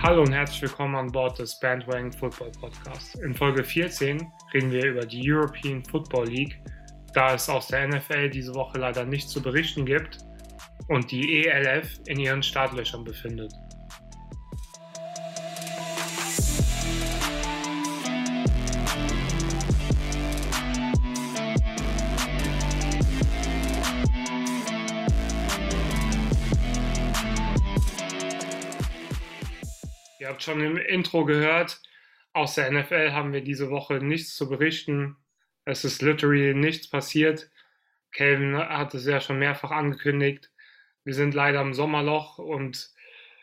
Hallo 0.00 0.22
und 0.22 0.32
herzlich 0.32 0.62
willkommen 0.62 0.94
an 0.94 1.10
Bord 1.10 1.40
des 1.40 1.58
Bandwagon 1.58 2.12
Football 2.12 2.52
Podcasts. 2.52 3.16
In 3.16 3.34
Folge 3.34 3.64
14 3.64 4.30
reden 4.54 4.70
wir 4.70 4.86
über 4.86 5.04
die 5.04 5.20
European 5.28 5.82
Football 5.84 6.28
League, 6.28 6.60
da 7.14 7.34
es 7.34 7.48
aus 7.48 7.66
der 7.66 7.88
NFL 7.88 8.30
diese 8.30 8.54
Woche 8.54 8.78
leider 8.78 9.04
nichts 9.04 9.32
zu 9.32 9.42
berichten 9.42 9.84
gibt 9.84 10.18
und 10.86 11.10
die 11.10 11.44
ELF 11.44 11.98
in 12.06 12.20
ihren 12.20 12.44
Startlöchern 12.44 13.02
befindet. 13.02 13.52
Habt 30.38 30.44
schon 30.44 30.60
im 30.60 30.76
Intro 30.76 31.24
gehört, 31.24 31.82
aus 32.32 32.54
der 32.54 32.70
NFL 32.70 33.10
haben 33.10 33.32
wir 33.32 33.40
diese 33.40 33.70
Woche 33.70 33.94
nichts 33.94 34.36
zu 34.36 34.48
berichten. 34.48 35.16
Es 35.64 35.84
ist 35.84 36.00
literally 36.00 36.54
nichts 36.54 36.88
passiert. 36.88 37.50
Calvin 38.12 38.56
hat 38.56 38.94
es 38.94 39.04
ja 39.04 39.20
schon 39.20 39.40
mehrfach 39.40 39.72
angekündigt. 39.72 40.52
Wir 41.02 41.14
sind 41.14 41.34
leider 41.34 41.60
im 41.60 41.74
Sommerloch 41.74 42.38
und 42.38 42.76
es 42.76 42.94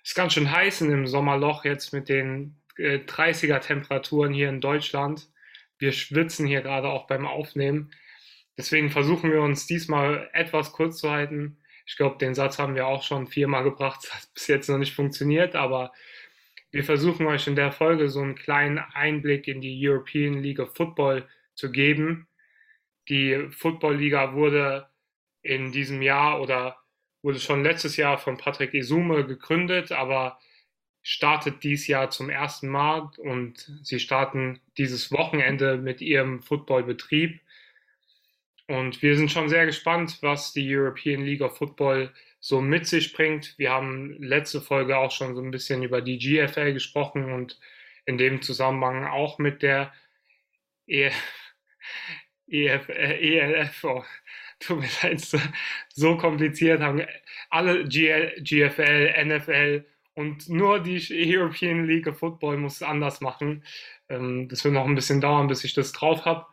ist 0.06 0.16
ganz 0.16 0.32
schön 0.32 0.50
heiß 0.50 0.80
in 0.82 0.90
dem 0.90 1.06
Sommerloch 1.06 1.66
jetzt 1.66 1.92
mit 1.92 2.08
den 2.08 2.56
30er 2.78 3.58
äh, 3.58 3.60
Temperaturen 3.60 4.34
hier 4.34 4.48
in 4.48 4.62
Deutschland. 4.62 5.28
Wir 5.78 5.92
schwitzen 5.92 6.48
hier 6.48 6.62
gerade 6.62 6.88
auch 6.88 7.08
beim 7.08 7.28
Aufnehmen. 7.28 7.92
Deswegen 8.58 8.90
versuchen 8.90 9.34
wir 9.34 9.42
uns 9.42 9.68
diesmal 9.68 10.30
etwas 10.32 10.72
kurz 10.72 11.00
zu 11.00 11.12
halten. 11.12 11.58
Ich 11.86 11.98
glaube, 11.98 12.20
den 12.20 12.36
Satz 12.36 12.58
haben 12.58 12.74
wir 12.74 12.88
auch 12.88 13.04
schon 13.04 13.28
viermal 13.28 13.66
gebracht. 13.66 14.00
Das 14.10 14.14
hat 14.14 14.34
bis 14.34 14.48
jetzt 14.48 14.70
noch 14.70 14.78
nicht 14.78 14.96
funktioniert, 14.96 15.58
aber 15.58 15.92
wir 16.76 16.84
versuchen 16.84 17.26
euch 17.26 17.48
in 17.48 17.56
der 17.56 17.72
Folge 17.72 18.10
so 18.10 18.20
einen 18.20 18.36
kleinen 18.36 18.80
Einblick 18.80 19.48
in 19.48 19.62
die 19.62 19.88
European 19.88 20.44
League 20.44 20.60
of 20.60 20.76
Football 20.76 21.26
zu 21.54 21.72
geben. 21.72 22.28
Die 23.08 23.48
Football 23.52 23.96
Liga 23.96 24.34
wurde 24.34 24.90
in 25.42 25.72
diesem 25.72 26.02
Jahr 26.02 26.42
oder 26.42 26.76
wurde 27.22 27.40
schon 27.40 27.64
letztes 27.64 27.96
Jahr 27.96 28.18
von 28.18 28.36
Patrick 28.36 28.74
Isume 28.74 29.26
gegründet, 29.26 29.94
aber 29.94 30.38
startet 31.02 31.64
dieses 31.64 31.88
Jahr 31.88 32.10
zum 32.10 32.30
ersten 32.30 32.68
Mal 32.68 33.10
und 33.20 33.72
sie 33.82 34.02
starten 34.02 34.60
dieses 34.78 35.14
Wochenende 35.14 35.78
mit 35.78 36.02
ihrem 36.02 36.42
Footballbetrieb. 36.42 37.40
Und 38.68 39.02
wir 39.02 39.16
sind 39.16 39.32
schon 39.32 39.48
sehr 39.48 39.66
gespannt, 39.66 40.18
was 40.20 40.52
die 40.52 40.76
European 40.76 41.24
League 41.24 41.42
of 41.42 41.58
Football 41.58 42.12
so 42.46 42.62
mit 42.62 42.86
sich 42.86 43.12
bringt. 43.14 43.58
Wir 43.58 43.72
haben 43.72 44.22
letzte 44.22 44.62
Folge 44.62 45.00
auch 45.00 45.10
schon 45.10 45.34
so 45.34 45.42
ein 45.42 45.50
bisschen 45.50 45.82
über 45.82 46.02
die 46.04 46.20
GFL 46.20 46.74
gesprochen 46.74 47.32
und 47.34 47.60
in 48.06 48.20
dem 48.20 48.44
Zusammenhang 48.44 49.08
auch 49.08 49.40
mit 49.40 49.64
der 49.64 49.92
e 50.86 51.10
EF, 52.48 52.90
äh, 52.90 53.40
ELF, 53.40 53.84
oh, 53.84 54.04
tut 54.60 54.80
mir 54.80 54.90
leid, 55.02 55.22
so 55.90 56.18
kompliziert 56.18 56.82
haben 56.82 57.02
alle 57.50 57.84
GL, 57.86 58.40
GFL, 58.44 59.26
NFL 59.26 59.86
und 60.14 60.48
nur 60.48 60.80
die 60.84 61.02
European 61.10 61.88
League 61.88 62.06
of 62.06 62.20
Football 62.20 62.58
muss 62.58 62.76
es 62.76 62.84
anders 62.84 63.22
machen. 63.22 63.64
Ähm, 64.08 64.50
das 64.50 64.64
wird 64.64 64.76
noch 64.76 64.86
ein 64.86 64.94
bisschen 64.94 65.20
dauern, 65.20 65.48
bis 65.48 65.64
ich 65.64 65.74
das 65.74 65.94
drauf 65.94 66.26
habe. 66.26 66.46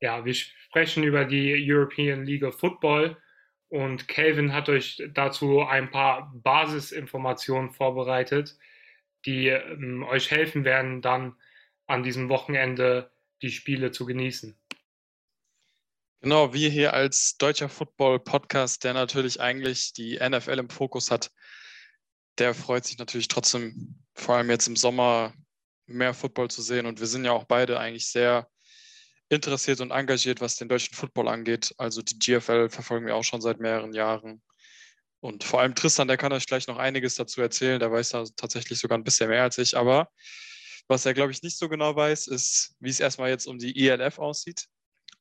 Ja, 0.00 0.24
wir 0.24 0.34
sprechen 0.34 1.02
über 1.02 1.24
die 1.24 1.52
European 1.68 2.24
League 2.24 2.44
of 2.44 2.60
Football 2.60 3.16
und 3.70 4.08
Calvin 4.08 4.52
hat 4.52 4.68
euch 4.68 5.02
dazu 5.14 5.60
ein 5.62 5.90
paar 5.90 6.32
Basisinformationen 6.34 7.70
vorbereitet, 7.70 8.58
die 9.24 9.46
ähm, 9.46 10.02
euch 10.02 10.30
helfen 10.30 10.64
werden, 10.64 11.02
dann 11.02 11.36
an 11.86 12.02
diesem 12.02 12.28
Wochenende 12.28 13.12
die 13.42 13.50
Spiele 13.50 13.92
zu 13.92 14.06
genießen. 14.06 14.58
Genau, 16.20 16.52
wir 16.52 16.68
hier 16.68 16.92
als 16.92 17.36
deutscher 17.38 17.68
Football-Podcast, 17.68 18.84
der 18.84 18.92
natürlich 18.92 19.40
eigentlich 19.40 19.92
die 19.92 20.18
NFL 20.18 20.58
im 20.58 20.68
Fokus 20.68 21.10
hat, 21.10 21.30
der 22.38 22.54
freut 22.54 22.84
sich 22.84 22.98
natürlich 22.98 23.28
trotzdem, 23.28 24.02
vor 24.14 24.34
allem 24.34 24.50
jetzt 24.50 24.66
im 24.66 24.76
Sommer, 24.76 25.32
mehr 25.86 26.12
Football 26.12 26.50
zu 26.50 26.62
sehen. 26.62 26.86
Und 26.86 27.00
wir 27.00 27.06
sind 27.06 27.24
ja 27.24 27.32
auch 27.32 27.44
beide 27.44 27.78
eigentlich 27.78 28.08
sehr 28.08 28.48
interessiert 29.30 29.80
und 29.80 29.92
engagiert, 29.92 30.40
was 30.40 30.56
den 30.56 30.68
deutschen 30.68 30.94
Football 30.94 31.28
angeht. 31.28 31.72
Also 31.78 32.02
die 32.02 32.18
GFL 32.18 32.68
verfolgen 32.68 33.06
wir 33.06 33.16
auch 33.16 33.24
schon 33.24 33.40
seit 33.40 33.60
mehreren 33.60 33.92
Jahren. 33.92 34.42
Und 35.20 35.44
vor 35.44 35.60
allem 35.60 35.74
Tristan, 35.74 36.08
der 36.08 36.16
kann 36.16 36.32
euch 36.32 36.46
gleich 36.46 36.66
noch 36.66 36.78
einiges 36.78 37.14
dazu 37.14 37.40
erzählen. 37.40 37.78
Der 37.78 37.92
weiß 37.92 38.10
da 38.10 38.24
tatsächlich 38.36 38.78
sogar 38.80 38.98
ein 38.98 39.04
bisschen 39.04 39.30
mehr 39.30 39.42
als 39.42 39.56
ich. 39.58 39.76
Aber 39.76 40.10
was 40.88 41.06
er, 41.06 41.14
glaube 41.14 41.30
ich, 41.30 41.42
nicht 41.42 41.56
so 41.56 41.68
genau 41.68 41.94
weiß, 41.94 42.26
ist, 42.26 42.74
wie 42.80 42.90
es 42.90 42.98
erstmal 42.98 43.30
jetzt 43.30 43.46
um 43.46 43.58
die 43.58 43.88
ELF 43.88 44.18
aussieht. 44.18 44.66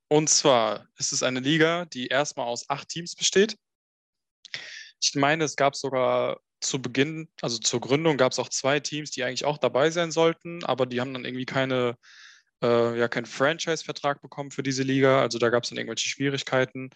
Und 0.08 0.30
zwar 0.30 0.88
ist 0.98 1.12
es 1.12 1.22
eine 1.22 1.40
Liga, 1.40 1.86
die 1.86 2.08
erstmal 2.08 2.48
aus 2.48 2.68
acht 2.70 2.90
Teams 2.90 3.16
besteht. 3.16 3.58
Ich 5.02 5.14
meine, 5.14 5.44
es 5.44 5.56
gab 5.56 5.76
sogar 5.76 6.40
zu 6.62 6.82
Beginn, 6.82 7.30
also 7.42 7.60
zur 7.60 7.80
Gründung, 7.80 8.18
gab 8.18 8.32
es 8.32 8.40
auch 8.40 8.50
zwei 8.50 8.80
Teams, 8.80 9.12
die 9.12 9.24
eigentlich 9.24 9.46
auch 9.46 9.60
dabei 9.60 9.92
sein 9.92 10.12
sollten, 10.12 10.64
aber 10.64 10.88
die 10.88 11.00
haben 11.00 11.14
dann 11.14 11.26
irgendwie 11.26 11.46
keine 11.46 11.96
äh, 12.62 12.98
ja 12.98 13.08
keinen 13.08 13.26
Franchise-Vertrag 13.26 14.22
bekommen 14.22 14.52
für 14.52 14.64
diese 14.64 14.84
Liga. 14.84 15.22
Also 15.22 15.38
da 15.38 15.50
gab 15.50 15.64
es 15.64 15.70
dann 15.70 15.78
irgendwelche 15.78 16.10
Schwierigkeiten. 16.10 16.90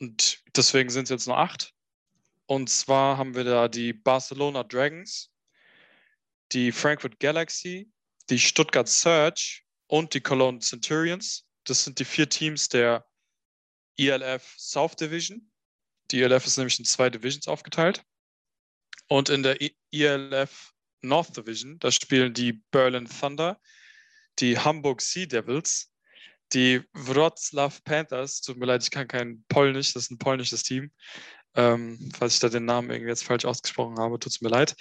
Und 0.00 0.42
deswegen 0.56 0.90
sind 0.90 1.04
es 1.04 1.10
jetzt 1.10 1.26
nur 1.26 1.38
acht. 1.38 1.72
Und 2.46 2.68
zwar 2.68 3.16
haben 3.16 3.34
wir 3.34 3.44
da 3.44 3.68
die 3.68 3.92
Barcelona 3.92 4.64
Dragons, 4.64 5.30
die 6.52 6.72
Frankfurt 6.72 7.18
Galaxy, 7.20 7.90
die 8.28 8.38
Stuttgart 8.38 8.88
Surge 8.88 9.62
und 9.86 10.14
die 10.14 10.20
Cologne 10.20 10.60
Centurions. 10.60 11.46
Das 11.64 11.84
sind 11.84 11.98
die 11.98 12.04
vier 12.04 12.28
Teams 12.28 12.68
der 12.68 13.06
ELF 13.96 14.54
South 14.58 14.96
Division. 14.96 15.50
Die 16.10 16.20
ELF 16.20 16.46
ist 16.46 16.58
nämlich 16.58 16.78
in 16.78 16.84
zwei 16.84 17.08
Divisions 17.08 17.48
aufgeteilt. 17.48 18.04
Und 19.08 19.28
in 19.28 19.42
der 19.42 19.58
ELF 19.92 20.72
North 21.02 21.36
Division, 21.36 21.78
da 21.78 21.90
spielen 21.90 22.34
die 22.34 22.54
Berlin 22.70 23.06
Thunder, 23.06 23.60
die 24.38 24.58
Hamburg 24.58 25.00
Sea 25.00 25.26
Devils, 25.26 25.92
die 26.52 26.82
Wroclaw 26.92 27.74
Panthers, 27.84 28.40
tut 28.40 28.56
mir 28.56 28.66
leid, 28.66 28.82
ich 28.82 28.90
kann 28.90 29.08
kein 29.08 29.44
Polnisch, 29.48 29.92
das 29.94 30.04
ist 30.04 30.10
ein 30.10 30.18
polnisches 30.18 30.62
Team. 30.62 30.90
Ähm, 31.56 32.10
falls 32.16 32.34
ich 32.34 32.40
da 32.40 32.48
den 32.48 32.64
Namen 32.64 32.90
irgendwie 32.90 33.10
jetzt 33.10 33.24
falsch 33.24 33.44
ausgesprochen 33.44 33.98
habe, 33.98 34.18
tut 34.18 34.32
es 34.32 34.40
mir 34.40 34.48
leid. 34.48 34.74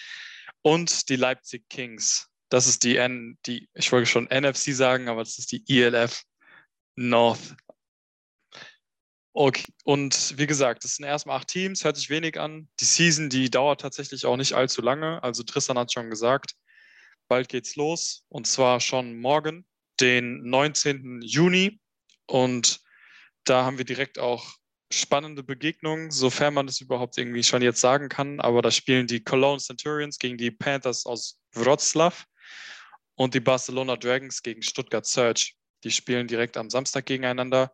Und 0.62 1.09
die 1.09 1.16
Leipzig 1.16 1.68
Kings. 1.69 2.30
Das 2.50 2.68
ist 2.68 2.84
die 2.84 2.97
N, 2.97 3.38
die, 3.46 3.69
ich 3.74 3.92
wollte 3.92 4.06
schon 4.06 4.25
NFC 4.25 4.74
sagen, 4.74 5.08
aber 5.08 5.24
das 5.24 5.40
ist 5.40 5.52
die 5.52 5.63
ELF 5.68 6.24
North. 6.96 7.56
Okay, 9.36 9.66
und 9.84 10.38
wie 10.38 10.46
gesagt, 10.46 10.84
das 10.84 10.96
sind 10.96 11.06
erstmal 11.06 11.38
acht 11.38 11.47
Teams, 11.47 11.84
hört 11.84 11.97
sich 11.97 12.12
wenig 12.12 12.40
an. 12.40 12.69
Die 12.80 12.86
Season, 12.86 13.30
die 13.30 13.50
dauert 13.50 13.81
tatsächlich 13.81 14.28
auch 14.28 14.38
nicht 14.38 14.53
allzu 14.53 14.84
lange. 14.84 15.24
Also 15.24 15.42
Tristan 15.42 15.80
hat 15.80 15.92
schon 15.92 16.12
gesagt, 16.12 16.53
bald 17.33 17.49
geht's 17.49 17.75
los 17.75 18.27
und 18.29 18.45
zwar 18.45 18.79
schon 18.79 19.19
morgen, 19.19 19.66
den 19.99 20.44
19. 20.44 21.23
Juni. 21.23 21.79
Und 22.27 22.79
da 23.44 23.66
haben 23.66 23.79
wir 23.79 23.85
direkt 23.85 24.19
auch 24.19 24.53
spannende 24.91 25.41
Begegnungen, 25.41 26.11
sofern 26.11 26.53
man 26.53 26.67
das 26.67 26.79
überhaupt 26.79 27.17
irgendwie 27.17 27.41
schon 27.41 27.63
jetzt 27.63 27.81
sagen 27.81 28.07
kann. 28.07 28.39
Aber 28.39 28.61
da 28.61 28.69
spielen 28.69 29.07
die 29.07 29.23
Cologne 29.23 29.57
Centurions 29.57 30.19
gegen 30.19 30.38
die 30.38 30.51
Panthers 30.51 31.07
aus 31.07 31.39
Wroclaw 31.55 32.16
und 33.16 33.33
die 33.33 33.39
Barcelona 33.39 33.95
Dragons 33.95 34.44
gegen 34.44 34.62
Stuttgart 34.62 35.07
Surge. 35.07 35.53
Die 35.83 35.89
spielen 35.89 36.27
direkt 36.27 36.56
am 36.56 36.69
Samstag 36.69 37.07
gegeneinander. 37.07 37.74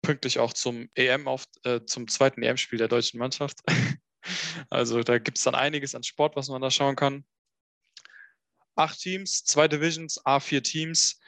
Pünktlich 0.00 0.38
auch 0.38 0.54
zum 0.54 0.88
EM 0.94 1.28
auf, 1.28 1.44
äh, 1.64 1.82
zum 1.84 2.08
zweiten 2.08 2.42
EM-Spiel 2.42 2.78
der 2.78 2.88
deutschen 2.88 3.18
Mannschaft. 3.18 3.58
also 4.70 5.02
da 5.02 5.18
gibt 5.18 5.36
es 5.36 5.44
dann 5.44 5.54
einiges 5.54 5.94
an 5.94 6.02
Sport, 6.02 6.34
was 6.34 6.48
man 6.48 6.62
da 6.62 6.70
schauen 6.70 6.96
kann 6.96 7.26
acht 8.76 8.98
Teams, 8.98 9.44
zwei 9.44 9.68
Divisions, 9.68 10.24
A4 10.24 10.62
Teams. 10.62 11.20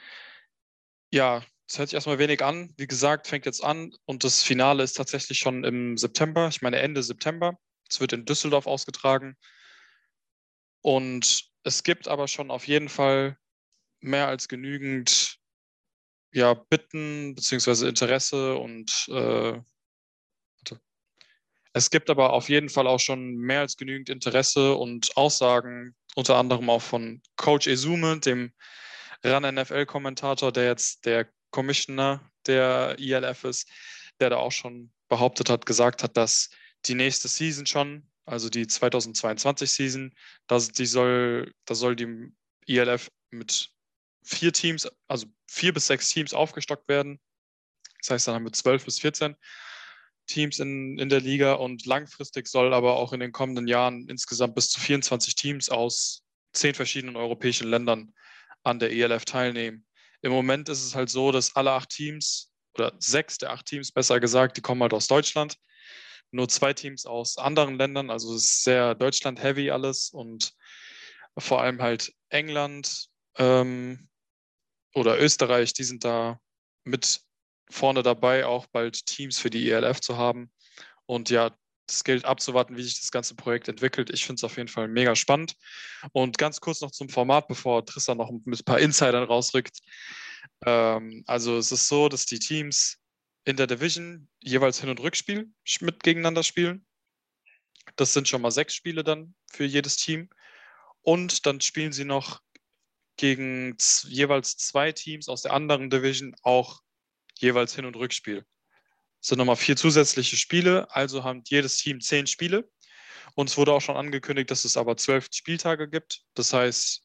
Ja, 1.11 1.43
das 1.67 1.79
hört 1.79 1.89
sich 1.89 1.95
erstmal 1.95 2.19
wenig 2.19 2.43
an. 2.43 2.73
Wie 2.77 2.87
gesagt, 2.87 3.27
fängt 3.27 3.45
jetzt 3.45 3.63
an 3.63 3.91
und 4.05 4.23
das 4.23 4.43
Finale 4.43 4.83
ist 4.83 4.93
tatsächlich 4.93 5.39
schon 5.39 5.63
im 5.63 5.97
September, 5.97 6.47
ich 6.47 6.61
meine 6.61 6.79
Ende 6.79 7.03
September. 7.03 7.57
Es 7.89 7.99
wird 7.99 8.13
in 8.13 8.25
Düsseldorf 8.25 8.67
ausgetragen. 8.67 9.35
Und 10.81 11.49
es 11.63 11.83
gibt 11.83 12.07
aber 12.07 12.27
schon 12.27 12.51
auf 12.51 12.67
jeden 12.67 12.89
Fall 12.89 13.37
mehr 13.99 14.27
als 14.27 14.47
genügend 14.47 15.37
ja, 16.33 16.53
Bitten 16.53 17.35
bzw. 17.35 17.87
Interesse 17.87 18.55
und 18.57 19.07
äh, 19.09 19.59
es 21.77 21.89
gibt 21.89 22.09
aber 22.09 22.33
auf 22.33 22.49
jeden 22.49 22.69
Fall 22.69 22.87
auch 22.87 22.99
schon 22.99 23.35
mehr 23.35 23.61
als 23.61 23.77
genügend 23.77 24.09
Interesse 24.09 24.75
und 24.75 25.15
Aussagen 25.15 25.95
unter 26.15 26.35
anderem 26.35 26.69
auch 26.69 26.81
von 26.81 27.21
Coach 27.35 27.67
Ezume, 27.67 28.19
dem 28.19 28.51
RAN-NFL-Kommentator, 29.23 30.51
der 30.51 30.65
jetzt 30.65 31.05
der 31.05 31.27
Commissioner 31.51 32.29
der 32.47 32.97
ILF 32.99 33.43
ist, 33.43 33.69
der 34.19 34.31
da 34.31 34.37
auch 34.37 34.51
schon 34.51 34.91
behauptet 35.09 35.49
hat, 35.49 35.65
gesagt 35.65 36.03
hat, 36.03 36.17
dass 36.17 36.49
die 36.85 36.95
nächste 36.95 37.27
Season 37.27 37.65
schon, 37.65 38.09
also 38.25 38.49
die 38.49 38.67
2022 38.67 39.71
Season, 39.71 40.13
das, 40.47 40.69
die 40.69 40.85
soll, 40.85 41.53
da 41.65 41.75
soll 41.75 41.95
die 41.95 42.31
ELF 42.67 43.09
mit 43.29 43.69
vier 44.23 44.51
Teams, 44.51 44.87
also 45.07 45.27
vier 45.47 45.73
bis 45.73 45.87
sechs 45.87 46.09
Teams 46.09 46.33
aufgestockt 46.33 46.87
werden. 46.87 47.19
Das 48.01 48.11
heißt, 48.11 48.27
dann 48.27 48.35
haben 48.35 48.45
wir 48.45 48.53
zwölf 48.53 48.85
bis 48.85 48.99
14 48.99 49.35
Teams 50.27 50.59
in, 50.59 50.99
in 50.99 51.09
der 51.09 51.21
Liga 51.21 51.53
und 51.53 51.85
langfristig 51.85 52.47
soll 52.47 52.73
aber 52.73 52.97
auch 52.97 53.13
in 53.13 53.19
den 53.19 53.31
kommenden 53.31 53.67
Jahren 53.67 54.07
insgesamt 54.07 54.55
bis 54.55 54.69
zu 54.69 54.79
24 54.79 55.35
Teams 55.35 55.69
aus 55.69 56.23
zehn 56.53 56.73
verschiedenen 56.73 57.15
europäischen 57.15 57.69
Ländern 57.69 58.13
an 58.63 58.79
der 58.79 58.91
ELF 58.91 59.25
teilnehmen. 59.25 59.85
Im 60.21 60.31
Moment 60.31 60.69
ist 60.69 60.83
es 60.83 60.95
halt 60.95 61.09
so, 61.09 61.31
dass 61.31 61.55
alle 61.55 61.71
acht 61.71 61.89
Teams 61.89 62.51
oder 62.75 62.93
sechs 62.99 63.37
der 63.37 63.51
acht 63.51 63.65
Teams, 63.65 63.91
besser 63.91 64.19
gesagt, 64.19 64.57
die 64.57 64.61
kommen 64.61 64.81
halt 64.81 64.93
aus 64.93 65.07
Deutschland. 65.07 65.57
Nur 66.31 66.49
zwei 66.49 66.73
Teams 66.73 67.05
aus 67.05 67.37
anderen 67.37 67.77
Ländern, 67.77 68.09
also 68.09 68.35
es 68.35 68.43
ist 68.43 68.63
sehr 68.63 68.95
Deutschland-heavy 68.95 69.71
alles 69.71 70.09
und 70.09 70.53
vor 71.37 71.61
allem 71.61 71.81
halt 71.81 72.13
England 72.29 73.07
ähm, 73.37 74.09
oder 74.93 75.19
Österreich, 75.19 75.73
die 75.73 75.83
sind 75.83 76.03
da 76.03 76.39
mit 76.83 77.21
vorne 77.69 78.03
dabei, 78.03 78.45
auch 78.45 78.65
bald 78.67 79.05
Teams 79.05 79.39
für 79.39 79.49
die 79.49 79.69
ELF 79.69 79.99
zu 79.99 80.17
haben. 80.17 80.51
Und 81.05 81.29
ja, 81.29 81.51
es 81.89 82.03
gilt 82.03 82.25
abzuwarten, 82.25 82.75
wie 82.75 82.83
sich 82.83 82.99
das 82.99 83.11
ganze 83.11 83.35
Projekt 83.35 83.67
entwickelt. 83.67 84.09
Ich 84.09 84.25
finde 84.25 84.39
es 84.39 84.43
auf 84.43 84.57
jeden 84.57 84.67
Fall 84.67 84.87
mega 84.87 85.15
spannend. 85.15 85.55
Und 86.11 86.37
ganz 86.37 86.59
kurz 86.59 86.81
noch 86.81 86.91
zum 86.91 87.09
Format, 87.09 87.47
bevor 87.47 87.85
Tristan 87.85 88.17
noch 88.17 88.29
ein 88.29 88.43
paar 88.65 88.79
Insidern 88.79 89.23
rausrückt. 89.23 89.79
Ähm, 90.65 91.23
also 91.27 91.57
es 91.57 91.71
ist 91.71 91.87
so, 91.87 92.09
dass 92.09 92.25
die 92.25 92.39
Teams 92.39 92.97
in 93.45 93.55
der 93.55 93.67
Division 93.67 94.27
jeweils 94.41 94.81
Hin- 94.81 94.89
und 94.89 94.99
Rückspiel 94.99 95.49
mit 95.79 96.03
gegeneinander 96.03 96.43
spielen. 96.43 96.85
Das 97.95 98.11
sind 98.11 98.27
schon 98.27 98.41
mal 98.41 98.51
sechs 98.51 98.75
Spiele 98.75 99.03
dann 99.03 99.33
für 99.49 99.63
jedes 99.63 99.95
Team. 99.95 100.29
Und 101.01 101.45
dann 101.45 101.61
spielen 101.61 101.93
sie 101.93 102.03
noch 102.03 102.41
gegen 103.15 103.77
jeweils 104.03 104.57
zwei 104.57 104.91
Teams 104.91 105.29
aus 105.29 105.41
der 105.41 105.53
anderen 105.53 105.89
Division 105.89 106.35
auch 106.43 106.81
jeweils 107.41 107.75
Hin- 107.75 107.85
und 107.85 107.95
Rückspiel. 107.95 108.45
Es 109.21 109.29
sind 109.29 109.37
nochmal 109.37 109.55
vier 109.55 109.75
zusätzliche 109.75 110.37
Spiele, 110.37 110.87
also 110.95 111.23
haben 111.23 111.41
jedes 111.45 111.77
Team 111.77 112.01
zehn 112.01 112.27
Spiele. 112.27 112.69
Und 113.35 113.49
es 113.49 113.57
wurde 113.57 113.73
auch 113.73 113.81
schon 113.81 113.97
angekündigt, 113.97 114.49
dass 114.51 114.65
es 114.65 114.77
aber 114.77 114.97
zwölf 114.97 115.27
Spieltage 115.31 115.89
gibt. 115.89 116.23
Das 116.33 116.53
heißt, 116.53 117.03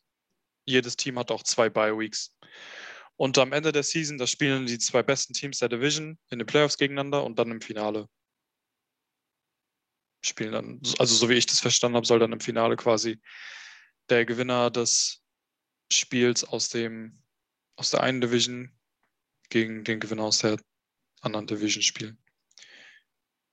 jedes 0.64 0.96
Team 0.96 1.19
hat 1.19 1.31
auch 1.31 1.43
zwei 1.43 1.69
Bye-Weeks. 1.69 2.37
Und 3.17 3.38
am 3.38 3.52
Ende 3.52 3.73
der 3.73 3.82
Season, 3.82 4.19
da 4.19 4.26
spielen 4.26 4.67
die 4.67 4.79
zwei 4.79 5.02
besten 5.02 5.34
Teams 5.34 5.58
der 5.58 5.69
Division 5.69 6.19
in 6.31 6.38
den 6.38 6.46
Playoffs 6.46 6.78
gegeneinander 6.78 7.25
und 7.25 7.38
dann 7.38 7.50
im 7.50 7.61
Finale 7.61 8.08
spielen 10.25 10.52
dann, 10.52 10.81
also 10.99 11.14
so 11.14 11.28
wie 11.28 11.35
ich 11.35 11.46
das 11.46 11.61
verstanden 11.61 11.96
habe, 11.96 12.06
soll 12.06 12.19
dann 12.19 12.32
im 12.32 12.40
Finale 12.40 12.76
quasi 12.76 13.20
der 14.08 14.25
Gewinner 14.25 14.70
des 14.70 15.23
Spiels 15.93 16.44
aus 16.44 16.69
dem 16.69 17.23
aus 17.76 17.90
der 17.90 18.02
einen 18.02 18.20
Division 18.20 18.73
gegen 19.52 19.84
den 19.84 20.00
Gewinner 20.00 20.25
aus 20.25 20.38
der 20.38 20.58
anderen 21.20 21.46
Division 21.46 21.82
spielen. 21.82 22.19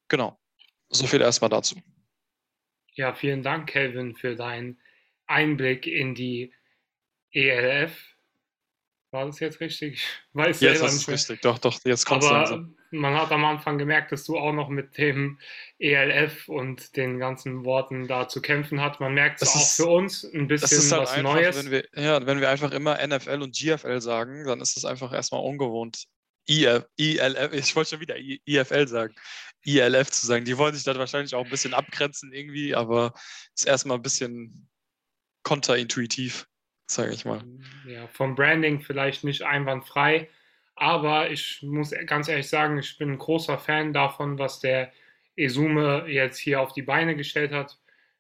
Genau. 0.07 0.39
So 0.89 1.05
viel 1.05 1.21
erstmal 1.21 1.49
dazu. 1.49 1.75
Ja, 2.93 3.13
vielen 3.13 3.43
Dank, 3.43 3.69
Kelvin, 3.69 4.15
für 4.15 4.35
deinen 4.35 4.79
Einblick 5.27 5.85
in 5.85 6.15
die 6.15 6.53
ELF. 7.31 8.15
War 9.11 9.25
das 9.25 9.39
jetzt 9.39 9.59
richtig? 9.59 10.05
Weiß 10.33 10.61
jetzt 10.61 10.81
ist 10.81 10.93
es 10.93 11.07
richtig. 11.07 11.41
Doch, 11.41 11.59
doch, 11.59 11.79
jetzt 11.83 12.05
kommt 12.05 12.23
es 12.23 12.29
langsam. 12.29 12.78
Man 12.91 13.15
hat 13.15 13.31
am 13.31 13.45
Anfang 13.45 13.77
gemerkt, 13.77 14.12
dass 14.12 14.24
du 14.24 14.38
auch 14.38 14.53
noch 14.53 14.69
mit 14.69 14.97
dem 14.97 15.39
ELF 15.77 16.47
und 16.47 16.95
den 16.95 17.19
ganzen 17.19 17.63
Worten 17.63 18.07
da 18.07 18.27
zu 18.27 18.41
kämpfen 18.41 18.81
hast. 18.81 19.00
Man 19.00 19.13
merkt 19.13 19.41
es 19.41 19.56
auch 19.56 19.86
für 19.86 19.91
uns 19.91 20.24
ein 20.24 20.47
bisschen 20.47 20.91
halt 20.91 21.03
was 21.03 21.12
einfach, 21.12 21.33
Neues. 21.33 21.57
Wenn 21.57 21.71
wir, 21.71 21.88
ja, 21.95 22.25
wenn 22.25 22.39
wir 22.39 22.50
einfach 22.50 22.71
immer 22.71 22.97
NFL 23.06 23.41
und 23.41 23.56
GFL 23.56 24.01
sagen, 24.01 24.45
dann 24.45 24.62
ist 24.62 24.77
es 24.77 24.86
einfach 24.86 25.13
erstmal 25.13 25.41
ungewohnt. 25.41 26.06
IF, 26.47 26.86
ILF, 26.97 27.53
ich 27.53 27.75
wollte 27.75 27.91
schon 27.91 28.00
wieder 28.00 28.15
IFL 28.18 28.88
sagen, 28.88 29.13
ILF 29.63 30.09
zu 30.09 30.25
sagen. 30.25 30.45
Die 30.45 30.57
wollen 30.57 30.74
sich 30.74 30.83
dann 30.83 30.97
wahrscheinlich 30.97 31.35
auch 31.35 31.44
ein 31.44 31.51
bisschen 31.51 31.75
abgrenzen 31.75 32.33
irgendwie, 32.33 32.74
aber 32.74 33.13
ist 33.56 33.68
erstmal 33.68 33.97
ein 33.97 34.01
bisschen 34.03 34.68
kontraintuitiv, 35.44 36.47
sage 36.88 37.13
ich 37.13 37.24
mal. 37.25 37.44
Ja, 37.85 38.07
vom 38.07 38.35
Branding 38.35 38.81
vielleicht 38.81 39.24
nicht 39.24 39.44
einwandfrei, 39.44 40.30
aber 40.79 41.29
ich 41.29 41.61
muss 41.63 41.93
ganz 42.05 42.27
ehrlich 42.27 42.47
sagen, 42.47 42.77
ich 42.79 42.97
bin 42.97 43.11
ein 43.11 43.17
großer 43.17 43.57
Fan 43.57 43.93
davon, 43.93 44.39
was 44.39 44.59
der 44.59 44.91
Esume 45.35 46.05
jetzt 46.07 46.37
hier 46.37 46.61
auf 46.61 46.73
die 46.73 46.81
Beine 46.81 47.15
gestellt 47.15 47.51
hat. 47.51 47.77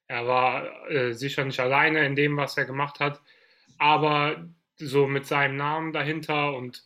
Er 0.07 0.27
war 0.27 0.89
äh, 0.89 1.13
sicher 1.13 1.45
nicht 1.45 1.59
alleine 1.59 2.05
in 2.05 2.15
dem, 2.15 2.37
was 2.37 2.57
er 2.57 2.65
gemacht 2.65 2.99
hat, 2.99 3.21
aber 3.77 4.47
so 4.77 5.07
mit 5.07 5.25
seinem 5.25 5.57
Namen 5.57 5.93
dahinter 5.93 6.55
und 6.55 6.83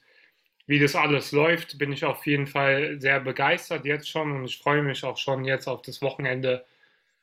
wie 0.66 0.80
das 0.80 0.96
alles 0.96 1.32
läuft, 1.32 1.78
bin 1.78 1.92
ich 1.92 2.06
auf 2.06 2.26
jeden 2.26 2.48
Fall 2.48 3.00
sehr 3.02 3.20
begeistert 3.20 3.86
jetzt 3.86 4.10
schon 4.10 4.32
und 4.32 4.46
ich 4.46 4.58
freue 4.60 4.82
mich 4.82 5.04
auch 5.04 5.18
schon 5.18 5.46
jetzt 5.46 5.68
auf 5.68 5.82
das 5.82 6.02
Wochenende 6.02 6.66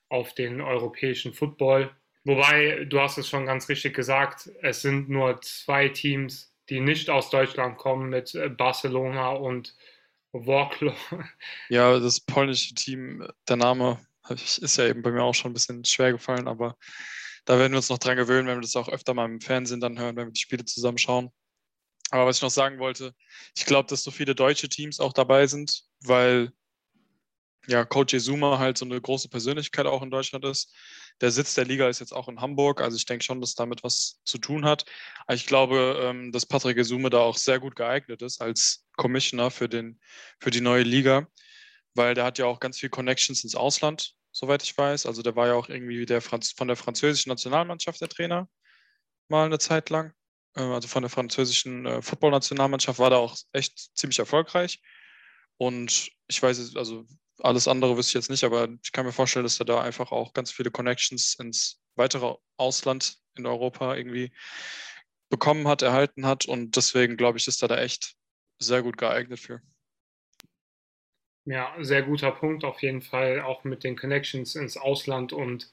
auf 0.09 0.35
den 0.35 0.61
europäischen 0.61 1.33
Football. 1.33 1.91
Wobei, 2.25 2.85
du 2.85 3.01
hast 3.01 3.17
es 3.17 3.29
schon 3.29 3.47
ganz 3.47 3.69
richtig 3.69 3.95
gesagt, 3.95 4.51
es 4.61 4.83
sind 4.83 5.09
nur 5.09 5.41
zwei 5.41 5.89
Teams, 5.89 6.50
die 6.71 6.81
nicht 6.81 7.11
aus 7.11 7.31
Deutschland 7.31 7.77
kommen 7.77 8.09
mit 8.09 8.39
Barcelona 8.57 9.31
und 9.31 9.77
Warklo. 10.33 10.95
Ja, 11.69 11.99
das 11.99 12.21
polnische 12.21 12.75
Team, 12.75 13.27
der 13.49 13.57
Name 13.57 13.99
ist 14.29 14.77
ja 14.77 14.87
eben 14.87 15.03
bei 15.03 15.11
mir 15.11 15.23
auch 15.23 15.35
schon 15.35 15.51
ein 15.51 15.55
bisschen 15.55 15.85
schwer 15.85 16.13
gefallen, 16.13 16.47
aber 16.47 16.77
da 17.45 17.59
werden 17.59 17.73
wir 17.73 17.79
uns 17.79 17.89
noch 17.89 17.99
dran 17.99 18.17
gewöhnen, 18.17 18.47
wenn 18.47 18.59
wir 18.59 18.63
das 18.63 18.77
auch 18.77 18.89
öfter 18.89 19.15
mal 19.15 19.25
im 19.25 19.41
Fernsehen 19.41 19.81
dann 19.81 19.99
hören, 19.99 20.17
wenn 20.17 20.29
wir 20.29 20.33
die 20.33 20.41
Spiele 20.41 20.65
zusammen 20.65 20.99
schauen. 20.99 21.31
Aber 22.11 22.27
was 22.27 22.37
ich 22.37 22.43
noch 22.43 22.51
sagen 22.51 22.79
wollte, 22.79 23.15
ich 23.57 23.67
glaube, 23.67 23.89
dass 23.89 24.03
so 24.03 24.11
viele 24.11 24.35
deutsche 24.35 24.69
Teams 24.69 25.01
auch 25.01 25.13
dabei 25.13 25.47
sind, 25.47 25.85
weil 26.01 26.53
ja 27.71 27.85
Coach 27.85 28.17
Zuma 28.19 28.59
halt 28.59 28.79
so 28.79 28.85
eine 28.85 29.01
große 29.01 29.29
Persönlichkeit 29.29 29.87
auch 29.87 30.03
in 30.03 30.11
Deutschland 30.11 30.45
ist. 30.45 30.75
Der 31.21 31.31
Sitz 31.31 31.55
der 31.55 31.65
Liga 31.65 31.89
ist 31.89 32.01
jetzt 32.01 32.13
auch 32.13 32.29
in 32.29 32.41
Hamburg, 32.41 32.81
also 32.81 32.97
ich 32.97 33.05
denke 33.07 33.25
schon, 33.25 33.41
dass 33.41 33.55
damit 33.55 33.83
was 33.85 34.21
zu 34.25 34.39
tun 34.39 34.65
hat. 34.65 34.85
Aber 35.27 35.35
ich 35.35 35.47
glaube, 35.47 36.01
ähm, 36.03 36.33
dass 36.33 36.47
Patrick 36.47 36.79
Esume 36.79 37.11
da 37.11 37.19
auch 37.19 37.37
sehr 37.37 37.61
gut 37.61 37.77
geeignet 37.77 38.23
ist 38.23 38.41
als 38.41 38.87
Commissioner 38.97 39.51
für, 39.51 39.69
den, 39.69 40.01
für 40.39 40.51
die 40.51 40.61
neue 40.61 40.83
Liga, 40.83 41.27
weil 41.95 42.15
der 42.15 42.25
hat 42.25 42.39
ja 42.39 42.47
auch 42.47 42.61
ganz 42.61 42.79
viel 42.79 42.91
Connections 42.91 43.45
ins 43.45 43.55
Ausland, 43.55 44.15
soweit 44.33 44.63
ich 44.63 44.77
weiß. 44.77 45.07
Also 45.07 45.23
der 45.23 45.37
war 45.37 45.49
ja 45.49 45.55
auch 45.55 45.69
irgendwie 45.69 46.07
der 46.07 46.21
Franz 46.21 46.53
von 46.53 46.69
der 46.69 46.77
französischen 46.77 47.31
Nationalmannschaft 47.31 48.01
der 48.01 48.09
Trainer 48.09 48.49
mal 49.29 49.47
eine 49.47 49.59
Zeit 49.59 49.91
lang. 49.91 50.13
Äh, 50.57 50.63
also 50.63 50.89
von 50.89 51.03
der 51.03 51.11
französischen 51.11 51.87
äh, 51.87 52.03
Football-Nationalmannschaft, 52.03 52.99
war 52.99 53.11
da 53.11 53.17
auch 53.17 53.37
echt 53.53 53.97
ziemlich 53.97 54.19
erfolgreich. 54.19 54.81
Und 55.57 56.11
ich 56.27 56.43
weiß, 56.43 56.77
also 56.77 57.05
alles 57.43 57.69
andere 57.69 57.97
wüsste 57.97 58.11
ich 58.11 58.15
jetzt 58.15 58.31
nicht, 58.31 58.45
aber 58.45 58.69
ich 58.83 58.93
kann 58.93 59.07
mir 59.07 59.13
vorstellen, 59.13 59.45
dass 59.45 59.61
er 59.61 59.67
da 59.67 59.81
einfach 59.81 60.13
auch 60.13 60.33
ganz 60.33 60.51
viele 60.51 60.71
Connections 60.71 61.37
ins 61.39 61.81
weitere 61.97 62.35
Ausland 62.57 63.19
in 63.37 63.47
Europa 63.47 63.95
irgendwie 63.95 64.33
bekommen 65.29 65.69
hat, 65.69 65.83
erhalten 65.83 66.27
hat. 66.27 66.47
Und 66.47 66.77
deswegen 66.77 67.17
glaube 67.17 67.39
ich, 67.39 67.47
ist 67.47 67.63
er 67.63 67.69
da 67.69 67.79
echt 67.79 68.15
sehr 68.59 68.83
gut 68.83 68.99
geeignet 68.99 69.41
für. 69.41 69.61
Ja, 71.47 71.75
sehr 71.81 72.03
guter 72.03 72.33
Punkt 72.33 72.65
auf 72.65 72.83
jeden 72.83 73.01
Fall, 73.01 73.41
auch 73.41 73.65
mit 73.65 73.83
den 73.83 73.97
Connections 73.97 74.55
ins 74.57 74.77
Ausland 74.77 75.33
und 75.33 75.73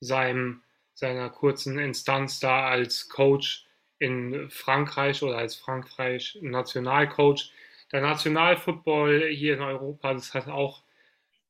seinem, 0.00 0.62
seiner 0.94 1.28
kurzen 1.28 1.78
Instanz 1.78 2.38
da 2.38 2.68
als 2.68 3.08
Coach 3.08 3.66
in 3.98 4.48
Frankreich 4.48 5.22
oder 5.22 5.38
als 5.38 5.56
Frankreich 5.56 6.38
Nationalcoach. 6.40 7.50
Der 7.90 8.00
Nationalfootball 8.00 9.28
hier 9.28 9.54
in 9.54 9.62
Europa, 9.62 10.14
das 10.14 10.34
hat 10.34 10.46
auch 10.46 10.82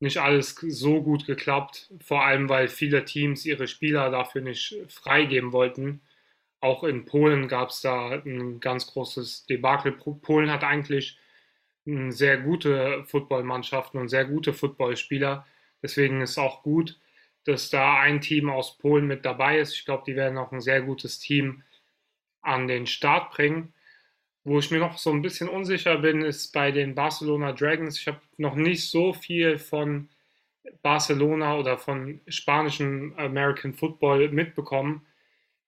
nicht 0.00 0.19
alles 0.19 0.55
so 0.55 1.02
gut 1.02 1.26
geklappt, 1.26 1.90
vor 2.00 2.25
allem 2.25 2.49
weil 2.49 2.69
viele 2.69 3.05
Teams 3.05 3.45
ihre 3.45 3.67
Spieler 3.67 4.11
dafür 4.11 4.43
nicht 4.43 4.76
freigeben 4.88 5.52
wollten. 5.52 6.00
Auch 6.61 6.85
in 6.85 7.05
Polen 7.05 7.49
gab 7.49 7.71
es 7.71 7.81
da 7.81 8.11
ein 8.11 8.61
ganz 8.61 8.87
großes 8.88 9.47
Debakel. 9.47 9.93
Polen 9.93 10.50
hat 10.50 10.64
eigentlich 10.64 11.19
sehr 11.85 12.38
gute 12.38 13.05
Footballmannschaften 13.07 14.00
und 14.00 14.09
sehr 14.09 14.25
gute 14.25 14.52
Footballspieler. 14.52 15.47
Deswegen 15.83 16.21
ist 16.21 16.38
auch 16.38 16.62
gut, 16.62 16.99
dass 17.45 17.71
da 17.71 17.99
ein 18.00 18.21
Team 18.21 18.50
aus 18.50 18.76
Polen 18.76 19.07
mit 19.07 19.25
dabei 19.25 19.59
ist. 19.59 19.75
Ich 19.75 19.85
glaube, 19.85 20.05
die 20.07 20.17
werden 20.17 20.37
auch 20.38 20.52
ein 20.52 20.61
sehr 20.61 20.83
gutes 20.83 21.19
Team 21.19 21.62
an 22.43 22.69
den 22.69 22.87
Start 22.87 23.31
bringen. 23.31 23.73
Wo 24.49 24.59
ich 24.59 24.71
mir 24.71 24.78
noch 24.78 24.97
so 24.97 25.11
ein 25.11 25.21
bisschen 25.21 25.47
unsicher 25.47 25.99
bin, 25.99 26.23
ist 26.23 26.55
bei 26.55 26.71
den 26.73 26.95
Barcelona 26.95 27.52
Dragons. 27.52 27.99
Ich 27.99 28.07
habe 28.07 28.19
noch 28.38 28.55
nicht 28.55 28.88
so 28.88 29.12
viel 29.12 29.59
von 29.59 30.09
Barcelona 30.81 31.59
oder 31.59 31.76
von 31.76 32.23
spanischem 32.28 33.12
American 33.19 33.75
Football 33.75 34.31
mitbekommen. 34.31 35.05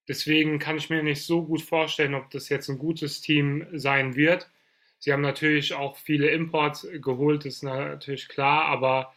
Deswegen 0.09 0.59
kann 0.59 0.79
ich 0.79 0.89
mir 0.89 1.03
nicht 1.03 1.27
so 1.27 1.45
gut 1.45 1.61
vorstellen, 1.61 2.15
ob 2.15 2.31
das 2.31 2.49
jetzt 2.49 2.71
ein 2.71 2.79
gutes 2.79 3.21
Team 3.21 3.67
sein 3.75 4.17
wird. 4.17 4.49
Sie 4.99 5.13
haben 5.13 5.21
natürlich 5.21 5.75
auch 5.75 5.99
viele 5.99 6.31
Imports 6.31 6.89
geholt, 7.03 7.45
ist 7.45 7.63
natürlich 7.63 8.29
klar, 8.29 8.65
aber 8.65 9.13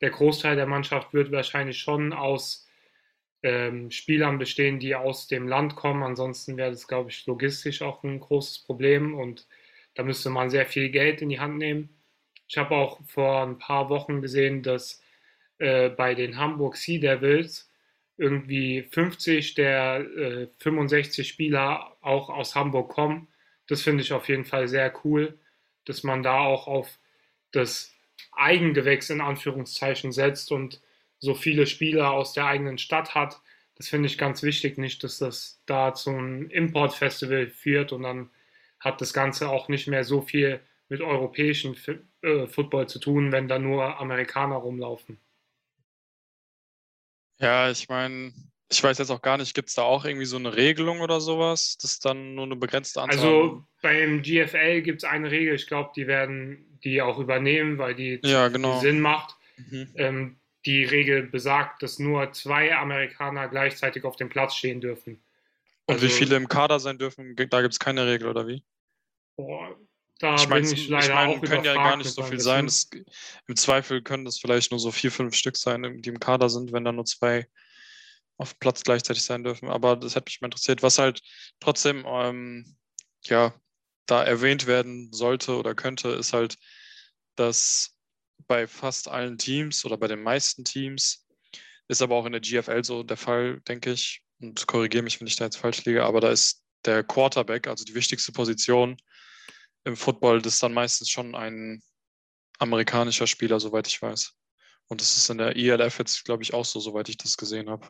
der 0.00 0.08
Großteil 0.08 0.56
der 0.56 0.66
Mannschaft 0.66 1.12
wird 1.12 1.30
wahrscheinlich 1.32 1.78
schon 1.78 2.14
aus 2.14 2.61
ähm, 3.42 3.90
Spielern 3.90 4.38
bestehen, 4.38 4.78
die 4.78 4.94
aus 4.94 5.26
dem 5.26 5.48
Land 5.48 5.76
kommen. 5.76 6.02
Ansonsten 6.02 6.56
wäre 6.56 6.70
das, 6.70 6.86
glaube 6.86 7.10
ich, 7.10 7.26
logistisch 7.26 7.82
auch 7.82 8.02
ein 8.04 8.20
großes 8.20 8.60
Problem 8.60 9.14
und 9.14 9.46
da 9.94 10.02
müsste 10.02 10.30
man 10.30 10.50
sehr 10.50 10.66
viel 10.66 10.90
Geld 10.90 11.22
in 11.22 11.28
die 11.28 11.40
Hand 11.40 11.58
nehmen. 11.58 11.90
Ich 12.48 12.56
habe 12.56 12.74
auch 12.74 13.00
vor 13.06 13.42
ein 13.42 13.58
paar 13.58 13.88
Wochen 13.88 14.22
gesehen, 14.22 14.62
dass 14.62 15.02
äh, 15.58 15.90
bei 15.90 16.14
den 16.14 16.38
Hamburg 16.38 16.76
Sea 16.76 17.00
Devils 17.00 17.70
irgendwie 18.16 18.82
50 18.82 19.54
der 19.54 20.00
äh, 20.00 20.48
65 20.58 21.26
Spieler 21.26 21.96
auch 22.00 22.30
aus 22.30 22.54
Hamburg 22.54 22.90
kommen. 22.90 23.28
Das 23.66 23.82
finde 23.82 24.02
ich 24.02 24.12
auf 24.12 24.28
jeden 24.28 24.44
Fall 24.44 24.68
sehr 24.68 24.92
cool, 25.04 25.38
dass 25.84 26.02
man 26.02 26.22
da 26.22 26.40
auch 26.40 26.66
auf 26.66 26.98
das 27.52 27.94
Eigengewächs 28.32 29.10
in 29.10 29.20
Anführungszeichen 29.20 30.12
setzt 30.12 30.52
und 30.52 30.80
so 31.22 31.34
viele 31.34 31.66
Spieler 31.66 32.10
aus 32.10 32.32
der 32.32 32.46
eigenen 32.46 32.78
Stadt 32.78 33.14
hat. 33.14 33.40
Das 33.76 33.88
finde 33.88 34.08
ich 34.08 34.18
ganz 34.18 34.42
wichtig, 34.42 34.76
nicht, 34.76 35.02
dass 35.04 35.18
das 35.18 35.62
da 35.66 35.94
zu 35.94 36.10
einem 36.10 36.50
Importfestival 36.50 37.46
führt 37.48 37.92
und 37.92 38.02
dann 38.02 38.30
hat 38.80 39.00
das 39.00 39.12
Ganze 39.12 39.48
auch 39.48 39.68
nicht 39.68 39.86
mehr 39.86 40.02
so 40.02 40.20
viel 40.20 40.60
mit 40.88 41.00
europäischem 41.00 41.76
äh, 42.22 42.46
Football 42.48 42.88
zu 42.88 42.98
tun, 42.98 43.30
wenn 43.30 43.46
da 43.48 43.58
nur 43.58 43.98
Amerikaner 44.00 44.56
rumlaufen. 44.56 45.18
Ja, 47.40 47.70
ich 47.70 47.88
meine, 47.88 48.32
ich 48.70 48.82
weiß 48.82 48.98
jetzt 48.98 49.10
auch 49.10 49.22
gar 49.22 49.38
nicht, 49.38 49.54
gibt 49.54 49.68
es 49.68 49.76
da 49.76 49.82
auch 49.82 50.04
irgendwie 50.04 50.26
so 50.26 50.36
eine 50.36 50.56
Regelung 50.56 51.00
oder 51.00 51.20
sowas, 51.20 51.78
dass 51.80 52.00
dann 52.00 52.34
nur 52.34 52.44
eine 52.46 52.56
begrenzte 52.56 53.00
Anzahl. 53.00 53.20
Also 53.20 53.64
beim 53.80 54.22
GFL 54.22 54.82
gibt 54.82 55.04
es 55.04 55.08
eine 55.08 55.30
Regel, 55.30 55.54
ich 55.54 55.68
glaube, 55.68 55.92
die 55.94 56.08
werden 56.08 56.78
die 56.82 57.00
auch 57.00 57.18
übernehmen, 57.18 57.78
weil 57.78 57.94
die 57.94 58.18
ja, 58.24 58.48
genau. 58.48 58.80
Sinn 58.80 59.00
macht. 59.00 59.36
Mhm. 59.56 59.88
Ähm, 59.94 60.36
die 60.66 60.84
Regel 60.84 61.24
besagt, 61.24 61.82
dass 61.82 61.98
nur 61.98 62.32
zwei 62.32 62.74
Amerikaner 62.74 63.48
gleichzeitig 63.48 64.04
auf 64.04 64.16
dem 64.16 64.28
Platz 64.28 64.54
stehen 64.54 64.80
dürfen. 64.80 65.22
Und 65.86 65.94
also, 65.94 66.06
wie 66.06 66.10
viele 66.10 66.36
im 66.36 66.48
Kader 66.48 66.78
sein 66.78 66.98
dürfen, 66.98 67.34
da 67.36 67.60
gibt 67.60 67.72
es 67.72 67.78
keine 67.78 68.06
Regel, 68.06 68.28
oder 68.28 68.46
wie? 68.46 68.62
Boah, 69.36 69.76
da 70.18 70.36
ich 70.36 70.48
mein, 70.48 70.62
bin 70.62 70.72
ich 70.72 70.88
leider 70.88 71.06
ich 71.06 71.14
mein, 71.14 71.28
auch 71.30 71.40
können 71.42 71.64
ja 71.64 71.74
gar 71.74 71.96
nicht 71.96 72.10
so 72.10 72.22
viel 72.22 72.38
sein. 72.38 72.66
Das, 72.66 72.88
Im 73.48 73.56
Zweifel 73.56 74.02
können 74.02 74.24
das 74.24 74.38
vielleicht 74.38 74.70
nur 74.70 74.78
so 74.78 74.92
vier, 74.92 75.10
fünf 75.10 75.34
Stück 75.34 75.56
sein, 75.56 76.00
die 76.00 76.08
im 76.08 76.20
Kader 76.20 76.48
sind, 76.48 76.72
wenn 76.72 76.84
da 76.84 76.92
nur 76.92 77.04
zwei 77.04 77.48
auf 78.36 78.54
dem 78.54 78.58
Platz 78.60 78.84
gleichzeitig 78.84 79.24
sein 79.24 79.42
dürfen. 79.42 79.68
Aber 79.68 79.96
das 79.96 80.14
hätte 80.14 80.26
mich 80.26 80.40
mal 80.40 80.46
interessiert, 80.46 80.82
was 80.82 80.98
halt 80.98 81.20
trotzdem 81.58 82.04
ähm, 82.06 82.76
ja, 83.24 83.52
da 84.06 84.22
erwähnt 84.22 84.66
werden 84.66 85.12
sollte 85.12 85.56
oder 85.56 85.74
könnte, 85.74 86.10
ist 86.10 86.32
halt, 86.32 86.56
dass 87.34 87.96
bei 88.46 88.66
fast 88.66 89.08
allen 89.08 89.38
Teams 89.38 89.84
oder 89.84 89.96
bei 89.96 90.08
den 90.08 90.22
meisten 90.22 90.64
Teams, 90.64 91.26
ist 91.88 92.02
aber 92.02 92.16
auch 92.16 92.26
in 92.26 92.32
der 92.32 92.40
GFL 92.40 92.84
so 92.84 93.02
der 93.02 93.16
Fall, 93.16 93.60
denke 93.62 93.92
ich, 93.92 94.22
und 94.40 94.66
korrigiere 94.66 95.02
mich, 95.02 95.20
wenn 95.20 95.26
ich 95.26 95.36
da 95.36 95.44
jetzt 95.44 95.56
falsch 95.56 95.84
liege, 95.84 96.04
aber 96.04 96.20
da 96.20 96.30
ist 96.30 96.62
der 96.84 97.04
Quarterback, 97.04 97.68
also 97.68 97.84
die 97.84 97.94
wichtigste 97.94 98.32
Position 98.32 98.96
im 99.84 99.96
Football, 99.96 100.42
das 100.42 100.54
ist 100.54 100.62
dann 100.62 100.74
meistens 100.74 101.10
schon 101.10 101.34
ein 101.34 101.82
amerikanischer 102.58 103.26
Spieler, 103.26 103.60
soweit 103.60 103.86
ich 103.86 104.00
weiß. 104.00 104.34
Und 104.88 105.00
das 105.00 105.16
ist 105.16 105.30
in 105.30 105.38
der 105.38 105.56
ELF 105.56 105.98
jetzt, 105.98 106.24
glaube 106.24 106.42
ich, 106.42 106.54
auch 106.54 106.64
so, 106.64 106.80
soweit 106.80 107.08
ich 107.08 107.16
das 107.16 107.36
gesehen 107.36 107.70
habe. 107.70 107.88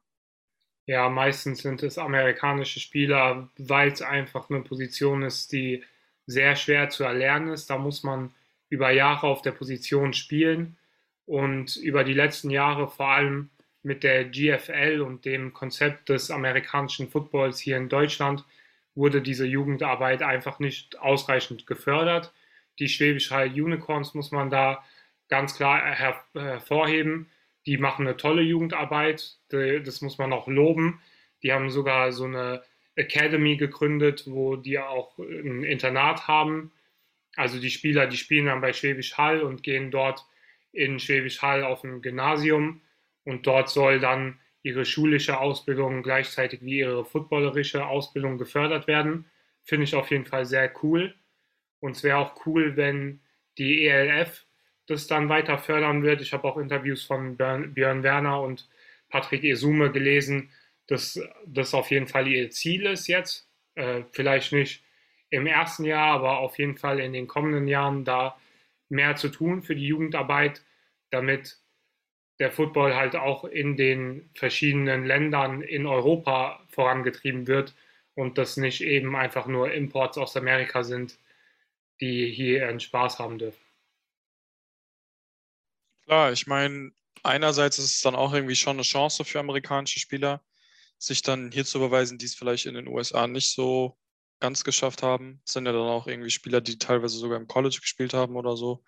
Ja, 0.87 1.09
meistens 1.09 1.63
sind 1.63 1.83
es 1.83 1.99
amerikanische 1.99 2.81
Spieler, 2.81 3.51
weil 3.57 3.93
es 3.93 4.03
einfach 4.03 4.51
eine 4.51 4.63
Position 4.63 5.23
ist, 5.23 5.53
die 5.53 5.85
sehr 6.27 6.57
schwer 6.57 6.91
zu 6.91 7.05
erlernen 7.05 7.53
ist. 7.53 7.71
Da 7.71 7.79
muss 7.79 8.03
man 8.03 8.35
über 8.73 8.91
Jahre 8.91 9.26
auf 9.26 9.43
der 9.43 9.52
Position 9.52 10.14
spielen 10.14 10.79
und 11.26 11.76
über 11.76 12.05
die 12.05 12.14
letzten 12.14 12.49
Jahre 12.49 12.88
vor 12.88 13.09
allem 13.09 13.50
mit 13.83 14.02
der 14.02 14.25
GFL 14.25 15.02
und 15.02 15.26
dem 15.26 15.52
Konzept 15.52 16.09
des 16.09 16.31
amerikanischen 16.31 17.11
Footballs 17.11 17.59
hier 17.59 17.76
in 17.76 17.91
Deutschland 17.91 18.47
wurde 18.95 19.21
diese 19.21 19.45
Jugendarbeit 19.45 20.23
einfach 20.23 20.59
nicht 20.59 20.99
ausreichend 20.99 21.67
gefördert. 21.67 22.33
Die 22.79 22.88
Schwäbisch 22.88 23.31
Hall 23.31 23.49
Unicorns 23.49 24.14
muss 24.14 24.31
man 24.31 24.49
da 24.49 24.83
ganz 25.29 25.55
klar 25.55 25.95
her 25.95 26.25
hervorheben. 26.33 27.29
Die 27.67 27.76
machen 27.76 28.07
eine 28.07 28.17
tolle 28.17 28.41
Jugendarbeit, 28.41 29.37
das 29.50 30.00
muss 30.00 30.17
man 30.17 30.33
auch 30.33 30.49
loben. 30.49 31.02
Die 31.43 31.52
haben 31.52 31.69
sogar 31.69 32.11
so 32.12 32.25
eine 32.25 32.62
Academy 32.95 33.59
gegründet, 33.59 34.25
wo 34.26 34.57
die 34.57 34.79
auch 34.79 35.19
ein 35.19 35.62
Internat 35.62 36.26
haben 36.26 36.73
also 37.37 37.59
die 37.59 37.71
Spieler, 37.71 38.07
die 38.07 38.17
spielen 38.17 38.47
dann 38.47 38.61
bei 38.61 38.73
Schwäbisch 38.73 39.17
Hall 39.17 39.43
und 39.43 39.62
gehen 39.62 39.91
dort 39.91 40.27
in 40.73 40.99
Schwäbisch 40.99 41.43
Hall 41.43 41.65
auf 41.65 41.85
ein 41.85 42.03
Gymnasium 42.03 42.83
und 43.25 43.47
dort 43.47 43.71
soll 43.71 44.01
dann 44.01 44.39
ihre 44.62 44.85
schulische 44.85 45.39
Ausbildung 45.39 46.03
gleichzeitig 46.03 46.62
wie 46.62 46.79
ihre 46.79 47.05
footballerische 47.05 47.87
Ausbildung 47.87 48.39
gefördert 48.39 48.87
werden. 48.87 49.27
Finde 49.65 49.85
ich 49.85 49.95
auf 49.95 50.11
jeden 50.11 50.27
Fall 50.27 50.47
sehr 50.47 50.73
cool. 50.83 51.15
Und 51.81 51.97
es 51.97 52.03
wäre 52.05 52.19
auch 52.19 52.47
cool, 52.47 52.77
wenn 52.77 53.21
die 53.59 53.87
ELF 53.87 54.47
das 54.87 55.07
dann 55.07 55.29
weiter 55.29 55.59
fördern 55.59 56.03
wird. 56.03 56.21
Ich 56.21 56.33
habe 56.33 56.47
auch 56.47 56.57
Interviews 56.57 57.05
von 57.05 57.37
Björn 57.37 58.03
Werner 58.03 58.41
und 58.41 58.69
Patrick 59.09 59.45
Esume 59.45 59.91
gelesen, 59.91 60.51
dass 60.87 61.21
das 61.47 61.75
auf 61.75 61.91
jeden 61.91 62.07
Fall 62.07 62.29
ihr 62.29 62.51
Ziel 62.51 62.87
ist 62.87 63.09
jetzt. 63.09 63.49
Äh, 63.75 64.03
vielleicht 64.12 64.53
nicht 64.53 64.85
im 65.33 65.47
ersten 65.47 65.85
Jahr, 65.85 66.12
aber 66.12 66.39
auf 66.39 66.59
jeden 66.59 66.77
Fall 66.77 67.01
in 67.01 67.15
den 67.15 67.27
kommenden 67.27 67.67
Jahren 67.67 68.05
da 68.05 68.39
mehr 68.91 69.17
zu 69.17 69.31
tun 69.31 69.62
für 69.62 69.75
die 69.75 69.87
Jugendarbeit, 69.87 70.62
damit 71.11 71.59
der 72.39 72.53
Football 72.53 72.95
halt 72.95 73.17
auch 73.17 73.45
in 73.45 73.77
den 73.77 74.29
verschiedenen 74.35 75.07
Ländern 75.07 75.62
in 75.62 75.87
Europa 75.87 76.61
vorangetrieben 76.69 77.47
wird 77.47 77.75
und 78.15 78.37
das 78.37 78.59
nicht 78.59 78.83
eben 78.83 79.17
einfach 79.17 79.47
nur 79.47 79.73
Imports 79.73 80.19
aus 80.19 80.37
Amerika 80.37 80.85
sind, 80.85 81.19
die 82.01 82.31
hier 82.31 82.67
ihren 82.67 82.81
Spaß 82.81 83.19
haben 83.19 83.39
dürfen. 83.39 83.65
Klar, 86.05 86.33
ich 86.33 86.47
meine, 86.47 86.93
einerseits 87.23 87.79
ist 87.79 87.95
es 87.95 88.01
dann 88.03 88.15
auch 88.15 88.35
irgendwie 88.35 88.57
schon 88.57 88.77
eine 88.77 88.83
Chance 88.83 89.25
für 89.25 89.41
amerikanische 89.41 89.99
Spieler, 89.99 90.43
sich 90.99 91.23
dann 91.23 91.51
hier 91.53 91.65
zu 91.65 91.79
beweisen, 91.79 92.19
die 92.19 92.27
es 92.27 92.35
vielleicht 92.35 92.67
in 92.67 92.75
den 92.75 92.89
USA 92.89 93.27
nicht 93.27 93.51
so 93.51 93.97
ganz 94.43 94.65
geschafft 94.65 95.03
haben. 95.03 95.41
Das 95.45 95.55
sind 95.55 95.67
ja 95.67 95.73
dann 95.73 95.83
auch 95.83 96.07
irgendwie 96.07 96.31
Spieler, 96.31 96.61
die 96.61 96.77
teilweise 96.77 97.17
sogar 97.17 97.39
im 97.39 97.47
College 97.47 97.79
gespielt 97.81 98.13
haben 98.13 98.37
oder 98.37 98.57
so. 98.57 98.85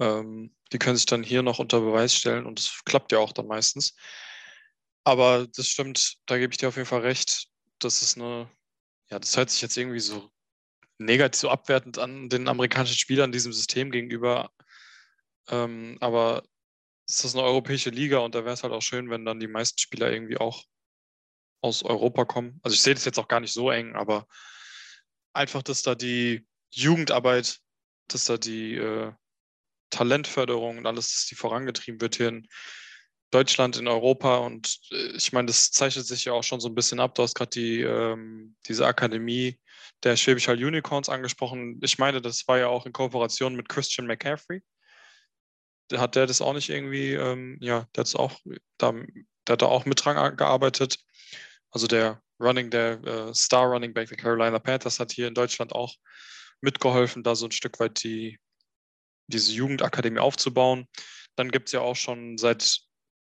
Ähm, 0.00 0.54
die 0.72 0.78
können 0.78 0.96
sich 0.96 1.06
dann 1.06 1.22
hier 1.22 1.42
noch 1.42 1.60
unter 1.60 1.80
Beweis 1.80 2.14
stellen 2.14 2.44
und 2.46 2.58
das 2.58 2.82
klappt 2.84 3.12
ja 3.12 3.18
auch 3.18 3.32
dann 3.32 3.46
meistens. 3.46 3.94
Aber 5.04 5.46
das 5.46 5.68
stimmt, 5.68 6.16
da 6.26 6.36
gebe 6.36 6.52
ich 6.52 6.58
dir 6.58 6.68
auf 6.68 6.76
jeden 6.76 6.88
Fall 6.88 7.02
recht. 7.02 7.46
Das 7.78 8.02
ist 8.02 8.16
eine, 8.16 8.50
ja, 9.08 9.20
das 9.20 9.36
hört 9.36 9.50
sich 9.50 9.62
jetzt 9.62 9.76
irgendwie 9.76 10.00
so 10.00 10.30
negativ, 10.98 11.40
so 11.40 11.48
abwertend 11.48 11.98
an 11.98 12.28
den 12.28 12.48
amerikanischen 12.48 12.98
Spielern 12.98 13.30
diesem 13.30 13.52
System 13.52 13.92
gegenüber. 13.92 14.50
Ähm, 15.48 15.96
aber 16.00 16.42
es 17.06 17.24
ist 17.24 17.36
eine 17.36 17.44
europäische 17.44 17.90
Liga 17.90 18.18
und 18.18 18.34
da 18.34 18.44
wäre 18.44 18.54
es 18.54 18.64
halt 18.64 18.72
auch 18.72 18.82
schön, 18.82 19.10
wenn 19.10 19.24
dann 19.24 19.38
die 19.38 19.46
meisten 19.46 19.78
Spieler 19.78 20.10
irgendwie 20.10 20.38
auch 20.38 20.64
aus 21.62 21.84
Europa 21.84 22.24
kommen. 22.24 22.58
Also 22.64 22.74
ich 22.74 22.82
sehe 22.82 22.94
das 22.94 23.04
jetzt 23.04 23.18
auch 23.18 23.28
gar 23.28 23.38
nicht 23.38 23.52
so 23.52 23.70
eng, 23.70 23.94
aber 23.94 24.26
einfach, 25.36 25.62
dass 25.62 25.82
da 25.82 25.94
die 25.94 26.46
Jugendarbeit, 26.70 27.60
dass 28.08 28.24
da 28.24 28.36
die 28.36 28.74
äh, 28.74 29.12
Talentförderung 29.90 30.78
und 30.78 30.86
alles, 30.86 31.14
dass 31.14 31.26
die 31.26 31.34
vorangetrieben 31.34 32.00
wird 32.00 32.16
hier 32.16 32.28
in 32.28 32.48
Deutschland, 33.30 33.76
in 33.76 33.88
Europa. 33.88 34.38
Und 34.38 34.78
äh, 34.90 35.16
ich 35.16 35.32
meine, 35.32 35.46
das 35.46 35.70
zeichnet 35.70 36.06
sich 36.06 36.24
ja 36.24 36.32
auch 36.32 36.44
schon 36.44 36.60
so 36.60 36.68
ein 36.68 36.74
bisschen 36.74 37.00
ab. 37.00 37.14
Du 37.14 37.22
hast 37.22 37.34
gerade 37.34 37.50
die, 37.50 37.82
ähm, 37.82 38.56
diese 38.66 38.86
Akademie 38.86 39.58
der 40.02 40.16
Schwäbisch 40.16 40.48
Hall 40.48 40.62
Unicorns 40.62 41.08
angesprochen. 41.08 41.80
Ich 41.82 41.98
meine, 41.98 42.20
das 42.20 42.46
war 42.48 42.58
ja 42.58 42.68
auch 42.68 42.86
in 42.86 42.92
Kooperation 42.92 43.54
mit 43.54 43.68
Christian 43.68 44.06
McCaffrey. 44.06 44.62
Hat 45.92 46.16
der 46.16 46.26
das 46.26 46.40
auch 46.40 46.52
nicht 46.52 46.68
irgendwie, 46.68 47.12
ähm, 47.12 47.58
ja, 47.60 47.86
der, 47.94 48.04
hat 48.04 48.16
auch, 48.16 48.40
da, 48.76 48.92
der 48.92 49.52
hat 49.52 49.62
da 49.62 49.66
auch 49.66 49.84
mit 49.84 50.04
dran 50.04 50.36
gearbeitet. 50.36 50.98
Also 51.70 51.86
der 51.86 52.22
Running, 52.40 52.70
der 52.70 53.02
äh, 53.04 53.34
Star 53.34 53.66
Running 53.66 53.94
Back 53.94 54.08
der 54.08 54.16
Carolina 54.16 54.58
Panthers 54.58 55.00
hat 55.00 55.12
hier 55.12 55.28
in 55.28 55.34
Deutschland 55.34 55.72
auch 55.72 55.94
mitgeholfen, 56.60 57.22
da 57.22 57.34
so 57.34 57.46
ein 57.46 57.52
Stück 57.52 57.78
weit 57.80 58.02
die, 58.02 58.38
diese 59.26 59.52
Jugendakademie 59.52 60.20
aufzubauen. 60.20 60.86
Dann 61.36 61.50
gibt 61.50 61.68
es 61.68 61.72
ja 61.72 61.80
auch 61.80 61.96
schon 61.96 62.38
seit 62.38 62.80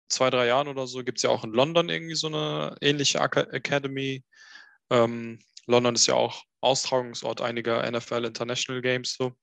zwei, 0.10 0.30
drei 0.30 0.48
Jahren 0.48 0.68
oder 0.68 0.88
so, 0.88 1.04
gibt 1.04 1.20
es 1.20 1.24
ja 1.24 1.30
auch 1.30 1.44
in 1.44 1.52
London 1.52 1.90
irgendwie 1.90 2.16
so 2.16 2.28
eine 2.28 2.76
ähnliche 2.82 3.20
Academy. 3.20 4.24
Ähm, 4.90 5.40
London 5.68 5.96
ist 5.96 6.08
ja 6.08 6.16
auch 6.16 6.44
Austragungsort 6.62 7.42
einiger 7.42 7.90
NFL 7.90 8.26
International 8.26 8.82
Games 8.82 9.16
so. 9.18 9.34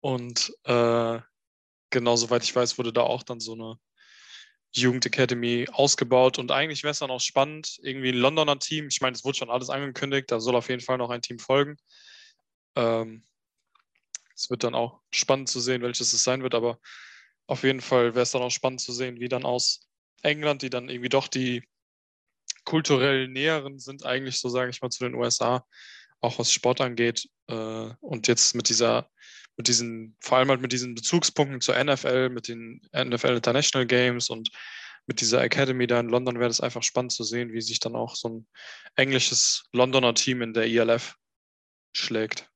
Und 0.00 0.52
äh, 0.64 1.20
genau 1.90 2.16
soweit 2.16 2.42
ich 2.42 2.54
weiß, 2.54 2.78
wurde 2.78 2.92
da 2.92 3.02
auch 3.02 3.22
dann 3.22 3.38
so 3.38 3.52
eine 3.52 3.76
Jugend 4.74 5.04
Academy 5.06 5.68
ausgebaut 5.72 6.38
und 6.38 6.50
eigentlich 6.50 6.82
wäre 6.82 6.92
es 6.92 7.00
dann 7.00 7.10
auch 7.10 7.20
spannend, 7.20 7.78
irgendwie 7.82 8.10
ein 8.10 8.16
Londoner 8.16 8.58
Team, 8.58 8.88
ich 8.88 9.00
meine, 9.00 9.14
es 9.14 9.24
wurde 9.24 9.38
schon 9.38 9.50
alles 9.50 9.70
angekündigt, 9.70 10.30
da 10.30 10.40
soll 10.40 10.56
auf 10.56 10.68
jeden 10.68 10.80
Fall 10.80 10.98
noch 10.98 11.10
ein 11.10 11.22
Team 11.22 11.38
folgen. 11.38 11.76
Ähm, 12.74 13.22
es 14.34 14.50
wird 14.50 14.64
dann 14.64 14.74
auch 14.74 15.00
spannend 15.10 15.48
zu 15.48 15.60
sehen, 15.60 15.82
welches 15.82 16.12
es 16.12 16.24
sein 16.24 16.42
wird, 16.42 16.54
aber 16.54 16.80
auf 17.46 17.64
jeden 17.64 17.80
Fall 17.80 18.14
wäre 18.14 18.22
es 18.22 18.30
dann 18.30 18.42
auch 18.42 18.50
spannend 18.50 18.80
zu 18.80 18.92
sehen, 18.92 19.20
wie 19.20 19.28
dann 19.28 19.44
aus 19.44 19.88
England, 20.22 20.62
die 20.62 20.70
dann 20.70 20.88
irgendwie 20.88 21.10
doch 21.10 21.28
die 21.28 21.62
kulturell 22.64 23.28
näheren 23.28 23.78
sind, 23.78 24.04
eigentlich 24.06 24.38
so 24.38 24.48
sage 24.48 24.70
ich 24.70 24.80
mal 24.80 24.90
zu 24.90 25.04
den 25.04 25.14
USA, 25.14 25.66
auch 26.20 26.38
was 26.38 26.52
Sport 26.52 26.80
angeht. 26.80 27.28
Äh, 27.48 27.90
und 28.00 28.28
jetzt 28.28 28.54
mit 28.54 28.68
dieser, 28.68 29.10
mit 29.62 29.68
diesen, 29.68 30.16
vor 30.18 30.38
allem 30.38 30.48
halt 30.48 30.60
mit 30.60 30.72
diesen 30.72 30.96
Bezugspunkten 30.96 31.60
zur 31.60 31.82
NFL, 31.82 32.30
mit 32.30 32.48
den 32.48 32.80
NFL 32.92 33.36
International 33.36 33.86
Games 33.86 34.28
und 34.28 34.50
mit 35.06 35.20
dieser 35.20 35.40
Academy 35.40 35.86
da 35.86 36.00
in 36.00 36.08
London 36.08 36.40
wäre 36.40 36.50
es 36.50 36.60
einfach 36.60 36.82
spannend 36.82 37.12
zu 37.12 37.22
sehen, 37.22 37.52
wie 37.52 37.60
sich 37.60 37.78
dann 37.78 37.94
auch 37.94 38.16
so 38.16 38.28
ein 38.28 38.46
englisches 38.96 39.68
Londoner 39.72 40.14
Team 40.14 40.42
in 40.42 40.52
der 40.52 40.64
ELF 40.64 41.16
schlägt. 41.94 42.50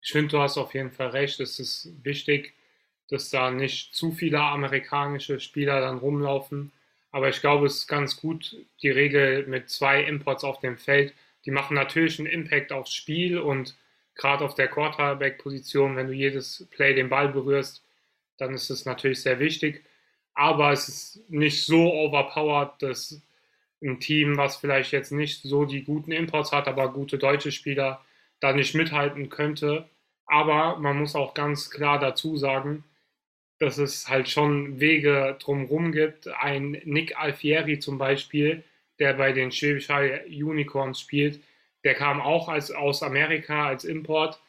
Ich 0.00 0.12
finde, 0.12 0.28
du 0.28 0.38
hast 0.38 0.58
auf 0.58 0.74
jeden 0.74 0.92
Fall 0.92 1.08
recht. 1.08 1.40
Es 1.40 1.58
ist 1.58 1.90
wichtig, 2.04 2.54
dass 3.08 3.30
da 3.30 3.50
nicht 3.50 3.96
zu 3.96 4.12
viele 4.12 4.40
amerikanische 4.40 5.40
Spieler 5.40 5.80
dann 5.80 5.98
rumlaufen. 5.98 6.72
Aber 7.10 7.28
ich 7.28 7.40
glaube, 7.40 7.66
es 7.66 7.78
ist 7.78 7.88
ganz 7.88 8.16
gut, 8.16 8.56
die 8.80 8.90
Regel 8.90 9.44
mit 9.48 9.70
zwei 9.70 10.04
Imports 10.04 10.44
auf 10.44 10.60
dem 10.60 10.78
Feld. 10.78 11.14
Die 11.46 11.50
machen 11.50 11.74
natürlich 11.74 12.20
einen 12.20 12.28
Impact 12.28 12.70
aufs 12.70 12.94
Spiel 12.94 13.38
und 13.38 13.76
gerade 14.14 14.44
auf 14.44 14.54
der 14.54 14.68
Quarterback-Position, 14.68 15.96
wenn 15.96 16.06
du 16.06 16.12
jedes 16.12 16.66
Play 16.70 16.94
den 16.94 17.08
Ball 17.08 17.28
berührst, 17.28 17.84
dann 18.38 18.54
ist 18.54 18.70
es 18.70 18.84
natürlich 18.84 19.22
sehr 19.22 19.38
wichtig. 19.38 19.84
Aber 20.34 20.72
es 20.72 20.88
ist 20.88 21.30
nicht 21.30 21.64
so 21.64 21.92
overpowered, 21.92 22.82
dass 22.82 23.22
ein 23.82 24.00
Team, 24.00 24.36
was 24.36 24.56
vielleicht 24.56 24.92
jetzt 24.92 25.12
nicht 25.12 25.42
so 25.42 25.64
die 25.64 25.84
guten 25.84 26.12
Imports 26.12 26.52
hat, 26.52 26.68
aber 26.68 26.92
gute 26.92 27.18
deutsche 27.18 27.52
Spieler, 27.52 28.04
da 28.40 28.52
nicht 28.52 28.74
mithalten 28.74 29.28
könnte. 29.28 29.88
Aber 30.26 30.76
man 30.78 30.98
muss 30.98 31.14
auch 31.14 31.34
ganz 31.34 31.70
klar 31.70 31.98
dazu 31.98 32.36
sagen, 32.36 32.84
dass 33.58 33.78
es 33.78 34.08
halt 34.08 34.28
schon 34.28 34.80
Wege 34.80 35.36
drumherum 35.40 35.92
gibt. 35.92 36.28
Ein 36.28 36.80
Nick 36.84 37.16
Alfieri 37.16 37.78
zum 37.78 37.98
Beispiel, 37.98 38.64
der 38.98 39.14
bei 39.14 39.32
den 39.32 39.52
Schwäbisch 39.52 39.88
Unicorns 39.90 41.00
spielt, 41.00 41.40
der 41.84 41.94
kam 41.94 42.20
auch 42.20 42.48
als, 42.48 42.70
aus 42.70 43.02
Amerika 43.02 43.66
als 43.66 43.84
Import 43.84 44.40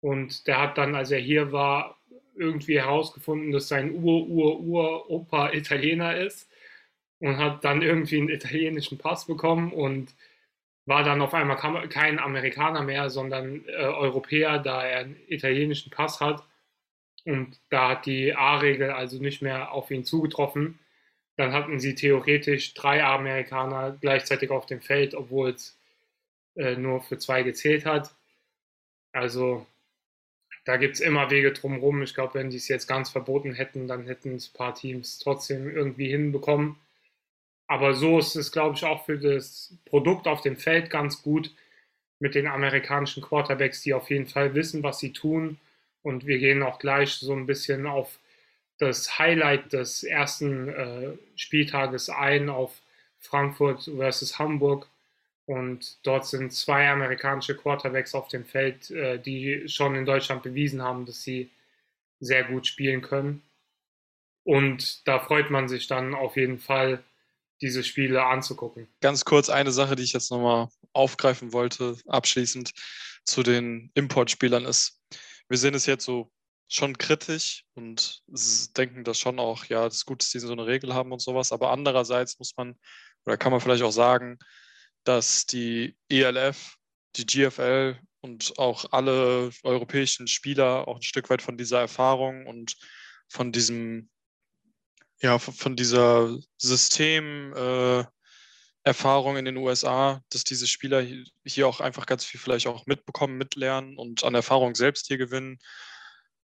und 0.00 0.46
der 0.46 0.60
hat 0.60 0.78
dann, 0.78 0.94
als 0.94 1.10
er 1.10 1.20
hier 1.20 1.52
war, 1.52 1.98
irgendwie 2.36 2.78
herausgefunden, 2.80 3.52
dass 3.52 3.68
sein 3.68 3.92
Ur-Ur-Ur-Opa 3.92 5.52
Italiener 5.52 6.16
ist 6.16 6.50
und 7.18 7.38
hat 7.38 7.64
dann 7.64 7.82
irgendwie 7.82 8.18
einen 8.18 8.28
italienischen 8.28 8.98
Pass 8.98 9.26
bekommen 9.26 9.72
und 9.72 10.14
war 10.86 11.04
dann 11.04 11.22
auf 11.22 11.34
einmal 11.34 11.56
kein 11.88 12.18
Amerikaner 12.18 12.82
mehr, 12.82 13.10
sondern 13.10 13.64
äh, 13.68 13.76
Europäer, 13.76 14.58
da 14.58 14.84
er 14.84 15.00
einen 15.00 15.16
italienischen 15.28 15.90
Pass 15.90 16.20
hat. 16.20 16.42
Und 17.24 17.60
da 17.70 17.90
hat 17.90 18.06
die 18.06 18.34
A-Regel 18.34 18.90
also 18.90 19.22
nicht 19.22 19.42
mehr 19.42 19.70
auf 19.70 19.90
ihn 19.92 20.04
zugetroffen. 20.04 20.80
Dann 21.36 21.52
hatten 21.52 21.78
sie 21.78 21.94
theoretisch 21.94 22.74
drei 22.74 23.04
Amerikaner 23.04 23.96
gleichzeitig 24.00 24.50
auf 24.50 24.66
dem 24.66 24.80
Feld, 24.80 25.14
obwohl 25.14 25.50
es 25.50 25.78
äh, 26.56 26.76
nur 26.76 27.00
für 27.02 27.18
zwei 27.18 27.42
gezählt 27.42 27.86
hat. 27.86 28.14
Also 29.12 29.66
da 30.64 30.76
gibt 30.76 30.94
es 30.94 31.00
immer 31.00 31.30
Wege 31.30 31.52
drumherum. 31.52 32.02
Ich 32.02 32.14
glaube, 32.14 32.34
wenn 32.34 32.50
die 32.50 32.56
es 32.56 32.68
jetzt 32.68 32.86
ganz 32.86 33.10
verboten 33.10 33.54
hätten, 33.54 33.88
dann 33.88 34.06
hätten 34.06 34.36
es 34.36 34.48
ein 34.48 34.56
paar 34.56 34.74
Teams 34.74 35.18
trotzdem 35.18 35.68
irgendwie 35.68 36.08
hinbekommen. 36.08 36.76
Aber 37.66 37.94
so 37.94 38.18
ist 38.18 38.36
es, 38.36 38.52
glaube 38.52 38.76
ich, 38.76 38.84
auch 38.84 39.04
für 39.06 39.18
das 39.18 39.74
Produkt 39.86 40.28
auf 40.28 40.40
dem 40.42 40.56
Feld 40.56 40.90
ganz 40.90 41.22
gut 41.22 41.54
mit 42.20 42.34
den 42.34 42.46
amerikanischen 42.46 43.22
Quarterbacks, 43.22 43.82
die 43.82 43.94
auf 43.94 44.10
jeden 44.10 44.26
Fall 44.26 44.54
wissen, 44.54 44.82
was 44.82 44.98
sie 44.98 45.12
tun. 45.12 45.58
Und 46.02 46.26
wir 46.26 46.38
gehen 46.38 46.62
auch 46.62 46.78
gleich 46.78 47.14
so 47.14 47.32
ein 47.32 47.46
bisschen 47.46 47.86
auf 47.86 48.18
das 48.78 49.18
Highlight 49.18 49.72
des 49.72 50.02
ersten 50.02 50.68
äh, 50.68 51.12
Spieltages 51.36 52.10
ein, 52.10 52.48
auf 52.48 52.82
Frankfurt 53.18 53.84
versus 53.84 54.38
Hamburg. 54.38 54.88
Und 55.46 55.98
dort 56.06 56.26
sind 56.26 56.52
zwei 56.52 56.88
amerikanische 56.88 57.56
Quarterbacks 57.56 58.14
auf 58.14 58.28
dem 58.28 58.44
Feld, 58.44 58.90
äh, 58.90 59.18
die 59.18 59.68
schon 59.68 59.94
in 59.94 60.06
Deutschland 60.06 60.42
bewiesen 60.42 60.82
haben, 60.82 61.04
dass 61.04 61.22
sie 61.22 61.50
sehr 62.20 62.44
gut 62.44 62.66
spielen 62.66 63.02
können. 63.02 63.42
Und 64.44 65.06
da 65.06 65.18
freut 65.18 65.50
man 65.50 65.68
sich 65.68 65.86
dann 65.86 66.14
auf 66.14 66.36
jeden 66.36 66.58
Fall, 66.58 67.02
diese 67.60 67.84
Spiele 67.84 68.24
anzugucken. 68.24 68.88
Ganz 69.00 69.24
kurz 69.24 69.48
eine 69.48 69.70
Sache, 69.70 69.94
die 69.94 70.02
ich 70.02 70.12
jetzt 70.12 70.32
nochmal 70.32 70.68
aufgreifen 70.92 71.52
wollte, 71.52 71.96
abschließend 72.08 72.72
zu 73.24 73.44
den 73.44 73.90
Importspielern 73.94 74.64
ist, 74.64 75.00
wir 75.48 75.58
sehen 75.58 75.74
es 75.74 75.86
jetzt 75.86 76.04
so 76.04 76.32
schon 76.68 76.96
kritisch 76.96 77.64
und 77.74 78.22
denken 78.76 79.04
das 79.04 79.18
schon 79.18 79.38
auch, 79.38 79.66
ja, 79.66 79.86
es 79.86 79.96
ist 79.96 80.06
gut, 80.06 80.22
dass 80.22 80.30
die 80.30 80.38
so 80.38 80.50
eine 80.50 80.66
Regel 80.66 80.94
haben 80.94 81.12
und 81.12 81.20
sowas, 81.20 81.52
aber 81.52 81.70
andererseits 81.70 82.38
muss 82.38 82.54
man, 82.56 82.74
oder 83.26 83.36
kann 83.36 83.52
man 83.52 83.60
vielleicht 83.60 83.82
auch 83.82 83.92
sagen, 83.92 84.38
dass 85.04 85.46
die 85.46 85.96
ELF, 86.08 86.76
die 87.16 87.26
GFL 87.26 87.98
und 88.20 88.58
auch 88.58 88.92
alle 88.92 89.50
europäischen 89.64 90.28
Spieler 90.28 90.86
auch 90.86 90.96
ein 90.96 91.02
Stück 91.02 91.28
weit 91.28 91.42
von 91.42 91.58
dieser 91.58 91.80
Erfahrung 91.80 92.46
und 92.46 92.76
von 93.28 93.50
diesem, 93.52 94.08
ja, 95.20 95.38
von 95.38 95.76
dieser 95.76 96.38
Systemerfahrung 96.58 98.06
äh, 99.36 99.38
in 99.38 99.44
den 99.44 99.56
USA, 99.56 100.22
dass 100.30 100.44
diese 100.44 100.66
Spieler 100.68 101.04
hier 101.44 101.66
auch 101.66 101.80
einfach 101.80 102.06
ganz 102.06 102.24
viel 102.24 102.38
vielleicht 102.38 102.66
auch 102.68 102.86
mitbekommen, 102.86 103.38
mitlernen 103.38 103.98
und 103.98 104.22
an 104.24 104.34
Erfahrung 104.34 104.74
selbst 104.74 105.08
hier 105.08 105.18
gewinnen. 105.18 105.58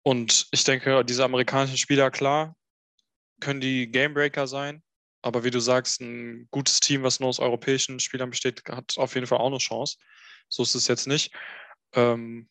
Und 0.02 0.48
ich 0.50 0.64
denke, 0.64 1.02
diese 1.04 1.24
amerikanischen 1.24 1.78
Spieler, 1.78 2.10
klar, 2.10 2.54
können 3.40 3.60
die 3.60 3.90
Gamebreaker 3.90 4.46
sein, 4.46 4.82
aber 5.24 5.42
wie 5.42 5.50
du 5.50 5.58
sagst, 5.58 6.02
ein 6.02 6.48
gutes 6.50 6.80
Team, 6.80 7.02
was 7.02 7.18
nur 7.18 7.30
aus 7.30 7.40
europäischen 7.40 7.98
Spielern 7.98 8.28
besteht, 8.28 8.62
hat 8.68 8.98
auf 8.98 9.14
jeden 9.14 9.26
Fall 9.26 9.38
auch 9.38 9.46
eine 9.46 9.56
Chance. 9.56 9.96
So 10.50 10.62
ist 10.62 10.74
es 10.74 10.86
jetzt 10.86 11.06
nicht. 11.06 11.32
Ähm, 11.94 12.50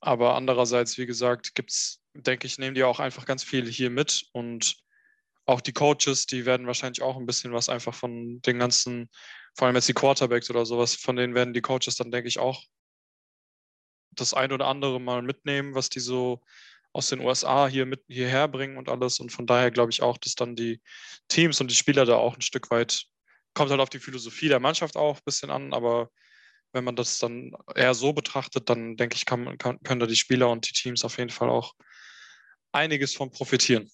aber 0.00 0.36
andererseits, 0.36 0.98
wie 0.98 1.06
gesagt, 1.06 1.56
gibt 1.56 1.72
es, 1.72 2.00
denke 2.12 2.46
ich, 2.46 2.58
nehmen 2.58 2.76
die 2.76 2.84
auch 2.84 3.00
einfach 3.00 3.26
ganz 3.26 3.42
viel 3.42 3.68
hier 3.68 3.90
mit 3.90 4.24
und 4.32 4.76
auch 5.46 5.60
die 5.60 5.72
Coaches, 5.72 6.26
die 6.26 6.46
werden 6.46 6.68
wahrscheinlich 6.68 7.02
auch 7.02 7.16
ein 7.16 7.26
bisschen 7.26 7.52
was 7.52 7.68
einfach 7.68 7.94
von 7.94 8.40
den 8.42 8.60
ganzen, 8.60 9.10
vor 9.56 9.66
allem 9.66 9.74
jetzt 9.74 9.88
die 9.88 9.94
Quarterbacks 9.94 10.50
oder 10.50 10.64
sowas, 10.66 10.94
von 10.94 11.16
denen 11.16 11.34
werden 11.34 11.54
die 11.54 11.60
Coaches 11.60 11.96
dann, 11.96 12.12
denke 12.12 12.28
ich, 12.28 12.38
auch 12.38 12.62
das 14.12 14.32
ein 14.32 14.52
oder 14.52 14.68
andere 14.68 15.00
mal 15.00 15.22
mitnehmen, 15.22 15.74
was 15.74 15.88
die 15.88 15.98
so 15.98 16.40
aus 16.94 17.08
den 17.08 17.20
USA 17.20 17.66
hier 17.66 17.86
mit 17.86 18.02
hierher 18.06 18.48
bringen 18.48 18.78
und 18.78 18.88
alles. 18.88 19.18
Und 19.18 19.32
von 19.32 19.46
daher 19.46 19.70
glaube 19.70 19.90
ich 19.90 20.00
auch, 20.00 20.16
dass 20.16 20.36
dann 20.36 20.54
die 20.54 20.80
Teams 21.28 21.60
und 21.60 21.70
die 21.70 21.74
Spieler 21.74 22.06
da 22.06 22.16
auch 22.16 22.36
ein 22.36 22.40
Stück 22.40 22.70
weit, 22.70 23.04
kommt 23.52 23.70
halt 23.70 23.80
auf 23.80 23.90
die 23.90 23.98
Philosophie 23.98 24.48
der 24.48 24.60
Mannschaft 24.60 24.96
auch 24.96 25.16
ein 25.16 25.24
bisschen 25.24 25.50
an, 25.50 25.74
aber 25.74 26.10
wenn 26.72 26.84
man 26.84 26.96
das 26.96 27.18
dann 27.18 27.52
eher 27.74 27.94
so 27.94 28.12
betrachtet, 28.12 28.68
dann 28.68 28.96
denke 28.96 29.16
ich, 29.16 29.26
kann, 29.26 29.58
kann, 29.58 29.80
können 29.82 30.00
da 30.00 30.06
die 30.06 30.16
Spieler 30.16 30.50
und 30.50 30.68
die 30.68 30.72
Teams 30.72 31.04
auf 31.04 31.18
jeden 31.18 31.30
Fall 31.30 31.50
auch 31.50 31.74
einiges 32.72 33.14
von 33.14 33.30
profitieren. 33.30 33.90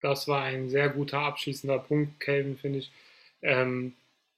Das 0.00 0.28
war 0.28 0.42
ein 0.42 0.68
sehr 0.68 0.90
guter 0.90 1.20
abschließender 1.20 1.78
Punkt, 1.78 2.20
Kelvin, 2.20 2.58
finde 2.58 2.80
ich. 2.80 2.92
Ähm, 3.42 3.94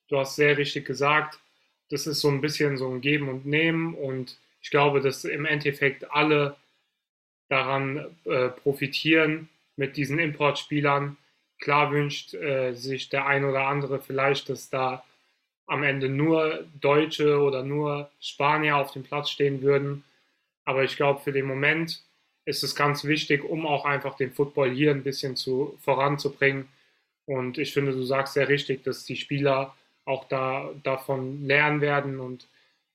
du 0.09 0.19
hast 0.19 0.37
sehr 0.37 0.57
richtig 0.57 0.87
gesagt, 0.87 1.39
das 1.91 2.07
ist 2.07 2.21
so 2.21 2.29
ein 2.29 2.41
bisschen 2.41 2.77
so 2.77 2.89
ein 2.89 3.01
Geben 3.01 3.29
und 3.29 3.47
Nehmen 3.47 3.95
und 3.95 4.39
ich 4.67 4.71
glaube, 4.71 5.01
dass 5.01 5.23
im 5.23 5.45
Endeffekt 5.45 6.11
alle 6.11 6.57
daran 7.49 8.05
äh, 8.25 8.49
profitieren 8.49 9.49
mit 9.77 9.97
diesen 9.97 10.19
Importspielern. 10.19 11.17
Klar 11.61 11.93
wünscht 11.93 12.35
äh, 12.35 12.73
sich 12.73 13.09
der 13.09 13.27
ein 13.27 13.45
oder 13.45 13.69
andere 13.69 14.01
vielleicht, 14.01 14.49
dass 14.49 14.69
da 14.69 15.05
am 15.69 15.85
Ende 15.85 16.09
nur 16.09 16.67
Deutsche 16.81 17.39
oder 17.39 17.63
nur 17.63 18.11
Spanier 18.21 18.79
auf 18.79 18.91
dem 18.91 19.05
Platz 19.05 19.31
stehen 19.31 19.63
würden. 19.63 20.03
Aber 20.65 20.83
ich 20.83 20.97
glaube, 20.97 21.21
für 21.21 21.33
den 21.33 21.47
Moment 21.47 22.03
ist 22.45 22.65
es 22.65 22.75
ganz 22.75 23.05
wichtig, 23.05 23.45
um 23.45 23.67
auch 23.67 23.85
einfach 23.85 24.17
den 24.17 24.33
Football 24.33 24.73
hier 24.73 24.91
ein 24.91 25.05
bisschen 25.05 25.37
zu, 25.37 25.79
voranzubringen. 25.81 26.67
Und 27.25 27.57
ich 27.57 27.73
finde, 27.73 27.93
du 27.93 28.03
sagst 28.03 28.35
sehr 28.35 28.49
richtig, 28.49 28.83
dass 28.83 29.05
die 29.05 29.17
Spieler 29.17 29.77
auch 30.05 30.25
da, 30.25 30.73
davon 30.83 31.47
lernen 31.47 31.81
werden 31.81 32.19
und 32.19 32.49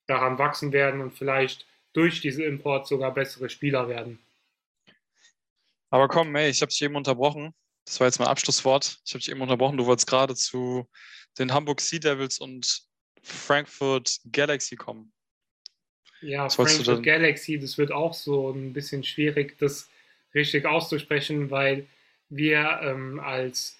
daran 0.06 0.38
wachsen 0.38 0.72
werden 0.72 1.00
und 1.00 1.12
vielleicht 1.12 1.66
durch 1.92 2.20
diesen 2.20 2.44
Import 2.44 2.86
sogar 2.86 3.12
bessere 3.12 3.48
Spieler 3.50 3.88
werden. 3.88 4.18
Aber 5.90 6.08
komm, 6.08 6.34
ey, 6.36 6.48
ich 6.48 6.62
habe 6.62 6.70
dich 6.70 6.82
eben 6.82 6.96
unterbrochen. 6.96 7.54
Das 7.84 8.00
war 8.00 8.06
jetzt 8.06 8.18
mein 8.18 8.28
Abschlusswort. 8.28 8.98
Ich 9.04 9.12
habe 9.12 9.20
dich 9.20 9.30
eben 9.30 9.42
unterbrochen. 9.42 9.76
Du 9.76 9.86
wolltest 9.86 10.06
gerade 10.06 10.34
zu 10.34 10.88
den 11.38 11.52
Hamburg 11.52 11.80
Sea 11.80 11.98
Devils 11.98 12.38
und 12.38 12.82
Frankfurt 13.22 14.18
Galaxy 14.30 14.76
kommen. 14.76 15.12
Ja, 16.20 16.44
Was 16.44 16.54
Frankfurt 16.54 17.02
Galaxy, 17.02 17.58
das 17.58 17.78
wird 17.78 17.92
auch 17.92 18.14
so 18.14 18.50
ein 18.50 18.72
bisschen 18.72 19.02
schwierig, 19.02 19.58
das 19.58 19.88
richtig 20.34 20.64
auszusprechen, 20.64 21.50
weil 21.50 21.86
wir 22.28 22.80
ähm, 22.82 23.20
als 23.20 23.76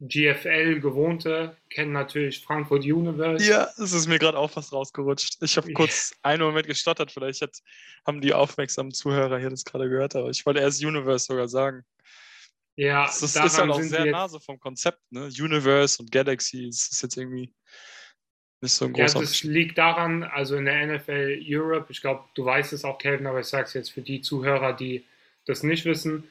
GFL 0.00 0.80
gewohnte 0.80 1.56
kennen 1.68 1.92
natürlich 1.92 2.42
Frankfurt 2.42 2.84
Universe. 2.84 3.44
Ja, 3.44 3.68
es 3.76 3.92
ist 3.92 4.08
mir 4.08 4.18
gerade 4.18 4.38
auch 4.38 4.50
fast 4.50 4.72
rausgerutscht. 4.72 5.36
Ich 5.42 5.56
habe 5.56 5.72
kurz 5.74 6.14
einen 6.22 6.42
Moment 6.42 6.66
gestottert. 6.66 7.12
Vielleicht 7.12 7.42
hat, 7.42 7.58
haben 8.06 8.20
die 8.22 8.32
aufmerksamen 8.32 8.92
Zuhörer 8.92 9.38
hier 9.38 9.50
das 9.50 9.64
gerade 9.64 9.90
gehört, 9.90 10.16
aber 10.16 10.30
ich 10.30 10.44
wollte 10.46 10.60
erst 10.60 10.82
Universe 10.82 11.26
sogar 11.26 11.48
sagen. 11.48 11.84
Ja, 12.76 13.04
das 13.04 13.22
ist, 13.22 13.36
ist 13.36 13.58
halt 13.58 13.70
auch 13.70 13.82
sehr 13.82 14.06
nah 14.06 14.26
so 14.26 14.38
vom 14.38 14.58
Konzept, 14.58 15.00
ne? 15.10 15.24
Universe 15.26 16.00
und 16.00 16.10
Galaxy. 16.10 16.66
Das 16.66 16.88
ist 16.90 17.02
jetzt 17.02 17.18
irgendwie 17.18 17.52
nicht 18.62 18.72
so 18.72 18.86
ein 18.86 18.94
großer. 18.94 19.18
Ja, 19.18 19.20
das 19.20 19.42
liegt 19.42 19.76
daran, 19.76 20.22
also 20.22 20.56
in 20.56 20.64
der 20.64 20.86
NFL 20.86 21.42
Europe, 21.46 21.92
ich 21.92 22.00
glaube, 22.00 22.24
du 22.34 22.44
weißt 22.44 22.72
es 22.72 22.84
auch, 22.84 22.96
Kelvin, 22.96 23.26
aber 23.26 23.40
ich 23.40 23.46
sage 23.46 23.64
es 23.64 23.74
jetzt 23.74 23.90
für 23.90 24.00
die 24.00 24.22
Zuhörer, 24.22 24.72
die 24.72 25.04
das 25.44 25.62
nicht 25.62 25.84
wissen. 25.84 26.24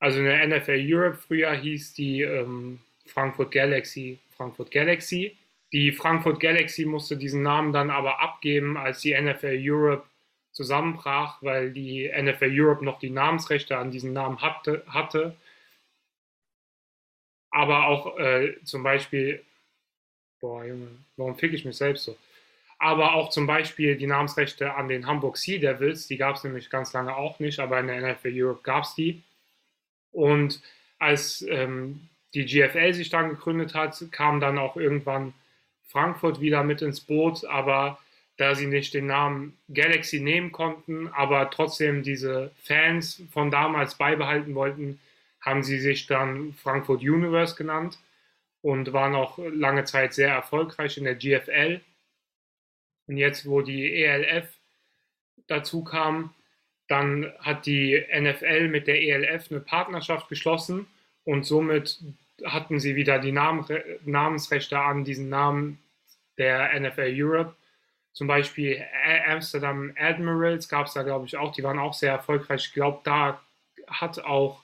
Also 0.00 0.18
in 0.18 0.24
der 0.24 0.44
NFL 0.44 0.84
Europe 0.88 1.18
früher 1.18 1.52
hieß 1.52 1.94
die 1.94 2.22
ähm, 2.22 2.80
Frankfurt 3.06 3.52
Galaxy 3.52 4.18
Frankfurt 4.42 4.70
Galaxy. 4.72 5.36
Die 5.72 5.92
Frankfurt 5.92 6.40
Galaxy 6.40 6.84
musste 6.84 7.16
diesen 7.16 7.42
Namen 7.42 7.72
dann 7.72 7.90
aber 7.90 8.20
abgeben, 8.20 8.76
als 8.76 9.00
die 9.00 9.18
NFL 9.18 9.58
Europe 9.60 10.04
zusammenbrach, 10.50 11.40
weil 11.42 11.70
die 11.70 12.10
NFL 12.14 12.50
Europe 12.50 12.84
noch 12.84 12.98
die 12.98 13.10
Namensrechte 13.10 13.78
an 13.78 13.90
diesen 13.90 14.12
Namen 14.12 14.42
hatte. 14.42 14.84
hatte. 14.88 15.36
Aber 17.50 17.86
auch 17.86 18.18
äh, 18.18 18.56
zum 18.64 18.82
Beispiel, 18.82 19.42
boah 20.40 20.64
Junge, 20.64 20.88
warum 21.16 21.36
fick 21.36 21.52
ich 21.52 21.64
mich 21.64 21.76
selbst 21.76 22.04
so? 22.04 22.16
Aber 22.78 23.14
auch 23.14 23.30
zum 23.30 23.46
Beispiel 23.46 23.96
die 23.96 24.08
Namensrechte 24.08 24.74
an 24.74 24.88
den 24.88 25.06
Hamburg 25.06 25.36
Sea 25.36 25.58
Devils, 25.58 26.08
die 26.08 26.16
gab 26.16 26.36
es 26.36 26.44
nämlich 26.44 26.68
ganz 26.68 26.92
lange 26.92 27.14
auch 27.14 27.38
nicht, 27.38 27.60
aber 27.60 27.78
in 27.78 27.86
der 27.86 28.14
NFL 28.14 28.32
Europe 28.34 28.62
gab 28.64 28.84
es 28.84 28.94
die. 28.94 29.22
Und 30.10 30.60
als 30.98 31.42
ähm, 31.48 32.08
die 32.34 32.46
GFL 32.46 32.94
sich 32.94 33.10
dann 33.10 33.30
gegründet 33.30 33.74
hat, 33.74 34.02
kam 34.10 34.40
dann 34.40 34.58
auch 34.58 34.76
irgendwann 34.76 35.34
Frankfurt 35.88 36.40
wieder 36.40 36.62
mit 36.64 36.82
ins 36.82 37.00
Boot, 37.00 37.44
aber 37.44 37.98
da 38.38 38.54
sie 38.54 38.66
nicht 38.66 38.94
den 38.94 39.06
Namen 39.06 39.58
Galaxy 39.68 40.20
nehmen 40.20 40.52
konnten, 40.52 41.08
aber 41.08 41.50
trotzdem 41.50 42.02
diese 42.02 42.50
Fans 42.62 43.22
von 43.30 43.50
damals 43.50 43.96
beibehalten 43.96 44.54
wollten, 44.54 44.98
haben 45.40 45.62
sie 45.62 45.78
sich 45.78 46.06
dann 46.06 46.54
Frankfurt 46.54 47.02
Universe 47.02 47.56
genannt 47.56 47.98
und 48.62 48.92
waren 48.92 49.14
auch 49.14 49.38
lange 49.38 49.84
Zeit 49.84 50.14
sehr 50.14 50.30
erfolgreich 50.30 50.96
in 50.96 51.04
der 51.04 51.16
GFL. 51.16 51.80
Und 53.06 53.16
jetzt, 53.16 53.44
wo 53.44 53.60
die 53.60 53.92
ELF 54.02 54.48
dazu 55.48 55.84
kam, 55.84 56.32
dann 56.88 57.32
hat 57.40 57.66
die 57.66 58.02
NFL 58.12 58.68
mit 58.68 58.86
der 58.86 59.02
ELF 59.02 59.50
eine 59.50 59.60
Partnerschaft 59.60 60.28
geschlossen 60.28 60.86
und 61.24 61.44
somit 61.44 61.98
hatten 62.44 62.80
sie 62.80 62.96
wieder 62.96 63.18
die 63.18 63.32
Namen, 63.32 63.64
Namensrechte 64.04 64.78
an 64.78 65.04
diesen 65.04 65.28
Namen 65.28 65.78
der 66.38 66.78
NFL 66.78 67.12
Europe. 67.14 67.54
Zum 68.12 68.26
Beispiel 68.26 68.82
Amsterdam 69.26 69.94
Admirals 69.98 70.68
gab 70.68 70.86
es 70.86 70.94
da, 70.94 71.02
glaube 71.02 71.26
ich, 71.26 71.36
auch. 71.36 71.52
Die 71.52 71.62
waren 71.62 71.78
auch 71.78 71.94
sehr 71.94 72.12
erfolgreich. 72.12 72.66
Ich 72.66 72.72
glaube, 72.74 73.00
da 73.04 73.40
hat 73.86 74.22
auch 74.22 74.62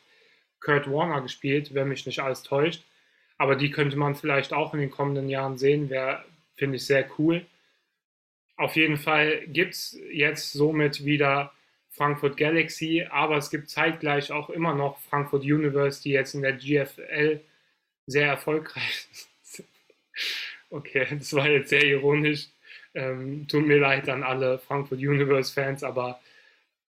Kurt 0.60 0.90
Warner 0.90 1.22
gespielt, 1.22 1.72
wenn 1.74 1.88
mich 1.88 2.04
nicht 2.04 2.20
alles 2.20 2.42
täuscht. 2.42 2.84
Aber 3.38 3.56
die 3.56 3.70
könnte 3.70 3.96
man 3.96 4.16
vielleicht 4.16 4.52
auch 4.52 4.74
in 4.74 4.80
den 4.80 4.90
kommenden 4.90 5.28
Jahren 5.28 5.56
sehen. 5.56 5.88
Wäre, 5.88 6.24
finde 6.56 6.76
ich, 6.76 6.86
sehr 6.86 7.08
cool. 7.18 7.46
Auf 8.56 8.74
jeden 8.74 8.96
Fall 8.96 9.46
gibt 9.46 9.74
es 9.74 9.98
jetzt 10.10 10.52
somit 10.52 11.04
wieder 11.04 11.52
Frankfurt 11.90 12.36
Galaxy, 12.36 13.06
aber 13.08 13.36
es 13.36 13.50
gibt 13.50 13.70
zeitgleich 13.70 14.32
auch 14.32 14.50
immer 14.50 14.74
noch 14.74 14.98
Frankfurt 15.00 15.42
Universe, 15.42 16.02
die 16.02 16.10
jetzt 16.10 16.34
in 16.34 16.42
der 16.42 16.54
GFL 16.54 17.40
sehr 18.08 18.26
erfolgreich. 18.26 19.06
Okay, 20.70 21.06
das 21.10 21.32
war 21.32 21.48
jetzt 21.48 21.70
sehr 21.70 21.84
ironisch. 21.84 22.48
Ähm, 22.92 23.48
tut 23.48 23.66
mir 23.66 23.78
leid 23.78 24.06
an 24.10 24.22
alle 24.22 24.58
Frankfurt 24.58 24.98
Universe-Fans, 24.98 25.82
aber 25.82 26.20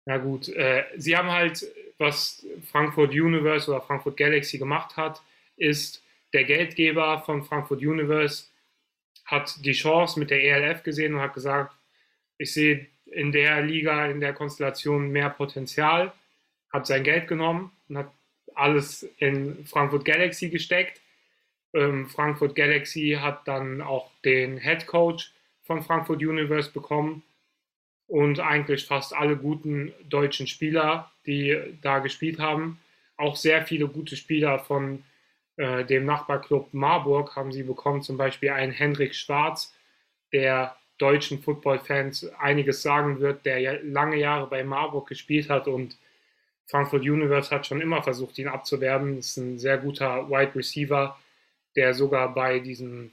na 0.06 0.16
gut. 0.16 0.48
Äh, 0.48 0.86
sie 0.96 1.16
haben 1.16 1.30
halt, 1.30 1.64
was 1.96 2.44
Frankfurt 2.72 3.12
Universe 3.12 3.70
oder 3.70 3.80
Frankfurt 3.80 4.16
Galaxy 4.16 4.58
gemacht 4.58 4.96
hat, 4.96 5.22
ist, 5.56 6.02
der 6.32 6.42
Geldgeber 6.42 7.22
von 7.24 7.44
Frankfurt 7.44 7.80
Universe 7.80 8.46
hat 9.24 9.64
die 9.64 9.72
Chance 9.72 10.18
mit 10.18 10.30
der 10.30 10.42
ELF 10.42 10.82
gesehen 10.82 11.14
und 11.14 11.20
hat 11.20 11.34
gesagt, 11.34 11.72
ich 12.38 12.52
sehe 12.52 12.88
in 13.12 13.30
der 13.30 13.62
Liga, 13.62 14.06
in 14.06 14.20
der 14.20 14.32
Konstellation 14.32 15.12
mehr 15.12 15.30
Potenzial, 15.30 16.12
hat 16.72 16.88
sein 16.88 17.04
Geld 17.04 17.28
genommen 17.28 17.70
und 17.88 17.98
hat 17.98 18.10
alles 18.54 19.02
in 19.18 19.64
Frankfurt 19.64 20.04
Galaxy 20.04 20.48
gesteckt. 20.48 21.00
Ähm, 21.72 22.08
Frankfurt 22.08 22.54
Galaxy 22.54 23.18
hat 23.20 23.46
dann 23.46 23.80
auch 23.80 24.10
den 24.24 24.58
Head 24.58 24.86
Coach 24.86 25.32
von 25.62 25.82
Frankfurt 25.82 26.22
Universe 26.22 26.70
bekommen 26.70 27.22
und 28.06 28.40
eigentlich 28.40 28.86
fast 28.86 29.14
alle 29.14 29.36
guten 29.36 29.92
deutschen 30.08 30.48
Spieler, 30.48 31.10
die 31.26 31.56
da 31.80 32.00
gespielt 32.00 32.40
haben. 32.40 32.80
Auch 33.16 33.36
sehr 33.36 33.64
viele 33.64 33.86
gute 33.86 34.16
Spieler 34.16 34.58
von 34.58 35.04
äh, 35.56 35.84
dem 35.84 36.06
Nachbarclub 36.06 36.72
Marburg 36.72 37.36
haben 37.36 37.52
sie 37.52 37.62
bekommen, 37.62 38.02
zum 38.02 38.16
Beispiel 38.16 38.50
einen 38.50 38.72
Henrik 38.72 39.14
Schwarz, 39.14 39.74
der 40.32 40.74
deutschen 40.98 41.40
Football-Fans 41.40 42.30
einiges 42.38 42.82
sagen 42.82 43.20
wird, 43.20 43.46
der 43.46 43.82
lange 43.84 44.16
Jahre 44.16 44.46
bei 44.46 44.64
Marburg 44.64 45.08
gespielt 45.08 45.48
hat 45.48 45.68
und 45.68 45.96
Frankfurt 46.70 47.02
Universe 47.02 47.50
hat 47.50 47.66
schon 47.66 47.80
immer 47.80 48.02
versucht, 48.02 48.38
ihn 48.38 48.48
abzuwerben. 48.48 49.18
Ist 49.18 49.36
ein 49.36 49.58
sehr 49.58 49.78
guter 49.78 50.30
Wide 50.30 50.54
Receiver, 50.54 51.18
der 51.74 51.94
sogar 51.94 52.32
bei 52.32 52.60
diesem 52.60 53.10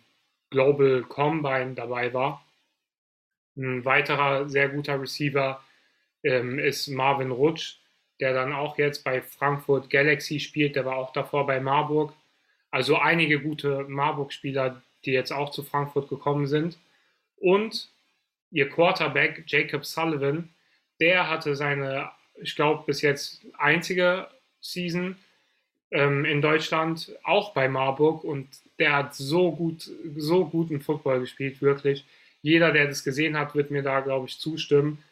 Global 0.51 1.03
Combine 1.03 1.73
dabei 1.73 2.13
war. 2.13 2.45
Ein 3.55 3.83
weiterer 3.83 4.47
sehr 4.47 4.69
guter 4.69 5.01
Receiver 5.01 5.63
ähm, 6.23 6.59
ist 6.59 6.87
Marvin 6.87 7.31
Rutsch, 7.31 7.77
der 8.19 8.33
dann 8.33 8.53
auch 8.53 8.77
jetzt 8.77 9.03
bei 9.03 9.21
Frankfurt 9.21 9.89
Galaxy 9.89 10.39
spielt. 10.39 10.75
Der 10.75 10.85
war 10.85 10.97
auch 10.97 11.11
davor 11.11 11.47
bei 11.47 11.59
Marburg. 11.59 12.13
Also 12.69 12.97
einige 12.97 13.39
gute 13.39 13.85
Marburg-Spieler, 13.87 14.81
die 15.05 15.11
jetzt 15.11 15.31
auch 15.31 15.49
zu 15.49 15.63
Frankfurt 15.63 16.09
gekommen 16.09 16.45
sind. 16.45 16.77
Und 17.37 17.89
ihr 18.51 18.69
Quarterback 18.69 19.43
Jacob 19.47 19.85
Sullivan, 19.85 20.49
der 20.99 21.29
hatte 21.29 21.55
seine, 21.55 22.11
ich 22.41 22.55
glaube, 22.55 22.83
bis 22.85 23.01
jetzt 23.01 23.41
einzige 23.57 24.27
Season 24.61 25.15
ähm, 25.91 26.25
in 26.25 26.41
Deutschland, 26.41 27.11
auch 27.23 27.53
bei 27.53 27.67
Marburg. 27.67 28.23
Und 28.23 28.47
der 28.79 28.95
hat 28.95 29.15
so 29.15 29.51
gut, 29.51 29.89
so 30.15 30.45
guten 30.45 30.81
Football 30.81 31.21
gespielt, 31.21 31.61
wirklich. 31.61 32.05
Jeder, 32.41 32.71
der 32.71 32.87
das 32.87 33.03
gesehen 33.03 33.37
hat, 33.37 33.55
wird 33.55 33.71
mir 33.71 33.83
da, 33.83 33.99
glaube 34.01 34.27
ich, 34.27 34.39
zustimmen. 34.39 35.03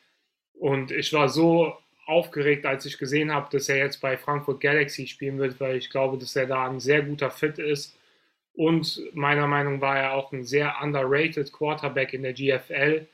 Und 0.53 0.91
ich 0.91 1.11
war 1.13 1.29
so 1.29 1.77
aufgeregt, 2.05 2.65
als 2.65 2.85
ich 2.85 2.97
gesehen 2.97 3.33
habe, 3.33 3.47
dass 3.51 3.67
er 3.67 3.77
jetzt 3.77 3.99
bei 3.99 4.15
Frankfurt 4.15 4.61
Galaxy 4.61 5.07
spielen 5.07 5.39
wird, 5.39 5.59
weil 5.59 5.77
ich 5.77 5.89
glaube, 5.89 6.17
dass 6.17 6.35
er 6.35 6.45
da 6.45 6.69
ein 6.69 6.79
sehr 6.79 7.01
guter 7.01 7.31
Fit 7.31 7.57
ist 7.57 7.97
und 8.55 9.01
meiner 9.13 9.47
Meinung 9.47 9.75
nach 9.75 9.81
war 9.81 9.99
er 9.99 10.13
auch 10.13 10.31
ein 10.31 10.45
sehr 10.45 10.75
underrated 10.81 11.51
Quarterback 11.51 12.13
in 12.13 12.23
der 12.23 12.33
GFL, 12.33 13.05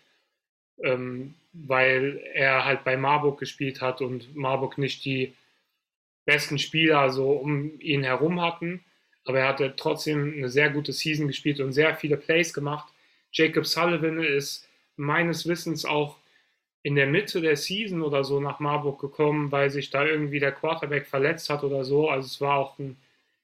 ähm, 0.84 1.34
weil 1.54 2.22
er 2.34 2.66
halt 2.66 2.84
bei 2.84 2.98
Marburg 2.98 3.40
gespielt 3.40 3.82
hat 3.82 4.02
und 4.02 4.36
Marburg 4.36 4.78
nicht 4.78 5.04
die 5.06 5.34
besten 6.26 6.58
Spieler 6.58 7.10
so 7.10 7.32
um 7.32 7.80
ihn 7.80 8.04
herum 8.04 8.42
hatten. 8.42 8.84
Aber 9.26 9.40
er 9.40 9.48
hatte 9.50 9.76
trotzdem 9.76 10.34
eine 10.38 10.50
sehr 10.50 10.70
gute 10.70 10.94
Season 10.94 11.28
gespielt 11.28 11.60
und 11.60 11.74
sehr 11.74 11.96
viele 11.96 12.18
Plays 12.18 12.54
gemacht. 12.54 12.92
Jacob 13.32 13.66
Sullivan 13.66 14.20
ist 14.24 14.68
meines 14.96 15.48
Wissens 15.48 15.86
auch 15.86 16.18
in 16.84 16.96
der 16.96 17.08
Mitte 17.08 17.42
der 17.42 17.58
Season 17.58 18.02
oder 18.02 18.24
so 18.24 18.40
nach 18.40 18.60
Marburg 18.60 19.00
gekommen, 19.00 19.52
weil 19.52 19.70
sich 19.70 19.90
da 19.90 20.06
irgendwie 20.06 20.40
der 20.40 20.52
Quarterback 20.52 21.06
verletzt 21.06 21.50
hat 21.50 21.64
oder 21.64 21.84
so. 21.84 22.10
Also 22.10 22.26
es 22.26 22.42
war 22.42 22.58
auch 22.58 22.80
ein 22.80 22.98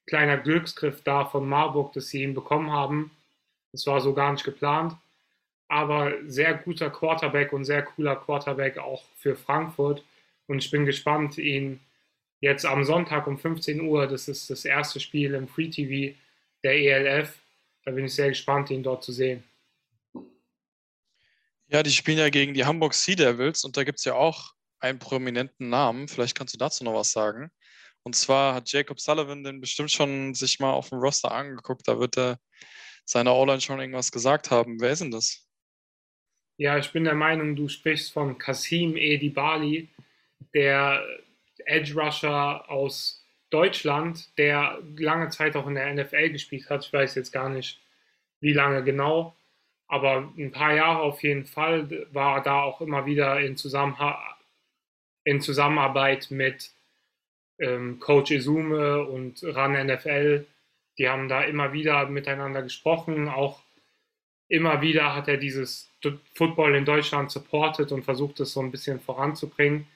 kleiner 0.06 0.38
Glücksgriff 0.38 1.02
da 1.02 1.24
von 1.24 1.48
Marburg, 1.48 1.92
dass 1.92 2.08
sie 2.08 2.22
ihn 2.22 2.34
bekommen 2.34 2.72
haben. 2.72 3.12
Das 3.72 3.86
war 3.86 4.00
so 4.00 4.14
gar 4.14 4.32
nicht 4.32 4.44
geplant. 4.44 4.96
Aber 5.68 6.12
sehr 6.26 6.54
guter 6.54 6.90
Quarterback 6.90 7.52
und 7.52 7.64
sehr 7.64 7.82
cooler 7.82 8.16
Quarterback 8.16 8.78
auch 8.78 9.04
für 9.16 9.36
Frankfurt. 9.36 10.02
Und 10.46 10.64
ich 10.64 10.70
bin 10.70 10.86
gespannt, 10.86 11.36
ihn 11.38 11.80
jetzt 12.40 12.64
am 12.64 12.84
Sonntag 12.84 13.26
um 13.26 13.38
15 13.38 13.80
Uhr, 13.80 14.06
das 14.06 14.28
ist 14.28 14.48
das 14.50 14.64
erste 14.64 15.00
Spiel 15.00 15.34
im 15.34 15.46
Free 15.46 15.68
TV 15.68 16.16
der 16.62 16.72
ELF. 16.72 17.38
Da 17.84 17.90
bin 17.90 18.06
ich 18.06 18.14
sehr 18.14 18.28
gespannt, 18.28 18.70
ihn 18.70 18.82
dort 18.82 19.04
zu 19.04 19.12
sehen. 19.12 19.44
Ja, 21.68 21.82
die 21.82 21.90
spielen 21.90 22.18
ja 22.18 22.30
gegen 22.30 22.54
die 22.54 22.64
Hamburg 22.64 22.94
Sea 22.94 23.14
Devils 23.14 23.64
und 23.64 23.76
da 23.76 23.84
gibt 23.84 23.98
es 23.98 24.04
ja 24.04 24.14
auch 24.14 24.54
einen 24.80 24.98
prominenten 24.98 25.68
Namen. 25.68 26.08
Vielleicht 26.08 26.36
kannst 26.36 26.54
du 26.54 26.58
dazu 26.58 26.82
noch 26.84 26.94
was 26.94 27.12
sagen. 27.12 27.50
Und 28.04 28.14
zwar 28.14 28.54
hat 28.54 28.70
Jacob 28.72 29.00
Sullivan 29.00 29.44
den 29.44 29.60
bestimmt 29.60 29.90
schon 29.90 30.32
sich 30.32 30.60
mal 30.60 30.72
auf 30.72 30.88
dem 30.88 30.98
Roster 30.98 31.30
angeguckt. 31.30 31.86
Da 31.86 31.98
wird 31.98 32.16
er 32.16 32.38
seiner 33.04 33.34
O-Line 33.34 33.60
schon 33.60 33.80
irgendwas 33.80 34.10
gesagt 34.10 34.50
haben. 34.50 34.80
Wer 34.80 34.92
ist 34.92 35.00
denn 35.00 35.10
das? 35.10 35.47
Ja, 36.58 36.76
ich 36.76 36.90
bin 36.90 37.04
der 37.04 37.14
Meinung, 37.14 37.54
du 37.54 37.68
sprichst 37.68 38.12
von 38.12 38.36
Kasim 38.36 38.96
Edibali, 38.96 39.88
der 40.52 41.04
Edge 41.64 41.94
Rusher 41.94 42.68
aus 42.68 43.24
Deutschland, 43.48 44.36
der 44.38 44.80
lange 44.96 45.28
Zeit 45.28 45.54
auch 45.54 45.68
in 45.68 45.76
der 45.76 45.94
NFL 45.94 46.30
gespielt 46.30 46.68
hat. 46.68 46.84
Ich 46.84 46.92
weiß 46.92 47.14
jetzt 47.14 47.30
gar 47.30 47.48
nicht, 47.48 47.80
wie 48.40 48.52
lange 48.52 48.82
genau, 48.82 49.36
aber 49.86 50.32
ein 50.36 50.50
paar 50.50 50.74
Jahre 50.74 51.00
auf 51.00 51.22
jeden 51.22 51.46
Fall 51.46 52.08
war 52.12 52.42
da 52.42 52.62
auch 52.62 52.80
immer 52.80 53.06
wieder 53.06 53.40
in, 53.40 53.56
Zusammenha 53.56 54.18
in 55.22 55.40
Zusammenarbeit 55.40 56.32
mit 56.32 56.72
ähm, 57.60 58.00
Coach 58.00 58.32
Izume 58.32 59.04
und 59.04 59.44
RAN 59.44 59.86
NFL. 59.86 60.44
Die 60.98 61.08
haben 61.08 61.28
da 61.28 61.42
immer 61.42 61.72
wieder 61.72 62.06
miteinander 62.06 62.62
gesprochen. 62.62 63.28
Auch 63.28 63.60
immer 64.48 64.80
wieder 64.80 65.14
hat 65.14 65.28
er 65.28 65.36
dieses 65.36 65.90
Football 66.34 66.74
in 66.74 66.84
Deutschland 66.84 67.30
supportet 67.30 67.92
und 67.92 68.04
versucht 68.04 68.40
es 68.40 68.52
so 68.52 68.60
ein 68.60 68.70
bisschen 68.70 69.00
voranzubringen. 69.00 69.86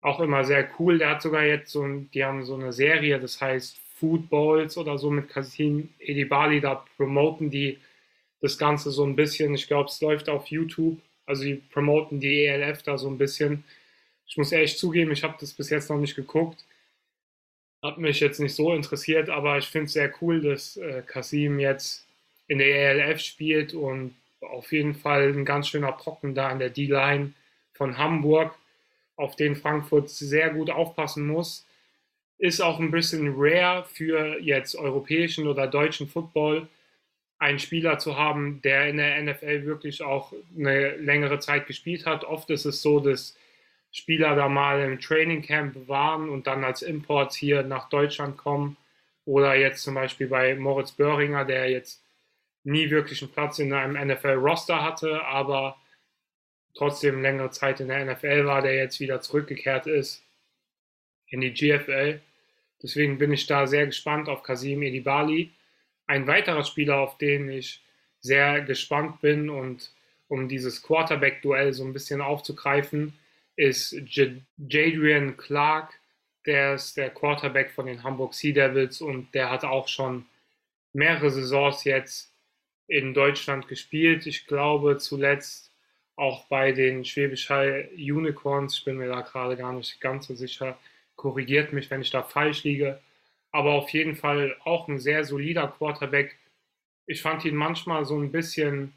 Auch 0.00 0.20
immer 0.20 0.44
sehr 0.44 0.68
cool. 0.78 0.98
Der 0.98 1.10
hat 1.10 1.22
sogar 1.22 1.44
jetzt 1.44 1.72
so, 1.72 1.86
die 1.86 2.24
haben 2.24 2.44
so 2.44 2.54
eine 2.54 2.72
Serie, 2.72 3.18
das 3.18 3.40
heißt 3.40 3.78
Footballs 3.96 4.76
oder 4.76 4.98
so 4.98 5.10
mit 5.10 5.28
Kasim 5.28 5.88
Edibali. 5.98 6.60
Da 6.60 6.84
promoten 6.96 7.50
die 7.50 7.78
das 8.40 8.58
Ganze 8.58 8.90
so 8.90 9.04
ein 9.04 9.16
bisschen. 9.16 9.54
Ich 9.54 9.66
glaube, 9.66 9.88
es 9.88 10.00
läuft 10.00 10.28
auf 10.28 10.46
YouTube. 10.46 11.00
Also 11.26 11.44
die 11.44 11.56
promoten 11.56 12.20
die 12.20 12.44
ELF 12.44 12.82
da 12.82 12.96
so 12.96 13.08
ein 13.08 13.18
bisschen. 13.18 13.64
Ich 14.26 14.36
muss 14.36 14.52
ehrlich 14.52 14.78
zugeben, 14.78 15.10
ich 15.10 15.24
habe 15.24 15.36
das 15.40 15.52
bis 15.52 15.70
jetzt 15.70 15.90
noch 15.90 15.98
nicht 15.98 16.14
geguckt. 16.14 16.64
Hat 17.82 17.98
mich 17.98 18.20
jetzt 18.20 18.40
nicht 18.40 18.54
so 18.54 18.72
interessiert, 18.74 19.30
aber 19.30 19.58
ich 19.58 19.66
finde 19.66 19.86
es 19.86 19.92
sehr 19.92 20.12
cool, 20.20 20.40
dass 20.40 20.76
äh, 20.76 21.02
Kasim 21.06 21.58
jetzt 21.58 22.07
in 22.48 22.58
der 22.58 22.66
ELF 22.66 23.20
spielt 23.20 23.74
und 23.74 24.14
auf 24.40 24.72
jeden 24.72 24.94
Fall 24.94 25.28
ein 25.28 25.44
ganz 25.44 25.68
schöner 25.68 25.92
Brocken 25.92 26.34
da 26.34 26.48
an 26.48 26.58
der 26.58 26.70
D-Line 26.70 27.32
von 27.74 27.98
Hamburg, 27.98 28.54
auf 29.16 29.36
den 29.36 29.56
Frankfurt 29.56 30.10
sehr 30.10 30.50
gut 30.50 30.70
aufpassen 30.70 31.26
muss. 31.26 31.66
Ist 32.38 32.60
auch 32.60 32.78
ein 32.78 32.90
bisschen 32.90 33.34
rare 33.36 33.84
für 33.84 34.40
jetzt 34.40 34.76
europäischen 34.76 35.48
oder 35.48 35.66
deutschen 35.66 36.08
Football, 36.08 36.68
einen 37.38 37.58
Spieler 37.58 37.98
zu 37.98 38.16
haben, 38.16 38.60
der 38.62 38.88
in 38.88 38.96
der 38.96 39.22
NFL 39.22 39.64
wirklich 39.64 40.02
auch 40.02 40.32
eine 40.56 40.96
längere 40.96 41.38
Zeit 41.40 41.66
gespielt 41.66 42.06
hat. 42.06 42.24
Oft 42.24 42.50
ist 42.50 42.64
es 42.64 42.80
so, 42.82 43.00
dass 43.00 43.36
Spieler 43.92 44.36
da 44.36 44.48
mal 44.48 44.80
im 44.80 45.00
Training 45.00 45.42
Camp 45.42 45.88
waren 45.88 46.28
und 46.28 46.46
dann 46.46 46.64
als 46.64 46.82
Imports 46.82 47.36
hier 47.36 47.62
nach 47.62 47.88
Deutschland 47.88 48.36
kommen. 48.36 48.76
Oder 49.24 49.54
jetzt 49.56 49.82
zum 49.82 49.94
Beispiel 49.94 50.28
bei 50.28 50.54
Moritz 50.56 50.92
Böhringer, 50.92 51.44
der 51.44 51.70
jetzt 51.70 52.02
nie 52.64 52.90
wirklich 52.90 53.22
einen 53.22 53.32
Platz 53.32 53.58
in 53.58 53.72
einem 53.72 54.08
NFL-Roster 54.08 54.82
hatte, 54.82 55.24
aber 55.24 55.76
trotzdem 56.74 57.22
längere 57.22 57.50
Zeit 57.50 57.80
in 57.80 57.88
der 57.88 58.04
NFL 58.04 58.46
war, 58.46 58.62
der 58.62 58.76
jetzt 58.76 59.00
wieder 59.00 59.20
zurückgekehrt 59.20 59.86
ist 59.86 60.22
in 61.28 61.40
die 61.40 61.52
GFL. 61.52 62.20
Deswegen 62.82 63.18
bin 63.18 63.32
ich 63.32 63.46
da 63.46 63.66
sehr 63.66 63.86
gespannt 63.86 64.28
auf 64.28 64.42
Kasim 64.42 64.82
Edibali. 64.82 65.50
Ein 66.06 66.26
weiterer 66.26 66.64
Spieler, 66.64 66.98
auf 66.98 67.18
den 67.18 67.50
ich 67.50 67.82
sehr 68.20 68.62
gespannt 68.62 69.20
bin 69.20 69.50
und 69.50 69.92
um 70.28 70.48
dieses 70.48 70.82
Quarterback-Duell 70.82 71.72
so 71.72 71.84
ein 71.84 71.92
bisschen 71.92 72.20
aufzugreifen, 72.20 73.14
ist 73.56 73.96
Jadrian 74.06 75.36
Clark. 75.36 75.94
Der 76.46 76.74
ist 76.74 76.96
der 76.96 77.10
Quarterback 77.10 77.70
von 77.72 77.86
den 77.86 78.02
Hamburg 78.02 78.34
Sea 78.34 78.52
Devils 78.52 79.00
und 79.00 79.34
der 79.34 79.50
hat 79.50 79.64
auch 79.64 79.88
schon 79.88 80.26
mehrere 80.92 81.30
Saisons 81.30 81.84
jetzt 81.84 82.27
in 82.88 83.14
Deutschland 83.14 83.68
gespielt. 83.68 84.26
Ich 84.26 84.46
glaube 84.46 84.98
zuletzt 84.98 85.72
auch 86.16 86.46
bei 86.48 86.72
den 86.72 87.04
Schwäbisch 87.04 87.48
Hall 87.48 87.88
Unicorns. 87.94 88.78
Ich 88.78 88.84
bin 88.84 88.96
mir 88.96 89.08
da 89.08 89.20
gerade 89.20 89.56
gar 89.56 89.72
nicht 89.72 90.00
ganz 90.00 90.26
so 90.26 90.34
sicher. 90.34 90.76
Korrigiert 91.14 91.72
mich, 91.72 91.90
wenn 91.90 92.02
ich 92.02 92.10
da 92.10 92.22
falsch 92.22 92.64
liege 92.64 93.00
aber 93.50 93.72
auf 93.72 93.90
jeden 93.90 94.16
Fall 94.16 94.56
auch 94.64 94.88
ein 94.88 94.98
sehr 94.98 95.24
solider 95.24 95.68
Quarterback. 95.68 96.36
Ich 97.06 97.22
fand 97.22 97.44
ihn 97.44 97.56
manchmal 97.56 98.04
so 98.04 98.18
ein 98.18 98.30
bisschen 98.30 98.92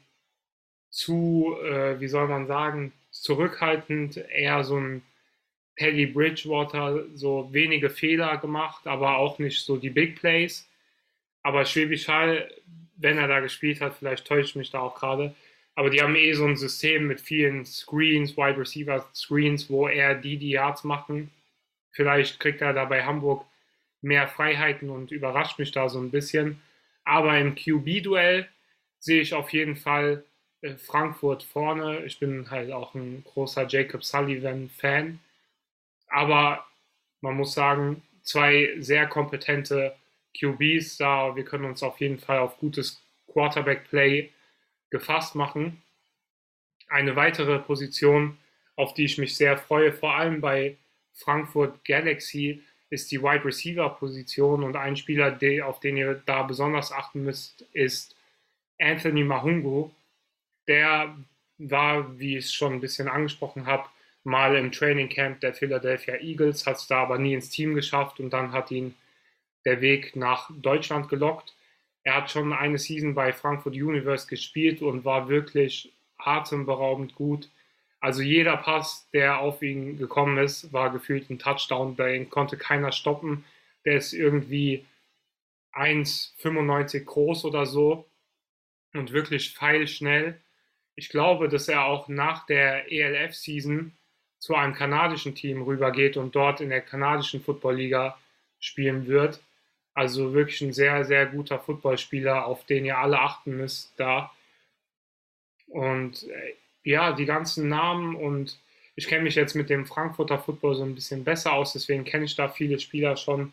zu, 0.90 1.56
äh, 1.62 1.98
wie 2.00 2.08
soll 2.08 2.28
man 2.28 2.46
sagen, 2.46 2.92
zurückhaltend, 3.10 4.16
eher 4.16 4.62
so 4.64 4.78
ein 4.78 5.02
Teddy 5.76 6.06
Bridgewater, 6.06 7.06
so 7.14 7.48
wenige 7.52 7.88
Fehler 7.88 8.36
gemacht, 8.36 8.86
aber 8.86 9.16
auch 9.16 9.38
nicht 9.38 9.64
so 9.64 9.76
die 9.78 9.90
Big 9.90 10.16
Plays. 10.20 10.68
Aber 11.42 11.64
Schwäbisch 11.64 12.08
Hall, 12.08 12.50
wenn 13.02 13.18
er 13.18 13.28
da 13.28 13.40
gespielt 13.40 13.80
hat, 13.80 13.94
vielleicht 13.98 14.26
täuscht 14.26 14.56
mich 14.56 14.70
da 14.70 14.80
auch 14.80 14.94
gerade, 14.94 15.34
aber 15.74 15.90
die 15.90 16.02
haben 16.02 16.16
eh 16.16 16.32
so 16.34 16.46
ein 16.46 16.56
System 16.56 17.06
mit 17.06 17.20
vielen 17.20 17.64
Screens, 17.64 18.36
Wide 18.36 18.58
Receiver 18.58 19.06
Screens, 19.14 19.70
wo 19.70 19.88
er 19.88 20.14
die, 20.14 20.36
die 20.36 20.50
Yards 20.50 20.84
machen. 20.84 21.30
Vielleicht 21.90 22.40
kriegt 22.40 22.60
er 22.60 22.72
da 22.72 22.84
bei 22.84 23.04
Hamburg 23.04 23.46
mehr 24.02 24.28
Freiheiten 24.28 24.90
und 24.90 25.12
überrascht 25.12 25.58
mich 25.58 25.72
da 25.72 25.88
so 25.88 25.98
ein 25.98 26.10
bisschen. 26.10 26.60
Aber 27.04 27.38
im 27.38 27.54
QB-Duell 27.54 28.48
sehe 28.98 29.22
ich 29.22 29.34
auf 29.34 29.52
jeden 29.52 29.76
Fall 29.76 30.24
äh, 30.60 30.74
Frankfurt 30.76 31.42
vorne. 31.42 32.04
Ich 32.04 32.18
bin 32.18 32.50
halt 32.50 32.70
auch 32.70 32.94
ein 32.94 33.24
großer 33.24 33.66
Jacob 33.66 34.04
Sullivan-Fan. 34.04 35.20
Aber 36.08 36.66
man 37.20 37.36
muss 37.36 37.54
sagen, 37.54 38.02
zwei 38.22 38.74
sehr 38.78 39.06
kompetente 39.06 39.94
QBs 40.38 40.96
da. 40.96 41.34
Wir 41.36 41.44
können 41.44 41.64
uns 41.64 41.82
auf 41.82 42.00
jeden 42.00 42.18
Fall 42.18 42.38
auf 42.38 42.58
gutes 42.58 43.02
Quarterback-Play 43.32 44.30
gefasst 44.90 45.34
machen. 45.34 45.82
Eine 46.88 47.16
weitere 47.16 47.58
Position, 47.58 48.38
auf 48.76 48.94
die 48.94 49.04
ich 49.04 49.18
mich 49.18 49.36
sehr 49.36 49.56
freue, 49.56 49.92
vor 49.92 50.14
allem 50.14 50.40
bei 50.40 50.76
Frankfurt 51.14 51.84
Galaxy, 51.84 52.62
ist 52.90 53.10
die 53.10 53.22
Wide 53.22 53.44
Receiver 53.44 53.88
Position 53.88 54.62
und 54.62 54.76
ein 54.76 54.96
Spieler, 54.96 55.38
auf 55.64 55.80
den 55.80 55.96
ihr 55.96 56.22
da 56.26 56.42
besonders 56.42 56.92
achten 56.92 57.24
müsst, 57.24 57.62
ist 57.72 58.14
Anthony 58.78 59.24
Mahungu. 59.24 59.90
Der 60.68 61.16
war, 61.56 62.18
wie 62.18 62.36
ich 62.36 62.46
es 62.46 62.52
schon 62.52 62.74
ein 62.74 62.80
bisschen 62.80 63.08
angesprochen 63.08 63.64
habe, 63.64 63.88
mal 64.24 64.54
im 64.56 64.70
Training 64.72 65.08
Camp 65.08 65.40
der 65.40 65.54
Philadelphia 65.54 66.16
Eagles, 66.16 66.66
hat 66.66 66.76
es 66.76 66.86
da 66.86 67.02
aber 67.02 67.18
nie 67.18 67.32
ins 67.32 67.48
Team 67.48 67.74
geschafft 67.74 68.20
und 68.20 68.30
dann 68.30 68.52
hat 68.52 68.70
ihn 68.70 68.94
der 69.64 69.80
Weg 69.80 70.16
nach 70.16 70.50
Deutschland 70.54 71.08
gelockt. 71.08 71.54
Er 72.04 72.16
hat 72.16 72.30
schon 72.30 72.52
eine 72.52 72.78
Season 72.78 73.14
bei 73.14 73.32
Frankfurt 73.32 73.74
Universe 73.74 74.26
gespielt 74.26 74.82
und 74.82 75.04
war 75.04 75.28
wirklich 75.28 75.92
atemberaubend 76.18 77.14
gut. 77.14 77.48
Also 78.00 78.22
jeder 78.22 78.56
Pass, 78.56 79.08
der 79.12 79.38
auf 79.38 79.62
ihn 79.62 79.96
gekommen 79.96 80.38
ist, 80.38 80.72
war 80.72 80.90
gefühlt 80.90 81.30
ein 81.30 81.38
Touchdown. 81.38 81.96
Den 81.96 82.30
konnte 82.30 82.56
keiner 82.56 82.90
stoppen. 82.90 83.44
Der 83.84 83.96
ist 83.96 84.12
irgendwie 84.12 84.84
1,95 85.72 87.04
groß 87.04 87.44
oder 87.44 87.66
so 87.66 88.06
und 88.92 89.12
wirklich 89.12 89.54
feilschnell. 89.54 90.40
Ich 90.96 91.08
glaube, 91.08 91.48
dass 91.48 91.68
er 91.68 91.84
auch 91.84 92.08
nach 92.08 92.44
der 92.46 92.90
ELF-Season 92.92 93.92
zu 94.38 94.54
einem 94.56 94.74
kanadischen 94.74 95.34
Team 95.34 95.62
rübergeht 95.62 96.16
und 96.16 96.34
dort 96.34 96.60
in 96.60 96.68
der 96.68 96.80
kanadischen 96.80 97.40
Football-Liga 97.40 98.18
spielen 98.58 99.06
wird. 99.06 99.40
Also 99.94 100.32
wirklich 100.32 100.60
ein 100.62 100.72
sehr, 100.72 101.04
sehr 101.04 101.26
guter 101.26 101.58
Footballspieler, 101.58 102.46
auf 102.46 102.64
den 102.64 102.84
ihr 102.84 102.98
alle 102.98 103.20
achten 103.20 103.56
müsst 103.56 103.92
da. 103.96 104.32
Und 105.66 106.24
äh, 106.24 106.54
ja, 106.84 107.12
die 107.12 107.26
ganzen 107.26 107.68
Namen 107.68 108.14
und 108.14 108.58
ich 108.94 109.06
kenne 109.06 109.24
mich 109.24 109.34
jetzt 109.34 109.54
mit 109.54 109.70
dem 109.70 109.86
Frankfurter 109.86 110.38
Football 110.38 110.74
so 110.74 110.84
ein 110.84 110.94
bisschen 110.94 111.24
besser 111.24 111.52
aus, 111.54 111.72
deswegen 111.72 112.04
kenne 112.04 112.24
ich 112.24 112.36
da 112.36 112.48
viele 112.48 112.78
Spieler 112.78 113.16
schon. 113.16 113.52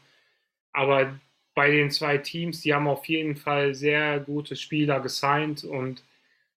Aber 0.74 1.20
bei 1.56 1.72
den 1.72 1.92
zwei 1.92 2.18
Teams, 2.18 2.62
die 2.62 2.74
haben 2.74 2.88
auf 2.88 3.06
jeden 3.06 3.36
Fall 3.36 3.74
sehr 3.76 4.20
gute 4.20 4.56
Spieler 4.56 5.00
gesigned 5.00 5.64
und 5.64 6.04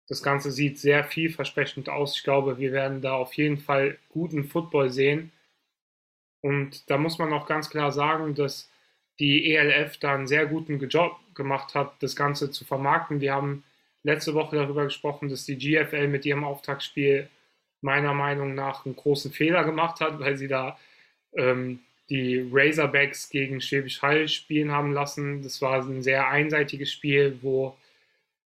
das 0.09 0.23
Ganze 0.23 0.51
sieht 0.51 0.79
sehr 0.79 1.05
vielversprechend 1.05 1.89
aus. 1.89 2.17
Ich 2.17 2.23
glaube, 2.23 2.59
wir 2.59 2.73
werden 2.73 3.01
da 3.01 3.15
auf 3.15 3.33
jeden 3.35 3.59
Fall 3.59 3.99
guten 4.11 4.45
Football 4.45 4.91
sehen. 4.91 5.33
Und 6.41 6.91
da 6.91 6.99
muss 6.99 7.19
man 7.19 7.33
auch 7.33 7.47
ganz 7.47 7.71
klar 7.71 7.93
sagen, 7.93 8.35
dass 8.35 8.69
die 9.19 9.55
ELF 9.55 9.99
da 9.99 10.15
einen 10.15 10.27
sehr 10.27 10.47
guten 10.47 10.79
Job 10.89 11.17
gemacht 11.35 11.75
hat, 11.75 11.95
das 12.01 12.17
Ganze 12.17 12.51
zu 12.51 12.65
vermarkten. 12.65 13.21
Wir 13.21 13.35
haben 13.35 13.65
letzte 14.03 14.35
Woche 14.35 14.57
darüber 14.57 14.85
gesprochen, 14.85 15.29
dass 15.29 15.45
die 15.45 15.59
GFL 15.59 16.09
mit 16.09 16.27
ihrem 16.27 16.45
Auftaktspiel 16.45 17.29
meiner 17.81 18.15
Meinung 18.15 18.55
nach 18.55 18.85
einen 18.87 18.97
großen 18.97 19.33
Fehler 19.33 19.65
gemacht 19.65 20.01
hat, 20.01 20.19
weil 20.21 20.37
sie 20.37 20.49
da 20.49 20.79
ähm, 21.35 21.81
die 22.11 22.47
Razorbacks 22.53 23.31
gegen 23.31 23.61
Schwäbisch 23.61 24.03
Hall 24.03 24.29
spielen 24.29 24.71
haben 24.71 24.93
lassen. 24.93 25.43
Das 25.43 25.63
war 25.63 25.83
ein 25.83 26.03
sehr 26.03 26.29
einseitiges 26.29 26.93
Spiel, 26.93 27.39
wo 27.43 27.77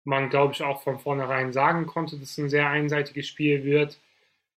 man, 0.04 0.30
glaube 0.30 0.52
ich, 0.52 0.62
auch 0.62 0.82
von 0.82 0.98
vornherein 0.98 1.52
sagen 1.52 1.86
konnte, 1.86 2.18
dass 2.18 2.30
es 2.30 2.38
ein 2.38 2.50
sehr 2.50 2.68
einseitiges 2.68 3.28
Spiel 3.28 3.64
wird. 3.64 3.98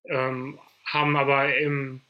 Ähm, 0.06 0.60
haben 0.86 1.16
aber 1.18 1.58
im 1.58 2.02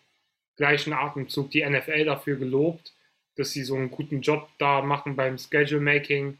gleichen 0.57 0.93
Atemzug 0.93 1.51
die 1.51 1.65
NFL 1.65 2.05
dafür 2.05 2.37
gelobt, 2.37 2.93
dass 3.35 3.51
sie 3.51 3.63
so 3.63 3.75
einen 3.75 3.91
guten 3.91 4.21
Job 4.21 4.49
da 4.57 4.81
machen 4.81 5.15
beim 5.15 5.37
Schedule 5.37 5.81
Making 5.81 6.37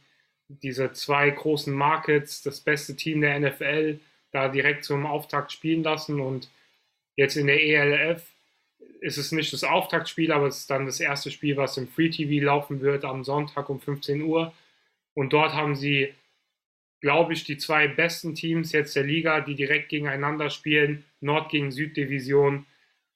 diese 0.48 0.92
zwei 0.92 1.30
großen 1.30 1.74
Markets, 1.74 2.44
das 2.44 2.60
beste 2.60 2.96
Team 2.96 3.22
der 3.22 3.40
NFL, 3.40 4.00
da 4.32 4.48
direkt 4.50 4.84
zum 4.84 5.06
Auftakt 5.06 5.52
spielen 5.52 5.84
lassen. 5.84 6.20
Und 6.20 6.50
jetzt 7.16 7.36
in 7.36 7.48
der 7.48 7.64
ELF 7.64 8.24
ist 9.02 9.18
es 9.18 9.32
nicht 9.32 9.54
das 9.54 9.64
Auftaktspiel, 9.64 10.32
aber 10.32 10.48
es 10.48 10.60
ist 10.60 10.70
dann 10.70 10.86
das 10.86 11.00
erste 11.00 11.32
Spiel, 11.32 11.58
was 11.58 11.78
im 11.78 11.88
Free 11.88 12.10
TV 12.10 12.44
laufen 12.46 12.82
wird 12.82 13.06
am 13.06 13.24
Sonntag 13.24 13.70
um 13.70 13.80
15 13.80 14.22
Uhr. 14.22 14.54
Und 15.14 15.34
dort 15.34 15.54
haben 15.54 15.76
sie, 15.76 16.14
glaube 17.02 17.34
ich, 17.34 17.44
die 17.44 17.58
zwei 17.58 17.88
besten 17.88 18.36
Teams 18.36 18.72
jetzt 18.72 18.96
der 18.96 19.04
Liga, 19.04 19.42
die 19.42 19.56
direkt 19.56 19.90
gegeneinander 19.90 20.50
spielen, 20.50 21.06
Nord 21.22 21.50
gegen 21.50 21.72
Süddivision. 21.72 22.66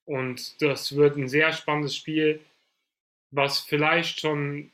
Und 0.06 0.62
das 0.62 0.96
wird 0.96 1.18
ein 1.18 1.28
sehr 1.28 1.52
spannendes 1.54 1.96
Spiel, 1.96 2.40
was 3.32 3.60
vielleicht 3.60 4.20
schon 4.20 4.72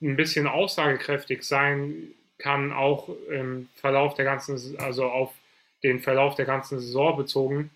ein 0.00 0.16
bisschen 0.16 0.46
aussagekräftig 0.46 1.42
sein 1.42 2.14
kann, 2.38 2.72
auch 2.72 3.08
im 3.30 3.68
Verlauf 3.76 4.14
der 4.14 4.24
ganzen, 4.24 4.78
also 4.78 5.06
auf 5.06 5.32
den 5.82 6.00
Verlauf 6.00 6.34
der 6.34 6.46
ganzen 6.46 6.80
Saison 6.80 7.16
bezogen. 7.16 7.70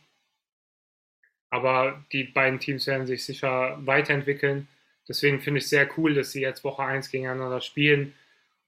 Aber 1.50 2.04
die 2.12 2.24
beiden 2.24 2.58
Teams 2.58 2.86
werden 2.86 3.06
sich 3.06 3.24
sicher 3.24 3.78
weiterentwickeln. 3.86 4.68
Deswegen 5.08 5.40
finde 5.40 5.58
ich 5.58 5.64
es 5.64 5.70
sehr 5.70 5.88
cool, 5.96 6.14
dass 6.14 6.32
sie 6.32 6.40
jetzt 6.40 6.64
Woche 6.64 6.82
1 6.82 7.10
gegeneinander 7.10 7.60
spielen. 7.60 8.14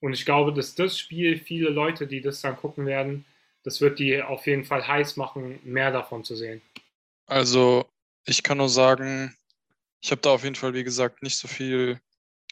Und 0.01 0.13
ich 0.13 0.25
glaube, 0.25 0.53
dass 0.53 0.77
das 0.77 0.99
Spiel 0.99 1.39
viele 1.39 1.71
Leute, 1.71 2.07
die 2.07 2.21
das 2.21 2.41
dann 2.41 2.57
gucken 2.57 2.87
werden, 2.87 3.25
das 3.65 3.81
wird 3.81 3.99
die 3.99 4.23
auf 4.23 4.47
jeden 4.47 4.65
Fall 4.65 4.87
heiß 4.87 5.17
machen, 5.17 5.59
mehr 5.65 5.91
davon 5.91 6.23
zu 6.23 6.37
sehen. 6.37 6.63
Also, 7.27 7.87
ich 8.25 8.43
kann 8.45 8.59
nur 8.59 8.69
sagen, 8.69 9.37
ich 10.01 10.11
habe 10.11 10.21
da 10.21 10.31
auf 10.31 10.45
jeden 10.45 10.55
Fall, 10.55 10.75
wie 10.75 10.85
gesagt, 10.85 11.23
nicht 11.23 11.39
so 11.39 11.49
viel 11.49 12.01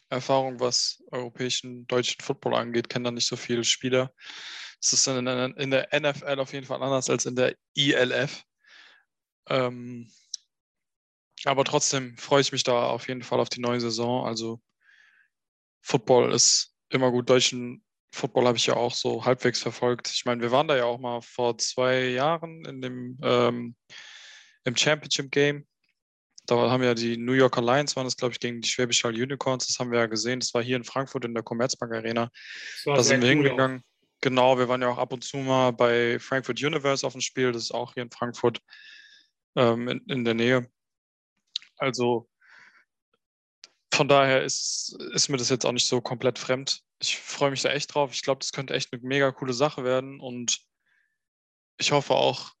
Erfahrung, 0.09 0.59
was 0.59 1.03
europäischen, 1.11 1.85
deutschen 1.87 2.21
Football 2.21 2.55
angeht, 2.55 2.89
kenne 2.89 3.05
da 3.05 3.11
nicht 3.11 3.27
so 3.27 3.35
viele 3.35 3.63
Spieler. 3.63 4.13
Es 4.81 4.93
ist 4.93 5.07
in, 5.07 5.27
in, 5.27 5.71
der 5.71 5.89
NFL 5.93 6.39
auf 6.39 6.53
jeden 6.53 6.65
Fall 6.65 6.81
anders 6.81 7.09
als 7.09 7.25
in 7.25 7.35
der 7.35 7.55
ILF. 7.75 8.43
Ähm, 9.49 10.09
aber 11.45 11.63
trotzdem 11.63 12.17
freue 12.17 12.41
ich 12.41 12.51
mich 12.51 12.63
da 12.63 12.87
auf 12.87 13.07
jeden 13.07 13.23
Fall 13.23 13.39
auf 13.39 13.49
die 13.49 13.61
neue 13.61 13.81
Saison. 13.81 14.25
Also 14.25 14.61
Football 15.81 16.33
ist 16.33 16.73
immer 16.89 17.11
gut. 17.11 17.29
Deutschen 17.29 17.83
Football 18.11 18.47
habe 18.47 18.57
ich 18.57 18.65
ja 18.65 18.75
auch 18.75 18.93
so 18.93 19.25
halbwegs 19.25 19.61
verfolgt. 19.61 20.09
Ich 20.09 20.25
meine, 20.25 20.41
wir 20.41 20.51
waren 20.51 20.67
da 20.67 20.75
ja 20.75 20.85
auch 20.85 20.99
mal 20.99 21.21
vor 21.21 21.57
zwei 21.57 22.07
Jahren 22.09 22.65
in 22.65 22.81
dem 22.81 23.17
ähm, 23.21 23.75
im 24.63 24.75
Championship 24.75 25.31
Game. 25.31 25.65
Da 26.47 26.71
haben 26.71 26.81
ja 26.81 26.93
die 26.93 27.17
New 27.17 27.33
Yorker 27.33 27.61
Lions, 27.61 27.95
waren 27.95 28.05
das, 28.05 28.15
glaube 28.15 28.31
ich, 28.31 28.39
gegen 28.39 28.61
die 28.61 28.67
Schwäbisch 28.67 29.03
Hall 29.03 29.13
Unicorns. 29.13 29.67
Das 29.67 29.79
haben 29.79 29.91
wir 29.91 29.99
ja 29.99 30.05
gesehen. 30.05 30.39
Das 30.39 30.53
war 30.53 30.63
hier 30.63 30.77
in 30.77 30.85
Frankfurt 30.85 31.25
in 31.25 31.33
der 31.33 31.43
Commerzbank 31.43 31.93
Arena. 31.93 32.31
Da 32.85 33.03
sind 33.03 33.21
wir 33.21 33.27
cool 33.27 33.35
hingegangen. 33.35 33.79
Auch. 33.79 34.21
Genau, 34.21 34.57
wir 34.57 34.69
waren 34.69 34.81
ja 34.81 34.87
auch 34.87 34.97
ab 34.97 35.11
und 35.13 35.23
zu 35.23 35.37
mal 35.37 35.71
bei 35.71 36.17
Frankfurt 36.19 36.63
Universe 36.63 37.05
auf 37.05 37.13
dem 37.13 37.21
Spiel. 37.21 37.51
Das 37.51 37.63
ist 37.63 37.73
auch 37.73 37.93
hier 37.93 38.03
in 38.03 38.11
Frankfurt 38.11 38.61
ähm, 39.57 39.89
in, 39.89 39.99
in 40.07 40.25
der 40.25 40.33
Nähe. 40.33 40.71
Also 41.77 42.29
von 43.93 44.07
daher 44.07 44.43
ist, 44.43 44.97
ist 45.13 45.27
mir 45.27 45.37
das 45.37 45.49
jetzt 45.49 45.65
auch 45.65 45.71
nicht 45.73 45.87
so 45.87 45.99
komplett 46.01 46.39
fremd. 46.39 46.81
Ich 46.99 47.17
freue 47.17 47.51
mich 47.51 47.61
da 47.61 47.69
echt 47.69 47.93
drauf. 47.93 48.13
Ich 48.13 48.21
glaube, 48.23 48.39
das 48.39 48.53
könnte 48.53 48.73
echt 48.73 48.93
eine 48.93 49.01
mega 49.03 49.31
coole 49.31 49.53
Sache 49.53 49.83
werden 49.83 50.19
und 50.19 50.59
ich 51.77 51.91
hoffe 51.91 52.13
auch 52.13 52.53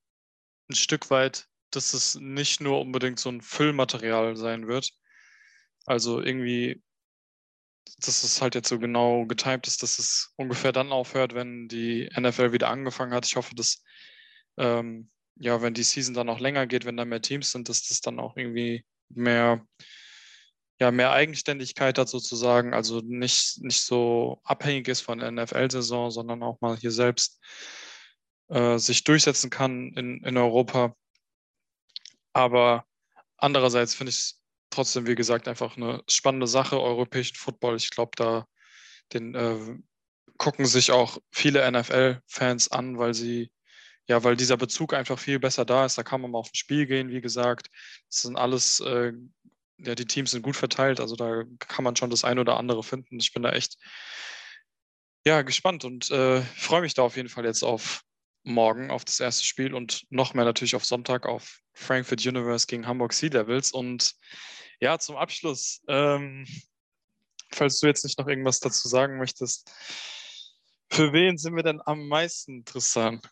ein 0.69 0.75
Stück 0.75 1.09
weit, 1.09 1.47
dass 1.71 1.93
es 1.93 2.15
nicht 2.15 2.61
nur 2.61 2.81
unbedingt 2.81 3.19
so 3.19 3.29
ein 3.29 3.41
Füllmaterial 3.41 4.35
sein 4.35 4.67
wird. 4.67 4.91
Also 5.85 6.21
irgendwie, 6.21 6.81
dass 7.99 8.23
es 8.23 8.41
halt 8.41 8.55
jetzt 8.55 8.69
so 8.69 8.79
genau 8.79 9.25
getimt 9.25 9.67
ist, 9.67 9.83
dass 9.83 9.99
es 9.99 10.33
ungefähr 10.35 10.71
dann 10.71 10.91
aufhört, 10.91 11.33
wenn 11.33 11.67
die 11.67 12.09
NFL 12.17 12.51
wieder 12.51 12.69
angefangen 12.69 13.13
hat. 13.13 13.25
Ich 13.25 13.35
hoffe, 13.35 13.55
dass 13.55 13.83
ähm, 14.57 15.09
ja, 15.39 15.61
wenn 15.61 15.73
die 15.73 15.83
Season 15.83 16.13
dann 16.13 16.27
noch 16.27 16.39
länger 16.39 16.67
geht, 16.67 16.85
wenn 16.85 16.97
da 16.97 17.05
mehr 17.05 17.21
Teams 17.21 17.51
sind, 17.51 17.69
dass 17.69 17.87
das 17.87 18.01
dann 18.01 18.19
auch 18.19 18.35
irgendwie 18.37 18.85
mehr, 19.09 19.65
ja, 20.79 20.91
mehr 20.91 21.11
Eigenständigkeit 21.11 21.97
hat 21.97 22.09
sozusagen, 22.09 22.73
also 22.73 23.01
nicht, 23.01 23.59
nicht 23.61 23.81
so 23.81 24.41
abhängig 24.43 24.87
ist 24.87 25.01
von 25.01 25.19
der 25.19 25.31
NFL-Saison, 25.31 26.11
sondern 26.11 26.43
auch 26.43 26.59
mal 26.61 26.77
hier 26.77 26.91
selbst 26.91 27.39
äh, 28.49 28.77
sich 28.77 29.03
durchsetzen 29.03 29.49
kann 29.49 29.93
in, 29.93 30.23
in 30.23 30.37
Europa. 30.37 30.95
Aber 32.37 32.85
andererseits 33.37 33.95
finde 33.95 34.11
ich 34.11 34.17
es 34.17 34.41
trotzdem, 34.69 35.07
wie 35.07 35.15
gesagt, 35.15 35.47
einfach 35.47 35.75
eine 35.75 36.03
spannende 36.07 36.45
Sache, 36.45 36.79
europäischen 36.79 37.35
Football. 37.35 37.77
Ich 37.77 37.89
glaube, 37.89 38.11
da 38.15 38.45
den 39.11 39.33
äh, 39.33 39.57
gucken 40.37 40.67
sich 40.67 40.91
auch 40.91 41.17
viele 41.31 41.69
NFL-Fans 41.71 42.71
an, 42.71 42.99
weil 42.99 43.15
sie 43.15 43.51
ja, 44.05 44.23
weil 44.23 44.35
dieser 44.35 44.55
Bezug 44.55 44.93
einfach 44.93 45.17
viel 45.17 45.39
besser 45.39 45.65
da 45.65 45.83
ist. 45.85 45.97
Da 45.97 46.03
kann 46.03 46.21
man 46.21 46.29
mal 46.29 46.37
auf 46.37 46.49
ein 46.49 46.55
Spiel 46.55 46.85
gehen, 46.85 47.09
wie 47.09 47.21
gesagt. 47.21 47.69
Das 48.09 48.21
sind 48.21 48.37
alles, 48.37 48.81
äh, 48.81 49.13
ja, 49.79 49.95
die 49.95 50.05
Teams 50.05 50.31
sind 50.31 50.43
gut 50.43 50.55
verteilt, 50.55 50.99
also 50.99 51.15
da 51.15 51.43
kann 51.59 51.83
man 51.83 51.95
schon 51.95 52.11
das 52.11 52.23
eine 52.23 52.41
oder 52.41 52.57
andere 52.57 52.83
finden. 52.83 53.19
Ich 53.19 53.33
bin 53.33 53.41
da 53.41 53.49
echt, 53.49 53.77
ja, 55.25 55.41
gespannt 55.41 55.85
und 55.85 56.11
äh, 56.11 56.41
freue 56.41 56.81
mich 56.81 56.93
da 56.93 57.01
auf 57.01 57.15
jeden 57.17 57.29
Fall 57.29 57.45
jetzt 57.45 57.63
auf 57.63 58.03
morgen, 58.47 58.89
auf 58.89 59.05
das 59.05 59.19
erste 59.19 59.45
Spiel 59.45 59.73
und 59.73 60.05
noch 60.09 60.33
mehr 60.33 60.45
natürlich 60.45 60.75
auf 60.75 60.85
Sonntag 60.85 61.25
auf 61.25 61.59
Frankfurt 61.73 62.25
Universe 62.25 62.65
gegen 62.65 62.87
Hamburg 62.87 63.13
Sea 63.13 63.29
Devils. 63.29 63.71
Und 63.71 64.13
ja, 64.79 64.97
zum 64.99 65.17
Abschluss, 65.17 65.81
ähm, 65.87 66.47
falls 67.51 67.79
du 67.79 67.87
jetzt 67.87 68.03
nicht 68.03 68.17
noch 68.17 68.27
irgendwas 68.27 68.59
dazu 68.59 68.87
sagen 68.87 69.17
möchtest, 69.17 69.69
für 70.89 71.11
wen 71.13 71.37
sind 71.37 71.55
wir 71.55 71.63
denn 71.63 71.81
am 71.85 72.07
meisten 72.07 72.59
interessant? 72.59 73.29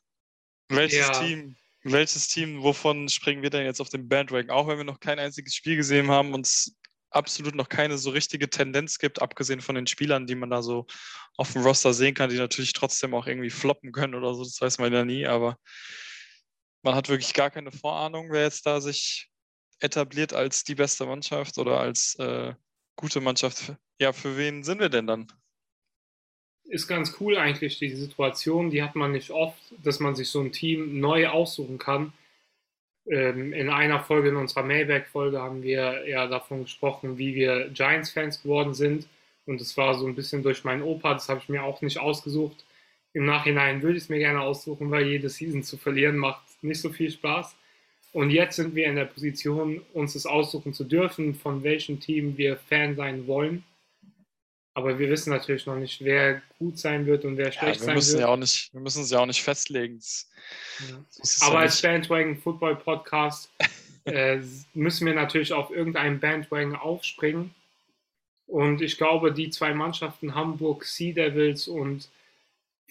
Welches 0.69 1.07
ja. 1.07 1.11
Team, 1.11 1.55
welches 1.83 2.27
Team, 2.27 2.61
wovon 2.61 3.07
springen 3.07 3.41
wir 3.41 3.49
denn 3.49 3.65
jetzt 3.65 3.79
auf 3.79 3.89
den 3.89 4.09
Bandwagon? 4.09 4.49
Auch 4.49 4.67
wenn 4.67 4.77
wir 4.77 4.83
noch 4.83 4.99
kein 4.99 5.19
einziges 5.19 5.55
Spiel 5.55 5.77
gesehen 5.77 6.09
haben 6.09 6.33
und 6.33 6.45
es 6.45 6.75
absolut 7.15 7.55
noch 7.55 7.69
keine 7.69 7.97
so 7.97 8.09
richtige 8.09 8.49
Tendenz 8.49 8.99
gibt, 8.99 9.21
abgesehen 9.21 9.61
von 9.61 9.75
den 9.75 9.87
Spielern, 9.87 10.27
die 10.27 10.35
man 10.35 10.49
da 10.49 10.61
so 10.61 10.85
auf 11.37 11.53
dem 11.53 11.63
Roster 11.63 11.93
sehen 11.93 12.13
kann, 12.13 12.29
die 12.29 12.37
natürlich 12.37 12.73
trotzdem 12.73 13.13
auch 13.13 13.27
irgendwie 13.27 13.49
floppen 13.49 13.91
können 13.91 14.15
oder 14.15 14.33
so, 14.33 14.43
das 14.43 14.61
weiß 14.61 14.79
man 14.79 14.93
ja 14.93 15.05
nie, 15.05 15.25
aber 15.25 15.57
man 16.83 16.95
hat 16.95 17.09
wirklich 17.09 17.33
gar 17.33 17.49
keine 17.49 17.71
Vorahnung, 17.71 18.31
wer 18.31 18.43
jetzt 18.43 18.65
da 18.65 18.79
sich 18.79 19.29
etabliert 19.79 20.33
als 20.33 20.63
die 20.63 20.75
beste 20.75 21.05
Mannschaft 21.05 21.57
oder 21.57 21.79
als 21.79 22.15
äh, 22.15 22.53
gute 22.95 23.21
Mannschaft. 23.21 23.73
Ja, 23.99 24.13
für 24.13 24.37
wen 24.37 24.63
sind 24.63 24.79
wir 24.79 24.89
denn 24.89 25.07
dann? 25.07 25.27
ist 26.67 26.87
ganz 26.87 27.17
cool 27.19 27.37
eigentlich, 27.37 27.79
die 27.79 27.95
Situation, 27.95 28.69
die 28.69 28.83
hat 28.83 28.95
man 28.95 29.11
nicht 29.11 29.31
oft, 29.31 29.59
dass 29.83 29.99
man 29.99 30.15
sich 30.15 30.29
so 30.29 30.41
ein 30.41 30.51
Team 30.51 30.99
neu 30.99 31.27
aussuchen 31.27 31.77
kann. 31.77 32.13
Ähm, 33.07 33.53
in 33.53 33.69
einer 33.69 33.99
Folge, 33.99 34.29
in 34.29 34.35
unserer 34.35 34.63
Mailback-Folge, 34.63 35.39
haben 35.41 35.61
wir 35.61 36.07
ja 36.07 36.27
davon 36.27 36.63
gesprochen, 36.63 37.17
wie 37.17 37.35
wir 37.35 37.69
Giants-Fans 37.69 38.41
geworden 38.41 38.73
sind. 38.73 39.07
Und 39.45 39.61
es 39.61 39.77
war 39.77 39.93
so 39.95 40.07
ein 40.07 40.15
bisschen 40.15 40.41
durch 40.41 40.63
meinen 40.63 40.81
Opa, 40.81 41.13
das 41.13 41.29
habe 41.29 41.39
ich 41.39 41.49
mir 41.49 41.63
auch 41.63 41.81
nicht 41.81 41.99
ausgesucht. 41.99 42.65
Im 43.13 43.25
Nachhinein 43.25 43.81
würde 43.81 43.97
ich 43.97 44.03
es 44.03 44.09
mir 44.09 44.17
gerne 44.19 44.41
aussuchen, 44.41 44.89
weil 44.91 45.05
jede 45.05 45.29
Season 45.29 45.63
zu 45.63 45.77
verlieren 45.77 46.17
macht 46.17 46.41
nicht 46.63 46.81
so 46.81 46.89
viel 46.89 47.11
Spaß. 47.11 47.55
Und 48.11 48.29
jetzt 48.29 48.55
sind 48.55 48.75
wir 48.75 48.87
in 48.87 48.95
der 48.95 49.05
Position, 49.05 49.81
uns 49.93 50.15
es 50.15 50.25
aussuchen 50.25 50.73
zu 50.73 50.83
dürfen, 50.83 51.35
von 51.35 51.63
welchem 51.63 51.99
Team 51.99 52.37
wir 52.37 52.57
Fan 52.57 52.95
sein 52.95 53.27
wollen. 53.27 53.63
Aber 54.77 54.99
wir 54.99 55.09
wissen 55.09 55.29
natürlich 55.29 55.65
noch 55.65 55.77
nicht, 55.77 56.03
wer 56.03 56.41
gut 56.59 56.77
sein 56.77 57.05
wird 57.05 57.23
und 57.23 57.37
wer 57.37 57.49
schlecht 57.53 57.79
ja, 57.79 57.85
sein 57.85 57.95
wird. 57.95 58.19
Ja 58.19 58.27
auch 58.27 58.35
nicht, 58.35 58.73
wir 58.73 58.81
müssen 58.81 59.03
es 59.03 59.09
ja 59.09 59.19
auch 59.19 59.25
nicht 59.25 59.41
festlegen. 59.41 60.01
Ja. 60.89 60.97
Aber 61.47 61.55
ja 61.55 61.61
als 61.61 61.81
Bandwagon 61.81 62.37
Football 62.37 62.75
Podcast 62.75 63.49
äh, 64.03 64.39
müssen 64.73 65.07
wir 65.07 65.13
natürlich 65.13 65.53
auf 65.53 65.71
irgendeinen 65.71 66.19
Bandwagon 66.19 66.75
aufspringen. 66.75 67.55
Und 68.47 68.81
ich 68.81 68.97
glaube, 68.97 69.31
die 69.31 69.49
zwei 69.49 69.73
Mannschaften, 69.73 70.35
Hamburg 70.35 70.83
Sea 70.83 71.13
Devils 71.13 71.69
und 71.69 72.09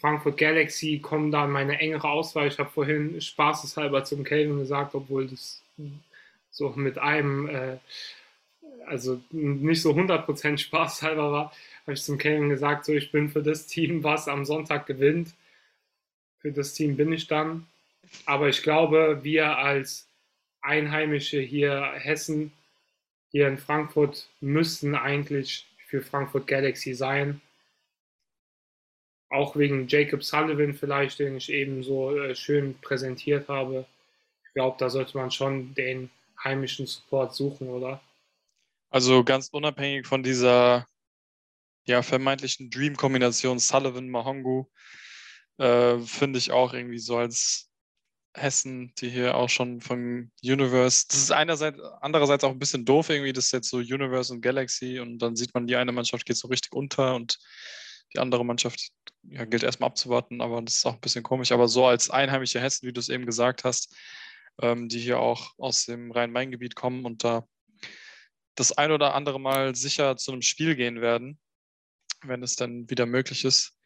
Frankfurt 0.01 0.38
Galaxy, 0.38 1.01
kommen 1.01 1.31
da 1.31 1.44
in 1.44 1.51
meine 1.51 1.79
engere 1.81 2.09
Auswahl. 2.09 2.49
Ich 2.49 2.59
habe 2.59 2.70
vorhin 2.70 3.20
spaßeshalber 3.20 4.05
zum 4.05 4.25
Kelvin 4.25 4.59
gesagt, 4.59 4.94
obwohl 4.94 5.29
das 5.29 5.62
so 6.51 6.70
mit 6.70 6.97
einem, 6.97 7.47
äh, 7.47 7.77
also 8.87 9.20
nicht 9.32 9.82
so 9.82 9.91
100% 9.91 10.57
spaßhalber 10.59 11.30
war 11.30 11.53
habe 11.85 11.93
ich 11.93 12.03
zum 12.03 12.18
Kevin 12.18 12.49
gesagt, 12.49 12.87
so 12.87 12.93
ich 12.93 13.12
bin 13.12 13.28
für 13.28 13.43
das 13.43 13.66
Team, 13.66 14.03
was 14.03 14.26
am 14.26 14.45
Sonntag 14.45 14.87
gewinnt. 14.87 15.35
Für 16.39 16.51
das 16.51 16.72
Team 16.74 16.97
bin 16.97 17.12
ich 17.12 17.26
dann. 17.26 17.66
Aber 18.26 18.49
ich 18.49 18.62
glaube, 18.62 19.20
wir 19.22 19.59
als 19.59 20.09
Einheimische 20.62 21.41
hier 21.41 21.93
Hessen, 21.97 22.53
hier 23.30 23.49
in 23.49 23.59
Frankfurt, 23.59 24.28
müssen 24.41 24.95
eigentlich 24.95 25.66
für 25.87 26.01
Frankfurt 26.01 26.47
Galaxy 26.47 26.95
sein. 26.95 27.41
Auch 29.28 29.57
wegen 29.57 29.89
Jacob 29.89 30.22
Sullivan 30.22 30.74
vielleicht, 30.74 31.18
den 31.18 31.37
ich 31.37 31.51
eben 31.53 31.82
so 31.82 32.16
äh, 32.16 32.35
schön 32.35 32.78
präsentiert 32.80 33.49
habe. 33.49 33.85
Ich 34.47 34.55
glaube, 34.55 34.76
da 34.78 34.89
sollte 34.89 35.18
man 35.18 35.30
schon 35.30 35.74
den 35.74 36.11
heimischen 36.43 36.87
Support 36.87 37.35
suchen, 37.35 37.68
oder? 37.68 38.01
Also 38.91 39.24
ganz 39.24 39.49
unabhängig 39.49 40.07
von 40.07 40.22
dieser 40.22 40.87
ja, 41.87 42.03
vermeintlichen 42.03 42.70
Dream-Kombination 42.70 43.59
Sullivan, 43.59 44.09
Mahongu, 44.09 44.66
äh, 45.59 45.99
finde 45.99 46.39
ich 46.39 46.51
auch 46.53 46.72
irgendwie 46.72 46.99
so 46.99 47.16
als 47.16 47.70
Hessen, 48.37 48.93
die 48.99 49.11
hier 49.11 49.37
auch 49.37 49.49
schon 49.49 49.80
von 49.80 50.32
Universe. 50.43 51.07
Das 51.09 51.18
ist 51.18 51.30
einerseits, 51.30 51.78
andererseits 52.01 52.43
auch 52.43 52.51
ein 52.51 52.59
bisschen 52.59 52.85
doof 52.85 53.09
irgendwie, 53.11 53.32
das 53.32 53.47
ist 53.47 53.53
jetzt 53.53 53.70
so 53.70 53.78
Universe 53.78 54.32
und 54.32 54.41
Galaxy 54.41 54.99
und 54.99 55.18
dann 55.18 55.37
sieht 55.37 55.55
man, 55.55 55.66
die 55.66 55.76
eine 55.76 55.93
Mannschaft 55.93 56.26
geht 56.26 56.37
so 56.37 56.49
richtig 56.49 56.72
unter 56.72 57.14
und 57.14 57.39
die 58.12 58.18
andere 58.18 58.45
Mannschaft 58.45 58.91
ja, 59.22 59.45
gilt 59.45 59.62
erstmal 59.62 59.89
abzuwarten, 59.89 60.41
aber 60.41 60.62
das 60.62 60.76
ist 60.76 60.87
auch 60.87 60.95
ein 60.95 61.01
bisschen 61.01 61.22
komisch. 61.22 61.53
Aber 61.53 61.68
so 61.68 61.87
als 61.87 62.11
einheimische 62.11 62.61
Hessen, 62.61 62.87
wie 62.87 62.93
du 62.93 63.01
es 63.01 63.09
eben 63.09 63.26
gesagt 63.26 63.64
hast, 63.64 63.95
ähm, 64.61 64.89
die 64.89 64.99
hier 64.99 65.20
auch 65.20 65.53
aus 65.59 65.87
dem 65.87 66.11
Rhein-Main-Gebiet 66.11 66.74
kommen 66.74 67.05
und 67.05 67.24
da 67.24 67.47
das 68.57 68.72
ein 68.72 68.93
oder 68.93 69.14
andere 69.14 69.41
Mal 69.41 69.74
sicher 69.74 70.16
zu 70.16 70.32
einem 70.32 70.43
Spiel 70.43 70.76
gehen 70.76 71.01
werden, 71.01 71.41
wenn 72.27 72.43
es 72.43 72.57
dann 72.57 72.89
wieder 72.91 73.07
möglich 73.07 73.45
ist, 73.45 73.79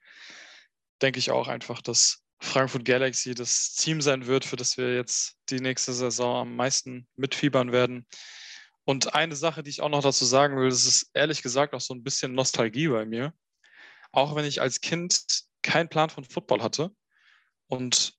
denke 1.03 1.19
ich 1.19 1.31
auch 1.31 1.49
einfach, 1.49 1.83
dass 1.83 2.25
Frankfurt 2.41 2.85
Galaxy 2.85 3.35
das 3.35 3.75
Team 3.75 4.01
sein 4.01 4.27
wird, 4.27 4.45
für 4.45 4.57
das 4.57 4.77
wir 4.77 4.95
jetzt 4.95 5.37
die 5.49 5.61
nächste 5.61 5.93
Saison 5.93 6.43
am 6.43 6.57
meisten 6.57 7.09
mitfiebern 7.17 7.73
werden. 7.73 8.07
Und 8.85 9.15
eine 9.15 9.37
Sache, 9.37 9.63
die 9.63 9.71
ich 9.71 9.81
auch 9.83 9.89
noch 9.89 10.03
dazu 10.03 10.25
sagen 10.25 10.57
will, 10.57 10.71
das 10.71 10.87
ist 10.87 11.11
ehrlich 11.15 11.43
gesagt 11.43 11.75
auch 11.75 11.81
so 11.81 11.95
ein 11.95 12.03
bisschen 12.03 12.35
Nostalgie 12.35 12.89
bei 12.89 13.05
mir. 13.05 13.35
Auch 14.13 14.35
wenn 14.35 14.45
ich 14.45 14.61
als 14.61 14.81
Kind 14.81 15.25
keinen 15.63 15.89
Plan 15.89 16.11
von 16.11 16.25
Football 16.25 16.63
hatte 16.63 16.91
und 17.67 18.15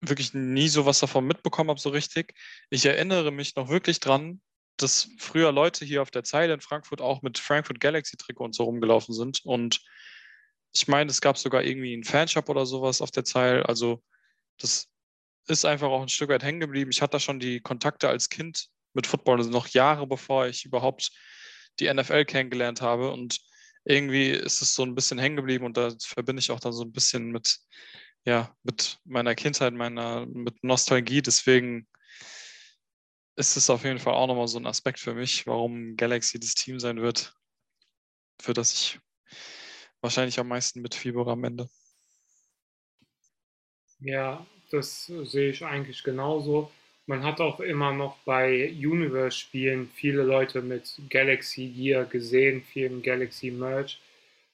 wirklich 0.00 0.34
nie 0.34 0.68
so 0.68 0.84
was 0.84 0.98
davon 0.98 1.26
mitbekommen 1.26 1.70
habe, 1.70 1.80
so 1.80 1.88
richtig. 1.88 2.34
Ich 2.68 2.84
erinnere 2.84 3.30
mich 3.30 3.56
noch 3.56 3.68
wirklich 3.68 4.00
dran, 4.00 4.42
dass 4.76 5.08
früher 5.18 5.52
Leute 5.52 5.84
hier 5.84 6.02
auf 6.02 6.10
der 6.10 6.24
Zeile 6.24 6.54
in 6.54 6.60
Frankfurt 6.60 7.00
auch 7.00 7.22
mit 7.22 7.38
Frankfurt 7.38 7.80
Galaxy 7.80 8.16
Trikot 8.16 8.44
und 8.44 8.54
so 8.54 8.64
rumgelaufen 8.64 9.14
sind 9.14 9.44
und 9.44 9.80
ich 10.74 10.88
meine, 10.88 11.10
es 11.10 11.20
gab 11.20 11.38
sogar 11.38 11.62
irgendwie 11.62 11.94
einen 11.94 12.04
Fanshop 12.04 12.48
oder 12.48 12.66
sowas 12.66 13.00
auf 13.00 13.12
der 13.12 13.24
Zeile. 13.24 13.66
Also 13.68 14.02
das 14.58 14.88
ist 15.46 15.64
einfach 15.64 15.88
auch 15.88 16.02
ein 16.02 16.08
Stück 16.08 16.30
weit 16.30 16.42
hängen 16.42 16.60
geblieben. 16.60 16.90
Ich 16.90 17.00
hatte 17.00 17.12
da 17.12 17.20
schon 17.20 17.38
die 17.38 17.60
Kontakte 17.60 18.08
als 18.08 18.28
Kind 18.28 18.66
mit 18.92 19.06
Football, 19.06 19.38
also 19.38 19.50
noch 19.50 19.68
Jahre 19.68 20.06
bevor 20.06 20.46
ich 20.46 20.64
überhaupt 20.64 21.12
die 21.78 21.92
NFL 21.92 22.24
kennengelernt 22.24 22.80
habe. 22.80 23.12
Und 23.12 23.38
irgendwie 23.84 24.30
ist 24.30 24.62
es 24.62 24.74
so 24.74 24.82
ein 24.82 24.96
bisschen 24.96 25.18
hängen 25.18 25.36
geblieben 25.36 25.64
und 25.64 25.76
da 25.76 25.94
verbinde 26.00 26.40
ich 26.40 26.50
auch 26.50 26.60
dann 26.60 26.72
so 26.72 26.82
ein 26.82 26.92
bisschen 26.92 27.30
mit, 27.30 27.58
ja, 28.24 28.54
mit 28.64 28.98
meiner 29.04 29.36
Kindheit, 29.36 29.74
meiner, 29.74 30.26
mit 30.26 30.64
Nostalgie. 30.64 31.22
Deswegen 31.22 31.86
ist 33.36 33.56
es 33.56 33.70
auf 33.70 33.84
jeden 33.84 33.98
Fall 33.98 34.14
auch 34.14 34.26
nochmal 34.26 34.48
so 34.48 34.58
ein 34.58 34.66
Aspekt 34.66 35.00
für 35.00 35.14
mich, 35.14 35.46
warum 35.46 35.96
Galaxy 35.96 36.38
das 36.38 36.54
Team 36.54 36.78
sein 36.78 37.00
wird, 37.00 37.34
für 38.40 38.52
das 38.52 38.72
ich 38.72 39.00
wahrscheinlich 40.00 40.38
am 40.38 40.48
meisten 40.48 40.80
mit 40.82 40.94
Fieber 40.94 41.26
am 41.26 41.44
Ende. 41.44 41.68
Ja, 44.00 44.46
das 44.70 45.06
sehe 45.06 45.50
ich 45.50 45.64
eigentlich 45.64 46.02
genauso. 46.02 46.70
Man 47.06 47.22
hat 47.22 47.40
auch 47.40 47.60
immer 47.60 47.92
noch 47.92 48.16
bei 48.24 48.70
Universe-Spielen 48.70 49.90
viele 49.94 50.22
Leute 50.22 50.62
mit 50.62 51.00
Galaxy 51.10 51.68
Gear 51.68 52.04
gesehen, 52.04 52.62
vielen 52.62 53.02
Galaxy 53.02 53.50
Merch. 53.50 54.00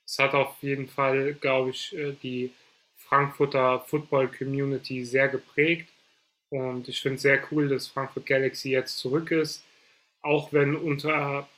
Es 0.04 0.18
hat 0.18 0.34
auf 0.34 0.56
jeden 0.60 0.88
Fall, 0.88 1.34
glaube 1.34 1.70
ich, 1.70 1.96
äh, 1.96 2.12
die 2.22 2.52
Frankfurter 2.96 3.80
Football 3.80 4.28
Community 4.28 5.04
sehr 5.04 5.28
geprägt. 5.28 5.88
Und 6.50 6.88
ich 6.88 7.00
finde 7.00 7.16
es 7.16 7.22
sehr 7.22 7.40
cool, 7.50 7.68
dass 7.68 7.88
Frankfurt 7.88 8.26
Galaxy 8.26 8.70
jetzt 8.70 8.98
zurück 8.98 9.30
ist. 9.30 9.64
Auch 10.22 10.52
wenn 10.52 10.76
unter 10.76 11.48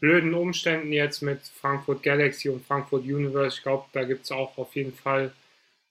blöden 0.00 0.34
Umständen 0.34 0.92
jetzt 0.92 1.22
mit 1.22 1.40
Frankfurt 1.42 2.02
Galaxy 2.02 2.48
und 2.48 2.66
Frankfurt 2.66 3.04
Universe, 3.04 3.58
ich 3.58 3.62
glaube, 3.62 3.86
da 3.92 4.02
gibt 4.04 4.24
es 4.24 4.32
auch 4.32 4.58
auf 4.58 4.74
jeden 4.74 4.92
Fall 4.92 5.32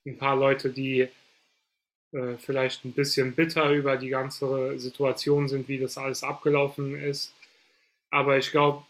ein 0.05 0.17
paar 0.17 0.35
Leute, 0.35 0.69
die 0.69 1.07
äh, 2.11 2.37
vielleicht 2.39 2.83
ein 2.83 2.91
bisschen 2.91 3.33
bitter 3.33 3.71
über 3.71 3.95
die 3.95 4.09
ganze 4.09 4.77
Situation 4.77 5.47
sind, 5.47 5.67
wie 5.69 5.79
das 5.79 5.97
alles 5.97 6.23
abgelaufen 6.23 6.95
ist. 7.01 7.33
Aber 8.09 8.37
ich 8.37 8.51
glaube, 8.51 8.83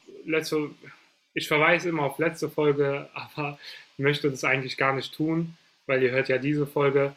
ich 1.34 1.47
verweise 1.47 1.89
immer 1.89 2.03
auf 2.03 2.18
letzte 2.18 2.49
Folge, 2.49 3.09
aber 3.14 3.59
möchte 3.97 4.32
das 4.32 4.43
eigentlich 4.43 4.78
gar 4.78 4.95
nicht 4.95 5.14
tun, 5.14 5.55
weil 5.86 6.01
ihr 6.01 6.12
hört 6.12 6.30
ja 6.30 6.39
diese 6.39 6.66
Folge. 6.66 7.16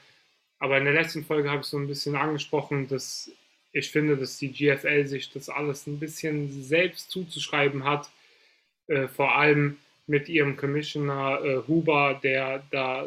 Aber 0.58 0.78
in 0.78 0.84
der 0.84 0.94
letzten 0.94 1.24
Folge 1.24 1.50
habe 1.50 1.60
ich 1.60 1.66
so 1.66 1.78
ein 1.78 1.86
bisschen 1.86 2.16
angesprochen, 2.16 2.88
dass 2.88 3.30
ich 3.72 3.90
finde, 3.90 4.16
dass 4.16 4.38
die 4.38 4.52
GFL 4.52 5.06
sich 5.06 5.32
das 5.32 5.48
alles 5.48 5.86
ein 5.86 5.98
bisschen 5.98 6.62
selbst 6.62 7.10
zuzuschreiben 7.10 7.84
hat, 7.84 8.08
äh, 8.86 9.08
vor 9.08 9.34
allem 9.36 9.78
mit 10.06 10.28
ihrem 10.28 10.56
Commissioner 10.56 11.40
äh, 11.42 11.62
Huber, 11.66 12.20
der 12.22 12.62
da 12.70 13.06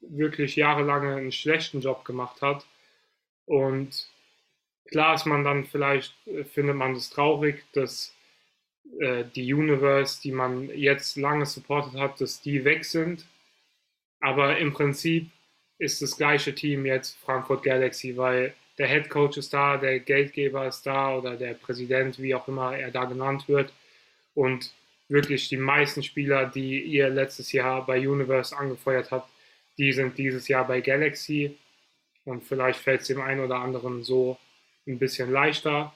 wirklich 0.00 0.56
jahrelang 0.56 1.06
einen 1.06 1.32
schlechten 1.32 1.80
Job 1.80 2.04
gemacht 2.04 2.40
hat. 2.40 2.66
Und 3.44 4.08
klar 4.86 5.14
ist 5.14 5.26
man 5.26 5.44
dann 5.44 5.64
vielleicht, 5.64 6.14
äh, 6.26 6.44
findet 6.44 6.76
man 6.76 6.94
das 6.94 7.10
traurig, 7.10 7.64
dass 7.72 8.14
äh, 9.00 9.24
die 9.34 9.52
Universe, 9.52 10.20
die 10.22 10.32
man 10.32 10.70
jetzt 10.70 11.16
lange 11.16 11.46
supportet 11.46 12.00
hat, 12.00 12.20
dass 12.20 12.40
die 12.40 12.64
weg 12.64 12.84
sind. 12.84 13.26
Aber 14.20 14.58
im 14.58 14.72
Prinzip 14.72 15.30
ist 15.78 16.02
das 16.02 16.16
gleiche 16.16 16.54
Team 16.54 16.86
jetzt 16.86 17.16
Frankfurt 17.18 17.62
Galaxy, 17.62 18.16
weil 18.16 18.54
der 18.78 18.88
Head 18.88 19.08
Coach 19.10 19.38
ist 19.38 19.52
da, 19.52 19.76
der 19.76 20.00
Geldgeber 20.00 20.66
ist 20.66 20.82
da 20.82 21.16
oder 21.16 21.36
der 21.36 21.54
Präsident, 21.54 22.20
wie 22.20 22.34
auch 22.34 22.46
immer 22.48 22.76
er 22.76 22.90
da 22.90 23.04
genannt 23.04 23.48
wird. 23.48 23.72
Und 24.34 24.72
wirklich 25.08 25.48
die 25.48 25.56
meisten 25.56 26.02
Spieler, 26.02 26.46
die 26.46 26.82
ihr 26.82 27.08
letztes 27.08 27.52
Jahr 27.52 27.84
bei 27.86 28.08
Universe 28.08 28.56
angefeuert 28.56 29.10
habt, 29.10 29.30
die 29.78 29.92
sind 29.92 30.18
dieses 30.18 30.48
Jahr 30.48 30.66
bei 30.66 30.80
Galaxy. 30.80 31.56
Und 32.24 32.44
vielleicht 32.44 32.80
fällt 32.80 33.02
es 33.02 33.08
dem 33.08 33.20
einen 33.20 33.40
oder 33.40 33.56
anderen 33.56 34.04
so 34.04 34.38
ein 34.86 34.98
bisschen 34.98 35.32
leichter. 35.32 35.94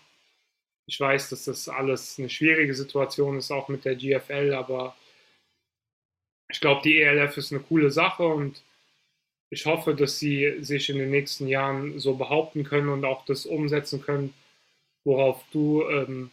Ich 0.87 0.99
weiß, 0.99 1.31
dass 1.31 1.45
das 1.45 1.69
alles 1.69 2.19
eine 2.19 2.29
schwierige 2.29 2.75
Situation 2.75 3.39
ist, 3.39 3.51
auch 3.51 3.69
mit 3.69 3.85
der 3.85 3.97
GFL, 3.97 4.55
aber 4.55 4.97
ich 6.51 6.61
glaube, 6.61 6.83
die 6.83 7.01
ELF 7.01 7.37
ist 7.37 7.53
eine 7.53 7.63
coole 7.63 7.91
Sache 7.91 8.25
und 8.25 8.63
ich 9.53 9.67
hoffe, 9.67 9.95
dass 9.95 10.19
sie 10.19 10.65
sich 10.65 10.89
in 10.89 10.97
den 10.97 11.11
nächsten 11.11 11.47
Jahren 11.47 12.01
so 12.01 12.15
behaupten 12.15 12.65
können 12.65 12.89
und 12.89 13.05
auch 13.05 13.27
das 13.27 13.45
umsetzen 13.45 14.01
können, 14.01 14.33
worauf 15.05 15.45
du 15.53 15.87
ähm, 15.91 16.31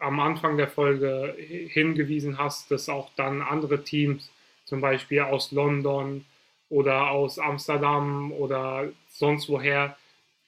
am 0.00 0.18
Anfang 0.18 0.56
der 0.56 0.68
Folge 0.68 1.36
hingewiesen 1.38 2.38
hast, 2.38 2.70
dass 2.70 2.88
auch 2.88 3.10
dann 3.16 3.42
andere 3.42 3.84
Teams, 3.84 4.30
zum 4.64 4.80
Beispiel 4.80 5.20
aus 5.20 5.52
London 5.52 6.24
oder 6.70 7.10
aus 7.10 7.38
Amsterdam 7.38 8.32
oder 8.32 8.90
sonst 9.10 9.50
woher, 9.50 9.98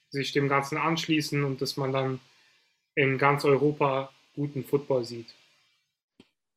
sich 0.09 0.31
dem 0.31 0.49
Ganzen 0.49 0.79
anschließen 0.79 1.43
und 1.43 1.61
dass 1.61 1.77
man 1.77 1.93
dann 1.93 2.19
in 2.95 3.19
ganz 3.19 3.45
Europa 3.45 4.11
guten 4.33 4.63
Football 4.63 5.03
sieht. 5.05 5.35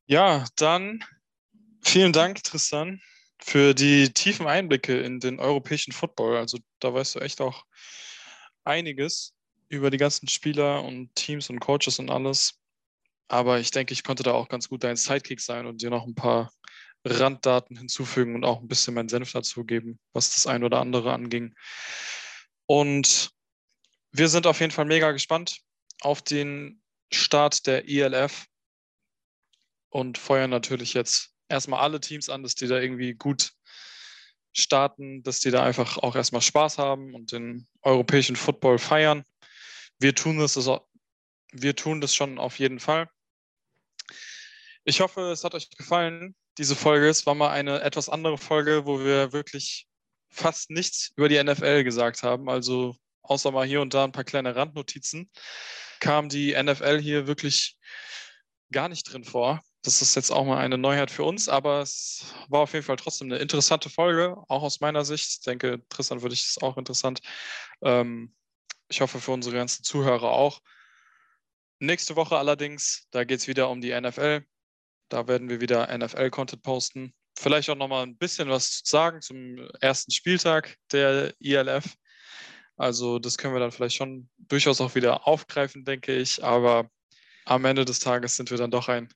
Ja, 0.07 0.47
dann 0.57 1.05
vielen 1.83 2.15
Dank, 2.15 2.43
Tristan 2.45 3.03
für 3.43 3.75
die 3.75 4.13
tiefen 4.13 4.47
Einblicke 4.47 5.01
in 5.01 5.21
den 5.21 5.41
europäischen 5.41 5.93
Football. 5.93 6.37
Also 6.37 6.59
da 6.79 6.93
weißt 6.93 7.17
du 7.17 7.21
echt 7.21 7.41
auch 7.41 7.65
einiges 8.65 9.35
über 9.69 9.91
die 9.91 9.97
ganzen 9.97 10.29
Spieler 10.29 10.85
und 10.85 11.15
Teams 11.15 11.51
und 11.51 11.61
Coaches 11.61 11.99
und 11.99 12.11
alles. 12.11 12.61
Aber 13.29 13.61
ich 13.61 13.71
denke, 13.71 13.93
ich 13.93 14.03
konnte 14.03 14.23
da 14.23 14.33
auch 14.33 14.49
ganz 14.49 14.69
gut 14.69 14.85
dein 14.85 14.97
Sidekick 14.97 15.41
sein 15.41 15.67
und 15.67 15.83
dir 15.83 15.91
noch 15.91 16.07
ein 16.07 16.15
paar 16.15 16.53
Randdaten 17.05 17.77
hinzufügen 17.77 18.35
und 18.35 18.45
auch 18.45 18.61
ein 18.61 18.69
bisschen 18.69 18.95
meinen 18.95 19.09
Senf 19.09 19.33
dazugeben, 19.33 19.99
was 20.13 20.35
das 20.35 20.47
ein 20.47 20.65
oder 20.65 20.81
andere 20.81 21.13
anging. 21.13 21.55
Und 22.67 23.31
wir 24.13 24.29
sind 24.29 24.47
auf 24.47 24.61
jeden 24.61 24.73
Fall 24.73 24.85
mega 24.85 25.13
gespannt 25.13 25.61
auf 26.03 26.23
den 26.23 26.83
Start 27.13 27.67
der 27.67 27.89
ELF 27.89 28.47
und 29.89 30.19
feuern 30.19 30.51
natürlich 30.51 30.95
jetzt 30.95 31.35
erstmal 31.51 31.81
alle 31.81 32.01
Teams 32.01 32.29
an, 32.29 32.43
dass 32.43 32.55
die 32.55 32.67
da 32.67 32.79
irgendwie 32.79 33.15
gut 33.15 33.53
starten, 34.53 35.23
dass 35.23 35.41
die 35.41 35.51
da 35.51 35.63
einfach 35.63 35.99
auch 35.99 36.17
erstmal 36.17 36.43
Spaß 36.43 36.79
haben 36.79 37.15
und 37.15 37.33
den 37.33 37.67
europäischen 37.83 38.37
Football 38.37 38.79
feiern. 38.79 39.25
Wir 39.99 40.15
tun 40.15 40.39
das, 40.39 40.57
also, 40.57 40.87
wir 41.53 41.77
tun 41.77 42.01
das 42.01 42.15
schon 42.15 42.39
auf 42.39 42.59
jeden 42.59 42.81
Fall. 42.81 43.09
Ich 44.85 45.01
hoffe, 45.01 45.31
es 45.31 45.45
hat 45.45 45.55
euch 45.55 45.71
gefallen, 45.71 46.35
diese 46.59 46.75
Folge. 46.75 47.09
Es 47.09 47.27
war 47.27 47.35
mal 47.35 47.51
eine 47.51 47.81
etwas 47.83 48.09
andere 48.09 48.39
Folge, 48.39 48.87
wo 48.87 49.05
wir 49.05 49.33
wirklich 49.33 49.87
fast 50.31 50.71
nichts 50.71 51.13
über 51.17 51.29
die 51.29 51.43
NFL 51.43 51.85
gesagt 51.85 52.23
haben. 52.23 52.49
Also 52.49 52.97
außer 53.23 53.51
mal 53.51 53.67
hier 53.67 53.81
und 53.81 53.95
da 53.95 54.05
ein 54.05 54.13
paar 54.13 54.25
kleine 54.25 54.57
Randnotizen, 54.57 55.31
kam 56.01 56.29
die 56.29 56.61
NFL 56.61 57.01
hier 57.01 57.27
wirklich 57.27 57.77
gar 58.73 58.89
nicht 58.89 59.05
drin 59.05 59.25
vor. 59.25 59.63
Das 59.83 60.03
ist 60.03 60.15
jetzt 60.15 60.31
auch 60.31 60.45
mal 60.45 60.59
eine 60.59 60.77
Neuheit 60.77 61.11
für 61.11 61.25
uns, 61.25 61.49
aber 61.49 61.81
es 61.81 62.35
war 62.49 62.61
auf 62.61 62.75
jeden 62.75 62.85
Fall 62.85 62.97
trotzdem 62.97 63.29
eine 63.29 63.39
interessante 63.41 63.89
Folge, 63.89 64.37
auch 64.49 64.63
aus 64.63 64.81
meiner 64.81 65.05
Sicht. 65.07 65.29
Ich 65.31 65.41
denke, 65.41 65.83
Tristan 65.89 66.21
würde 66.21 66.35
ich 66.35 66.45
es 66.45 66.59
auch 66.63 66.77
interessant. 66.77 67.21
Ähm, 67.83 68.35
ich 68.89 69.01
hoffe 69.01 69.21
für 69.21 69.31
unsere 69.31 69.57
ganzen 69.57 69.83
Zuhörer 69.83 70.31
auch. 70.31 70.61
Nächste 71.79 72.15
Woche 72.15 72.37
allerdings, 72.37 73.07
da 73.11 73.25
geht 73.25 73.41
es 73.41 73.49
wieder 73.49 73.71
um 73.71 73.81
die 73.81 73.99
NFL. 73.99 74.45
Da 75.09 75.27
werden 75.29 75.49
wir 75.49 75.63
wieder 75.63 75.97
NFL-Content 75.97 76.63
posten. 76.63 77.15
Vielleicht 77.39 77.71
auch 77.71 77.77
nochmal 77.77 78.03
ein 78.03 78.19
bisschen 78.19 78.51
was 78.51 78.83
sagen 78.85 79.23
zum 79.23 79.67
ersten 79.81 80.11
Spieltag 80.11 80.77
der 80.93 81.35
ILF. 81.39 81.97
Also 82.77 83.19
das 83.19 83.39
können 83.39 83.55
wir 83.55 83.61
dann 83.61 83.73
vielleicht 83.73 83.97
schon 83.97 84.29
durchaus 84.39 84.81
auch 84.81 84.95
wieder 84.95 85.27
aufgreifen, 85.27 85.85
denke 85.85 86.15
ich. 86.15 86.45
Aber 86.45 86.91
am 87.47 87.65
Ende 87.65 87.87
des 87.87 87.99
Tages 87.99 88.37
sind 88.37 88.51
wir 88.51 88.59
dann 88.59 88.71
doch 88.71 88.89
ein 88.89 89.09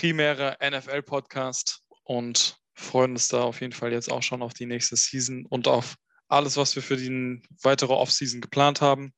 primärer 0.00 0.56
NFL-Podcast 0.64 1.82
und 2.04 2.56
freuen 2.74 3.10
uns 3.12 3.28
da 3.28 3.42
auf 3.42 3.60
jeden 3.60 3.74
Fall 3.74 3.92
jetzt 3.92 4.10
auch 4.10 4.22
schon 4.22 4.40
auf 4.40 4.54
die 4.54 4.64
nächste 4.64 4.96
Season 4.96 5.44
und 5.44 5.68
auf 5.68 5.96
alles, 6.28 6.56
was 6.56 6.74
wir 6.74 6.82
für 6.82 6.96
die 6.96 7.42
weitere 7.62 7.92
Offseason 7.92 8.40
geplant 8.40 8.80
haben. 8.80 9.12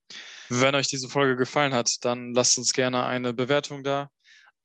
Wenn 0.48 0.74
euch 0.74 0.88
diese 0.88 1.08
Folge 1.08 1.36
gefallen 1.36 1.72
hat, 1.72 2.04
dann 2.04 2.34
lasst 2.34 2.58
uns 2.58 2.72
gerne 2.72 3.04
eine 3.06 3.32
Bewertung 3.32 3.84
da. 3.84 4.10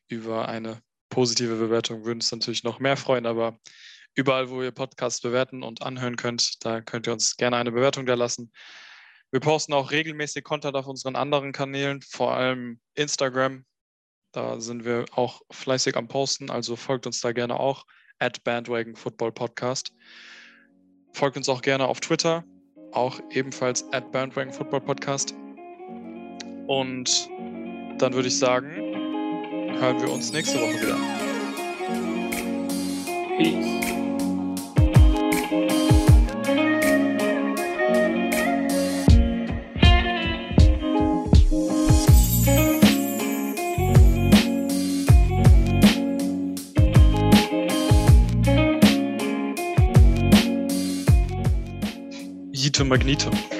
Über 0.08 0.50
eine 0.50 0.82
positive 1.10 1.58
Bewertung 1.58 2.04
würden 2.04 2.18
uns 2.18 2.32
natürlich 2.32 2.64
noch 2.64 2.80
mehr 2.80 2.98
freuen, 2.98 3.28
aber 3.28 3.60
überall, 4.16 4.50
wo 4.50 4.64
ihr 4.64 4.72
Podcasts 4.72 5.22
bewerten 5.22 5.62
und 5.62 5.84
anhören 5.84 6.16
könnt, 6.16 6.66
da 6.66 6.82
könnt 6.82 7.06
ihr 7.06 7.14
uns 7.14 7.38
gerne 7.38 7.58
eine 7.58 7.72
Bewertung 7.72 8.08
da 8.08 8.16
lassen. 8.16 8.52
Wir 9.30 9.40
posten 9.40 9.74
auch 9.74 9.92
regelmäßig 9.92 10.44
Content 10.44 10.76
auf 10.78 10.88
unseren 10.88 11.16
anderen 11.16 11.52
Kanälen, 11.52 12.02
vor 12.02 12.34
allem 12.34 12.80
Instagram. 12.96 13.66
Da 14.38 14.60
sind 14.60 14.86
wir 14.86 15.06
auch 15.16 15.42
fleißig 15.50 15.98
am 15.98 16.08
Posten, 16.08 16.52
also 16.52 16.76
folgt 16.76 17.08
uns 17.08 17.22
da 17.22 17.32
gerne 17.32 17.60
auch 17.60 17.88
at 18.20 18.44
Bandwagon 18.44 18.96
Football 18.96 19.32
Podcast. 19.32 19.92
Folgt 21.14 21.38
uns 21.38 21.50
auch 21.50 21.64
gerne 21.64 21.88
auf 21.88 22.02
Twitter, 22.02 22.44
auch 22.92 23.20
ebenfalls 23.32 23.84
at 23.94 24.12
Bandwagon 24.12 24.54
Football 24.54 24.82
Podcast. 24.82 25.34
Und 26.68 27.28
dann 27.98 28.14
würde 28.14 28.28
ich 28.28 28.38
sagen, 28.38 28.70
hören 29.80 30.00
wir 30.00 30.12
uns 30.12 30.32
nächste 30.32 30.62
Woche 30.62 30.84
wieder. 30.84 30.98
Peace. 33.40 33.87
Magnito. 52.86 53.57